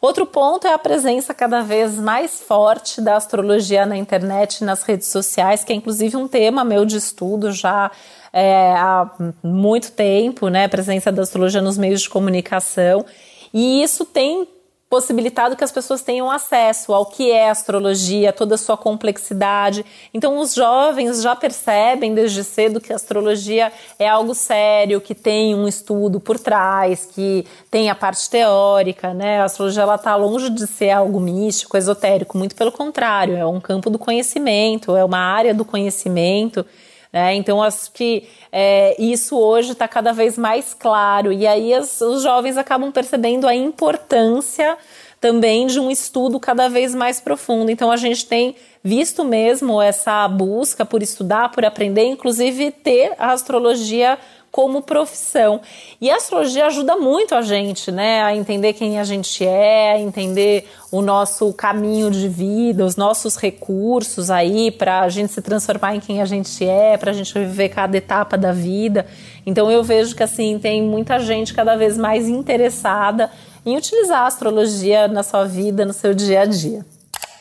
Outro 0.00 0.26
ponto 0.26 0.66
é 0.66 0.72
a 0.72 0.78
presença 0.78 1.32
cada 1.32 1.62
vez 1.62 1.94
mais 1.94 2.40
forte 2.40 3.00
da 3.00 3.14
astrologia 3.14 3.86
na 3.86 3.96
internet 3.96 4.64
nas 4.64 4.82
redes 4.82 5.06
sociais, 5.06 5.62
que 5.62 5.72
é 5.72 5.76
inclusive 5.76 6.16
um 6.16 6.26
tema 6.26 6.64
meu 6.64 6.84
de 6.84 6.96
estudo 6.96 7.52
já 7.52 7.88
é, 8.32 8.72
há 8.72 9.08
muito 9.44 9.92
tempo, 9.92 10.48
né? 10.48 10.64
A 10.64 10.68
presença 10.68 11.12
da 11.12 11.22
astrologia 11.22 11.62
nos 11.62 11.78
meios 11.78 12.02
de 12.02 12.10
comunicação. 12.10 13.06
E 13.54 13.80
isso 13.80 14.04
tem 14.04 14.48
possibilitado 14.92 15.56
que 15.56 15.64
as 15.64 15.72
pessoas 15.72 16.02
tenham 16.02 16.30
acesso 16.30 16.92
ao 16.92 17.06
que 17.06 17.30
é 17.30 17.48
astrologia, 17.48 18.30
toda 18.30 18.56
a 18.56 18.58
sua 18.58 18.76
complexidade. 18.76 19.86
Então, 20.12 20.38
os 20.38 20.52
jovens 20.52 21.22
já 21.22 21.34
percebem 21.34 22.14
desde 22.14 22.44
cedo 22.44 22.78
que 22.78 22.92
a 22.92 22.96
astrologia 22.96 23.72
é 23.98 24.06
algo 24.06 24.34
sério, 24.34 25.00
que 25.00 25.14
tem 25.14 25.54
um 25.54 25.66
estudo 25.66 26.20
por 26.20 26.38
trás, 26.38 27.08
que 27.10 27.46
tem 27.70 27.88
a 27.88 27.94
parte 27.94 28.28
teórica, 28.28 29.14
né? 29.14 29.40
A 29.40 29.44
astrologia 29.44 29.82
ela 29.82 29.94
está 29.94 30.14
longe 30.14 30.50
de 30.50 30.66
ser 30.66 30.90
algo 30.90 31.18
místico, 31.18 31.78
esotérico, 31.78 32.36
muito 32.36 32.54
pelo 32.54 32.70
contrário, 32.70 33.34
é 33.34 33.46
um 33.46 33.60
campo 33.62 33.88
do 33.88 33.98
conhecimento, 33.98 34.94
é 34.94 35.02
uma 35.02 35.20
área 35.20 35.54
do 35.54 35.64
conhecimento. 35.64 36.66
Né? 37.12 37.34
Então, 37.34 37.62
acho 37.62 37.92
que 37.92 38.28
é, 38.50 38.96
isso 39.00 39.38
hoje 39.38 39.72
está 39.72 39.86
cada 39.86 40.12
vez 40.12 40.38
mais 40.38 40.72
claro. 40.72 41.32
E 41.32 41.46
aí 41.46 41.74
as, 41.74 42.00
os 42.00 42.22
jovens 42.22 42.56
acabam 42.56 42.90
percebendo 42.90 43.46
a 43.46 43.54
importância 43.54 44.78
também 45.20 45.66
de 45.66 45.78
um 45.78 45.90
estudo 45.90 46.40
cada 46.40 46.68
vez 46.68 46.94
mais 46.94 47.20
profundo. 47.20 47.70
Então, 47.70 47.90
a 47.90 47.96
gente 47.96 48.26
tem 48.26 48.56
visto 48.82 49.24
mesmo 49.24 49.80
essa 49.80 50.26
busca 50.26 50.84
por 50.84 51.02
estudar, 51.02 51.50
por 51.50 51.64
aprender, 51.64 52.04
inclusive 52.04 52.70
ter 52.70 53.12
a 53.18 53.32
astrologia 53.32 54.18
como 54.52 54.82
profissão. 54.82 55.62
E 55.98 56.10
a 56.10 56.16
astrologia 56.16 56.66
ajuda 56.66 56.94
muito 56.94 57.34
a 57.34 57.40
gente, 57.40 57.90
né, 57.90 58.22
a 58.22 58.36
entender 58.36 58.74
quem 58.74 59.00
a 59.00 59.04
gente 59.04 59.42
é, 59.42 59.92
a 59.92 59.98
entender 59.98 60.68
o 60.90 61.00
nosso 61.00 61.50
caminho 61.54 62.10
de 62.10 62.28
vida, 62.28 62.84
os 62.84 62.94
nossos 62.94 63.36
recursos 63.36 64.30
aí 64.30 64.70
para 64.70 65.00
a 65.00 65.08
gente 65.08 65.32
se 65.32 65.40
transformar 65.40 65.96
em 65.96 66.00
quem 66.00 66.20
a 66.20 66.26
gente 66.26 66.62
é, 66.62 66.98
para 66.98 67.12
a 67.12 67.14
gente 67.14 67.32
viver 67.32 67.70
cada 67.70 67.96
etapa 67.96 68.36
da 68.36 68.52
vida. 68.52 69.06
Então 69.46 69.70
eu 69.70 69.82
vejo 69.82 70.14
que 70.14 70.22
assim 70.22 70.58
tem 70.58 70.82
muita 70.82 71.18
gente 71.18 71.54
cada 71.54 71.74
vez 71.74 71.96
mais 71.96 72.28
interessada 72.28 73.30
em 73.64 73.74
utilizar 73.78 74.20
a 74.20 74.26
astrologia 74.26 75.08
na 75.08 75.22
sua 75.22 75.44
vida, 75.44 75.86
no 75.86 75.94
seu 75.94 76.12
dia 76.12 76.42
a 76.42 76.44
dia. 76.44 76.84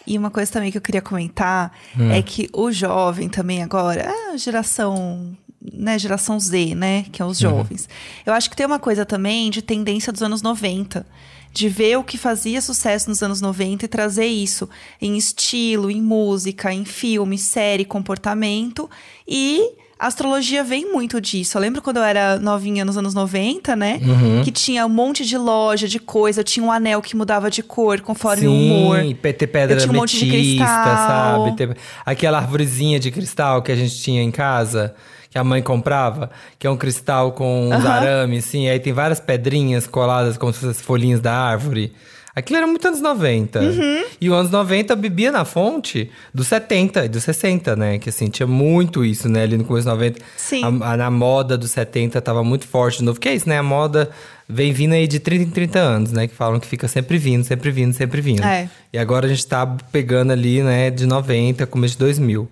E 0.05 0.17
uma 0.17 0.31
coisa 0.31 0.51
também 0.51 0.71
que 0.71 0.77
eu 0.77 0.81
queria 0.81 1.01
comentar 1.01 1.71
hum. 1.97 2.11
é 2.11 2.21
que 2.21 2.49
o 2.53 2.71
jovem 2.71 3.29
também 3.29 3.61
agora, 3.61 4.11
a 4.31 4.37
geração 4.37 5.35
né, 5.61 5.99
geração 5.99 6.39
Z, 6.39 6.75
né, 6.75 7.05
que 7.11 7.21
é 7.21 7.25
os 7.25 7.37
jovens. 7.37 7.83
Uhum. 7.83 7.87
Eu 8.27 8.33
acho 8.33 8.49
que 8.49 8.55
tem 8.55 8.65
uma 8.65 8.79
coisa 8.79 9.05
também 9.05 9.49
de 9.49 9.61
tendência 9.61 10.11
dos 10.11 10.21
anos 10.23 10.41
90, 10.41 11.05
de 11.53 11.69
ver 11.69 11.97
o 11.97 12.03
que 12.03 12.17
fazia 12.17 12.61
sucesso 12.61 13.09
nos 13.09 13.21
anos 13.21 13.41
90 13.41 13.85
e 13.85 13.87
trazer 13.87 14.25
isso 14.25 14.69
em 15.01 15.17
estilo, 15.17 15.91
em 15.91 16.01
música, 16.01 16.73
em 16.73 16.85
filme, 16.85 17.37
série, 17.37 17.83
comportamento 17.83 18.89
e 19.27 19.75
a 20.01 20.07
astrologia 20.07 20.63
vem 20.63 20.91
muito 20.91 21.21
disso. 21.21 21.55
Eu 21.55 21.61
lembro 21.61 21.79
quando 21.79 21.97
eu 21.97 22.03
era 22.03 22.39
novinha 22.39 22.83
nos 22.83 22.97
anos 22.97 23.13
90, 23.13 23.75
né? 23.75 23.99
Uhum. 24.01 24.43
Que 24.43 24.49
tinha 24.49 24.83
um 24.83 24.89
monte 24.89 25.23
de 25.23 25.37
loja, 25.37 25.87
de 25.87 25.99
coisa. 25.99 26.43
Tinha 26.43 26.65
um 26.65 26.71
anel 26.71 27.03
que 27.03 27.15
mudava 27.15 27.51
de 27.51 27.61
cor 27.61 28.01
conforme 28.01 28.41
Sim, 28.41 28.47
o 28.47 28.51
humor. 28.51 28.99
Sim, 28.99 29.13
ter 29.13 29.45
pedra 29.45 29.75
eu 29.75 29.79
tinha 29.79 29.91
um 29.91 29.95
monte 29.95 30.17
de 30.17 30.27
cristal. 30.27 31.45
sabe? 31.55 31.75
Aquela 32.03 32.39
arvorezinha 32.39 32.99
de 32.99 33.11
cristal 33.11 33.61
que 33.61 33.71
a 33.71 33.75
gente 33.75 33.95
tinha 34.01 34.23
em 34.23 34.31
casa 34.31 34.95
que 35.31 35.37
a 35.37 35.43
mãe 35.45 35.63
comprava, 35.63 36.29
que 36.59 36.67
é 36.67 36.69
um 36.69 36.75
cristal 36.75 37.31
com 37.31 37.69
uns 37.69 37.83
uhum. 37.85 37.89
arames, 37.89 38.45
assim, 38.45 38.67
aí 38.67 38.79
tem 38.79 38.91
várias 38.91 39.19
pedrinhas 39.19 39.87
coladas 39.87 40.37
como 40.37 40.51
se 40.51 40.59
fossem 40.59 40.83
folhinhas 40.83 41.21
da 41.21 41.33
árvore. 41.33 41.93
Aquilo 42.35 42.57
era 42.57 42.67
muito 42.67 42.85
anos 42.85 43.01
90. 43.01 43.59
Uhum. 43.59 44.03
E 44.19 44.29
os 44.29 44.35
anos 44.35 44.51
90 44.51 44.95
bebia 44.95 45.31
na 45.31 45.43
fonte 45.43 46.09
dos 46.33 46.47
70 46.47 47.05
e 47.05 47.09
dos 47.09 47.23
60, 47.23 47.75
né? 47.75 47.97
Que 47.97 48.09
assim, 48.09 48.29
tinha 48.29 48.47
muito 48.47 49.03
isso, 49.03 49.27
né? 49.27 49.43
Ali 49.43 49.57
no 49.57 49.65
começo 49.65 49.85
dos 49.85 49.93
90. 49.93 50.21
Sim. 50.37 50.63
A, 50.63 50.91
a, 50.91 50.97
na 50.97 51.11
moda 51.11 51.57
dos 51.57 51.71
70 51.71 52.21
tava 52.21 52.43
muito 52.43 52.65
forte 52.65 52.99
de 52.99 53.03
novo. 53.03 53.19
Que 53.19 53.29
é 53.29 53.35
isso, 53.35 53.49
né? 53.49 53.57
A 53.57 53.63
moda 53.63 54.09
vem 54.47 54.71
vindo 54.71 54.93
aí 54.93 55.07
de 55.07 55.19
30 55.19 55.43
em 55.43 55.49
30 55.49 55.79
anos, 55.79 56.11
né? 56.13 56.25
Que 56.25 56.33
falam 56.33 56.57
que 56.59 56.67
fica 56.67 56.87
sempre 56.87 57.17
vindo, 57.17 57.43
sempre 57.43 57.69
vindo, 57.69 57.93
sempre 57.93 58.21
vindo. 58.21 58.43
É. 58.43 58.69
E 58.93 58.97
agora 58.97 59.25
a 59.25 59.29
gente 59.29 59.45
tá 59.45 59.65
pegando 59.91 60.31
ali, 60.31 60.63
né? 60.63 60.89
De 60.89 61.05
90, 61.05 61.65
começo 61.67 61.95
de 61.95 61.99
2000. 61.99 62.49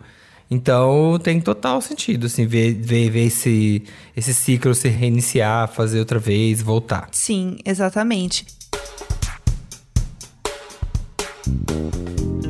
Então 0.51 1.19
tem 1.21 1.39
total 1.39 1.79
sentido, 1.79 2.25
assim, 2.25 2.47
ver, 2.47 2.73
ver, 2.73 3.09
ver 3.11 3.27
esse, 3.27 3.83
esse 4.17 4.33
ciclo 4.33 4.73
se 4.73 4.87
reiniciar, 4.89 5.67
fazer 5.67 5.99
outra 5.99 6.17
vez, 6.17 6.59
voltar. 6.61 7.07
Sim, 7.11 7.57
exatamente. 7.63 8.45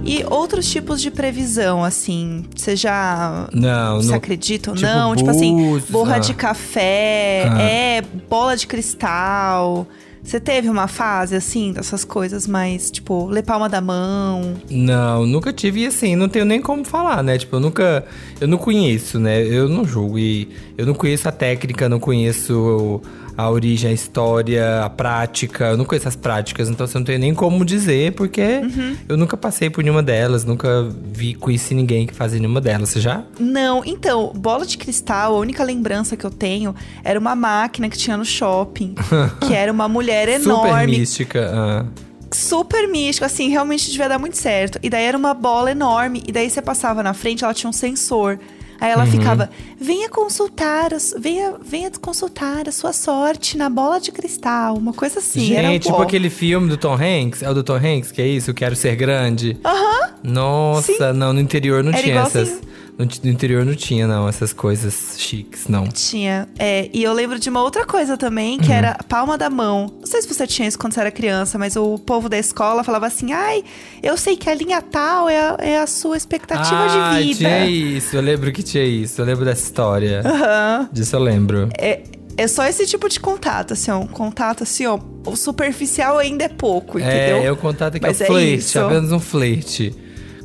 E 0.05 0.23
outros 0.27 0.67
tipos 0.71 1.01
de 1.01 1.11
previsão, 1.11 1.83
assim, 1.83 2.45
você 2.55 2.75
já 2.75 3.47
Não, 3.53 4.01
se 4.01 4.07
não. 4.07 4.15
acredita 4.15 4.71
ou 4.71 4.75
tipo 4.75 4.87
não? 4.89 5.15
tipo 5.15 5.29
assim, 5.29 5.79
borra 5.89 6.15
ah. 6.15 6.19
de 6.19 6.33
café, 6.33 7.47
Ah. 7.51 7.61
é, 7.61 8.01
bola 8.27 8.55
de 8.57 8.65
cristal. 8.65 9.85
Você 10.29 10.39
teve 10.39 10.69
uma 10.69 10.87
fase, 10.87 11.35
assim, 11.35 11.73
dessas 11.73 12.05
coisas 12.05 12.45
mais, 12.45 12.91
tipo, 12.91 13.25
ler 13.25 13.41
palma 13.41 13.67
da 13.67 13.81
mão? 13.81 14.53
Não, 14.69 15.25
nunca 15.25 15.51
tive 15.51 15.81
e 15.81 15.87
assim, 15.87 16.15
não 16.15 16.29
tenho 16.29 16.45
nem 16.45 16.61
como 16.61 16.85
falar, 16.85 17.23
né? 17.23 17.35
Tipo, 17.35 17.55
eu 17.55 17.59
nunca. 17.59 18.05
Eu 18.39 18.47
não 18.47 18.59
conheço, 18.59 19.19
né? 19.19 19.43
Eu 19.43 19.67
não 19.67 19.83
julgo. 19.83 20.19
E 20.19 20.47
eu 20.77 20.85
não 20.85 20.93
conheço 20.93 21.27
a 21.27 21.31
técnica, 21.31 21.89
não 21.89 21.99
conheço 21.99 23.01
a 23.39 23.49
origem, 23.49 23.89
a 23.89 23.93
história, 23.93 24.83
a 24.83 24.89
prática. 24.89 25.67
Eu 25.67 25.77
não 25.77 25.85
conheço 25.85 26.07
as 26.09 26.15
práticas, 26.15 26.67
então 26.69 26.83
assim, 26.83 26.95
eu 26.97 26.99
não 26.99 27.05
tenho 27.05 27.19
nem 27.19 27.33
como 27.33 27.63
dizer, 27.63 28.11
porque 28.13 28.41
Uhum. 28.41 28.97
eu 29.07 29.15
nunca 29.15 29.37
passei 29.37 29.69
por 29.69 29.81
nenhuma 29.81 30.03
delas, 30.03 30.43
nunca 30.43 30.87
vi, 31.13 31.33
conheci 31.35 31.73
ninguém 31.73 32.05
que 32.05 32.13
fazia 32.13 32.37
nenhuma 32.37 32.59
delas. 32.59 32.89
Você 32.89 32.99
já? 32.99 33.23
Não, 33.39 33.81
então, 33.85 34.33
bola 34.35 34.65
de 34.65 34.77
cristal, 34.77 35.35
a 35.35 35.39
única 35.39 35.63
lembrança 35.63 36.17
que 36.17 36.25
eu 36.25 36.31
tenho 36.31 36.75
era 37.03 37.17
uma 37.17 37.33
máquina 37.33 37.87
que 37.87 37.97
tinha 37.97 38.17
no 38.17 38.25
shopping, 38.25 38.93
que 39.47 39.53
era 39.53 39.71
uma 39.71 39.87
mulher 39.87 40.27
Super 40.39 40.49
enorme, 40.49 40.97
mística. 40.99 41.49
ah. 41.53 41.85
super 42.33 42.87
místico, 42.89 43.25
assim, 43.25 43.49
realmente 43.49 43.89
devia 43.89 44.09
dar 44.09 44.19
muito 44.19 44.35
certo. 44.37 44.77
E 44.83 44.89
daí 44.89 45.05
era 45.05 45.17
uma 45.17 45.33
bola 45.33 45.71
enorme, 45.71 46.21
e 46.27 46.31
daí 46.33 46.49
você 46.49 46.61
passava 46.61 47.01
na 47.01 47.13
frente, 47.13 47.43
ela 47.43 47.53
tinha 47.53 47.69
um 47.69 47.73
sensor. 47.73 48.37
Aí 48.79 48.91
ela 48.91 49.05
ficava, 49.05 49.49
venha 49.79 50.07
consultar, 50.09 50.91
venha, 51.19 51.55
venha 51.61 51.91
consultar 52.01 52.67
a 52.67 52.71
sua 52.71 52.93
sorte 52.93 53.57
na 53.57 53.69
bola 53.69 53.99
de 53.99 54.11
cristal, 54.11 54.75
uma 54.77 54.93
coisa 54.93 55.19
assim. 55.19 55.53
era 55.53 55.67
Gente, 55.67 55.83
tipo 55.83 55.97
bom. 55.97 56.03
aquele 56.03 56.29
filme 56.29 56.69
do 56.69 56.77
Tom 56.77 56.93
Hanks. 56.95 57.43
É 57.43 57.49
o 57.49 57.53
do 57.53 57.63
Tom 57.63 57.75
Hanks, 57.75 58.11
que 58.11 58.21
é 58.21 58.27
isso? 58.27 58.51
Eu 58.51 58.53
quero 58.53 58.75
ser 58.75 58.95
grande. 58.95 59.57
Aham, 59.65 60.09
Nossa, 60.23 61.13
não, 61.13 61.33
no 61.33 61.39
interior 61.39 61.83
não 61.83 61.91
Era 61.91 62.01
tinha 62.01 62.21
essas. 62.21 62.61
No, 62.99 63.05
no 63.23 63.29
interior 63.29 63.65
não 63.65 63.73
tinha, 63.73 64.05
não, 64.05 64.27
essas 64.27 64.51
coisas 64.51 65.15
chiques, 65.17 65.69
não. 65.69 65.87
tinha. 65.87 66.49
É, 66.59 66.89
e 66.91 67.01
eu 67.01 67.13
lembro 67.13 67.39
de 67.39 67.49
uma 67.49 67.63
outra 67.63 67.85
coisa 67.85 68.17
também, 68.17 68.59
que 68.59 68.73
era 68.73 68.97
palma 69.07 69.37
da 69.37 69.49
mão. 69.49 69.89
Não 69.99 70.05
sei 70.05 70.21
se 70.21 70.27
você 70.27 70.45
tinha 70.45 70.67
isso 70.67 70.77
quando 70.77 70.93
você 70.93 70.99
era 70.99 71.09
criança, 71.09 71.57
mas 71.57 71.77
o 71.77 71.97
povo 71.97 72.27
da 72.27 72.37
escola 72.37 72.83
falava 72.83 73.07
assim: 73.07 73.31
ai, 73.31 73.63
eu 74.03 74.17
sei 74.17 74.35
que 74.35 74.49
a 74.49 74.53
linha 74.53 74.81
tal 74.81 75.29
é 75.29 75.39
a, 75.39 75.57
é 75.59 75.79
a 75.79 75.87
sua 75.87 76.17
expectativa 76.17 76.75
ah, 76.75 77.17
de 77.21 77.27
vida. 77.27 77.37
tinha 77.37 77.65
isso. 77.67 78.17
Eu 78.17 78.21
lembro 78.21 78.51
que 78.51 78.61
tinha 78.61 78.83
isso. 78.83 79.21
Eu 79.21 79.25
lembro 79.25 79.45
dessa 79.45 79.63
história. 79.63 80.21
Aham. 80.25 80.89
Disso 80.91 81.15
eu 81.15 81.21
lembro. 81.21 81.69
É, 81.77 82.01
é 82.35 82.47
só 82.49 82.65
esse 82.65 82.85
tipo 82.85 83.07
de 83.07 83.21
contato, 83.21 83.73
assim, 83.73 83.91
ó. 83.91 83.99
Um 83.99 84.07
contato, 84.07 84.63
assim, 84.63 84.85
ó. 84.85 84.99
O 85.25 85.37
superficial 85.37 86.17
ainda 86.17 86.43
é 86.43 86.49
pouco, 86.49 86.99
entendeu? 86.99 87.37
É, 87.37 87.47
eu 87.47 87.55
contato 87.55 87.95
aqui 87.95 88.05
Mas 88.05 88.19
é 88.19 88.25
é 88.25 88.27
o 88.27 88.33
flerte, 88.33 88.55
isso. 88.55 88.79
apenas 88.79 89.11
um 89.13 89.19
flerte 89.21 89.95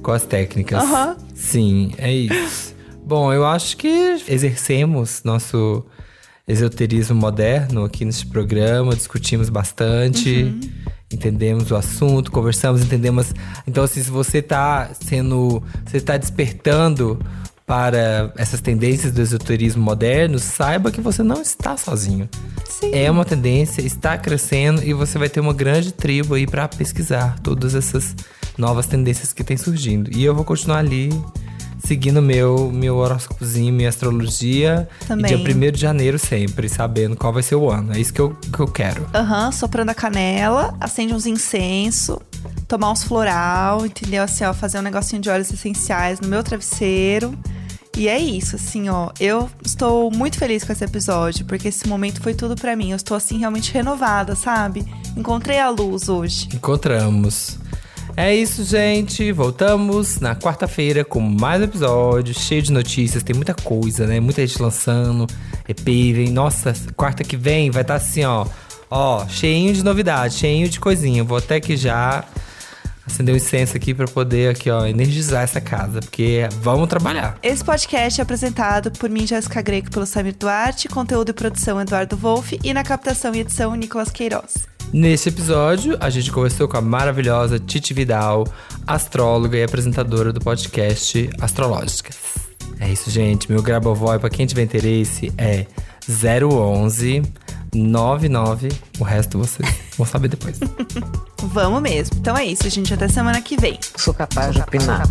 com 0.05 0.13
as 0.13 0.25
técnicas. 0.25 0.83
Sim, 1.35 1.93
é 1.99 2.13
isso. 2.13 2.75
Bom, 3.05 3.33
eu 3.33 3.45
acho 3.45 3.77
que 3.77 3.89
exercemos 4.29 5.23
nosso 5.25 5.85
esoterismo 6.47 7.17
moderno 7.17 7.85
aqui 7.85 8.05
neste 8.05 8.27
programa, 8.27 8.95
discutimos 8.95 9.49
bastante, 9.49 10.45
Uhum. 10.45 10.61
entendemos 11.11 11.71
o 11.71 11.77
assunto, 11.77 12.31
conversamos, 12.31 12.83
entendemos. 12.83 13.33
Então, 13.67 13.83
assim, 13.85 14.03
se 14.03 14.11
você 14.11 14.43
tá 14.43 14.91
sendo. 15.01 15.63
Você 15.87 16.01
tá 16.01 16.17
despertando 16.19 17.19
para 17.67 18.33
essas 18.37 18.61
tendências 18.61 19.13
do 19.13 19.23
esoterismo 19.23 19.83
moderno, 19.83 20.39
saiba 20.39 20.91
que 20.91 21.01
você 21.01 21.23
não 21.23 21.41
está 21.41 21.77
sozinho. 21.77 22.29
Sim. 22.69 22.91
É 22.93 23.11
uma 23.11 23.25
tendência, 23.25 23.81
está 23.81 24.19
crescendo 24.19 24.83
e 24.85 24.93
você 24.93 25.19
vai 25.19 25.29
ter 25.29 25.41
uma 25.41 25.55
grande 25.55 25.93
tribo 25.93 26.35
aí 26.35 26.47
para 26.47 26.69
pesquisar 26.69 27.39
todas 27.41 27.75
essas 27.75 28.15
novas 28.59 28.87
tendências 28.87 29.33
que 29.33 29.43
tem 29.43 29.57
surgindo. 29.57 30.11
E 30.15 30.25
eu 30.25 30.35
vou 30.35 30.45
continuar 30.45 30.79
ali 30.79 31.11
seguindo 31.79 32.21
meu 32.21 32.71
meu 32.73 32.97
horóscopozinho, 32.97 33.73
minha 33.73 33.89
astrologia. 33.89 34.89
Também. 35.07 35.33
E 35.33 35.37
dia 35.37 35.69
1 35.69 35.73
de 35.73 35.81
janeiro 35.81 36.19
sempre, 36.19 36.69
sabendo 36.69 37.17
qual 37.17 37.33
vai 37.33 37.43
ser 37.43 37.55
o 37.55 37.71
ano. 37.71 37.95
É 37.95 37.99
isso 37.99 38.13
que 38.13 38.21
eu, 38.21 38.31
que 38.35 38.61
eu 38.61 38.67
quero. 38.67 39.07
Aham, 39.15 39.53
soprando 39.53 39.91
a 39.91 39.95
canela, 39.95 40.75
acende 40.81 41.15
uns 41.15 41.27
incenso, 41.27 42.21
tomar 42.67 42.91
uns 42.91 43.05
floral, 43.05 43.87
entendeu? 43.87 44.23
Assim, 44.23 44.45
ó, 44.45 44.53
fazer 44.53 44.79
um 44.79 44.83
negocinho 44.83 45.21
de 45.21 45.31
óleos 45.31 45.51
essenciais 45.51 46.21
no 46.21 46.29
meu 46.29 46.43
travesseiro. 46.43 47.37
E 47.97 48.09
é 48.09 48.19
isso, 48.19 48.57
assim, 48.57 48.89
ó. 48.89 49.11
Eu 49.21 49.49
estou 49.65 50.11
muito 50.11 50.37
feliz 50.37 50.65
com 50.65 50.73
esse 50.73 50.85
episódio, 50.85 51.45
porque 51.45 51.69
esse 51.69 51.89
momento 51.89 52.21
foi 52.21 52.35
tudo 52.35 52.57
pra 52.57 52.75
mim. 52.75 52.91
Eu 52.91 52.97
estou, 52.97 53.17
assim, 53.17 53.39
realmente 53.39 53.73
renovada, 53.73 54.35
sabe? 54.35 54.85
Encontrei 55.17 55.61
a 55.61 55.71
luz 55.71 56.09
hoje. 56.09 56.49
Encontramos. 56.53 57.59
É 58.17 58.35
isso, 58.35 58.65
gente. 58.65 59.31
Voltamos 59.33 60.21
na 60.21 60.37
quarta-feira 60.37 61.05
com 61.05 61.21
mais 61.21 61.61
um 61.61 61.65
episódio, 61.65 62.35
cheio 62.35 62.63
de 62.63 62.73
notícias. 62.73 63.23
Tem 63.23 63.35
muita 63.35 63.55
coisa, 63.55 64.07
né? 64.07 64.21
Muita 64.21 64.45
gente 64.47 64.61
lançando. 64.61 65.27
EP, 65.69 65.85
vem. 65.85 66.31
Nossa, 66.31 66.75
quarta 66.97 67.25
que 67.25 67.37
vem 67.37 67.71
vai 67.71 67.83
estar 67.83 67.95
assim, 67.95 68.25
ó. 68.25 68.47
Ó, 68.91 69.27
cheinho 69.29 69.73
de 69.73 69.83
novidade, 69.83 70.35
cheinho 70.35 70.69
de 70.69 70.79
coisinha. 70.79 71.25
Vou 71.25 71.39
até 71.39 71.61
que 71.61 71.77
já 71.77 72.25
acender 73.07 73.35
um 73.35 73.37
incenso 73.37 73.77
aqui 73.77 73.95
pra 73.95 74.07
poder 74.07 74.51
aqui, 74.51 74.71
ó, 74.71 74.87
energizar 74.87 75.43
essa 75.43 75.61
casa, 75.61 76.01
porque 76.01 76.49
vamos 76.61 76.89
trabalhar. 76.89 77.39
Esse 77.43 77.65
podcast 77.65 78.21
é 78.21 78.23
apresentado 78.23 78.91
por 78.93 79.11
mim, 79.11 79.27
Jéssica 79.27 79.61
Greco, 79.63 79.91
pelo 79.91 80.07
Samir 80.07 80.35
Duarte, 80.39 80.89
conteúdo 80.89 81.31
e 81.31 81.33
produção 81.33 81.81
Eduardo 81.81 82.17
Wolff 82.17 82.59
e 82.63 82.73
na 82.73 82.83
captação 82.83 83.35
e 83.35 83.41
edição 83.41 83.75
Nicolas 83.75 84.11
Queiroz. 84.11 84.67
Neste 84.93 85.29
episódio, 85.29 85.97
a 86.01 86.09
gente 86.09 86.31
conversou 86.31 86.69
com 86.69 86.77
a 86.77 86.81
maravilhosa 86.81 87.59
Titi 87.59 87.93
Vidal, 87.93 88.47
astróloga 88.87 89.57
e 89.59 89.65
apresentadora 89.65 90.33
do 90.33 90.41
podcast 90.41 91.29
Astrológicas. 91.41 92.17
É 92.79 92.89
isso, 92.91 93.11
gente. 93.11 93.51
Meu 93.51 93.63
Grabovoi, 93.63 94.19
pra 94.19 94.31
quem 94.31 94.47
tiver 94.47 94.63
interesse, 94.63 95.33
é 95.37 95.67
011 96.09 97.23
99. 97.75 98.69
O 98.99 99.05
resto 99.05 99.39
vocês 99.39 99.69
vão 99.97 100.07
saber 100.07 100.29
depois. 100.29 100.59
Vamos 101.43 101.83
mesmo. 101.83 102.17
Então 102.19 102.37
é 102.37 102.45
isso, 102.45 102.69
gente. 102.71 102.93
Até 102.95 103.09
semana 103.09 103.41
que 103.41 103.57
vem. 103.57 103.79
Sou 103.97 104.15
capaz 104.15 104.55
de 104.55 104.61
opinar. 104.61 105.07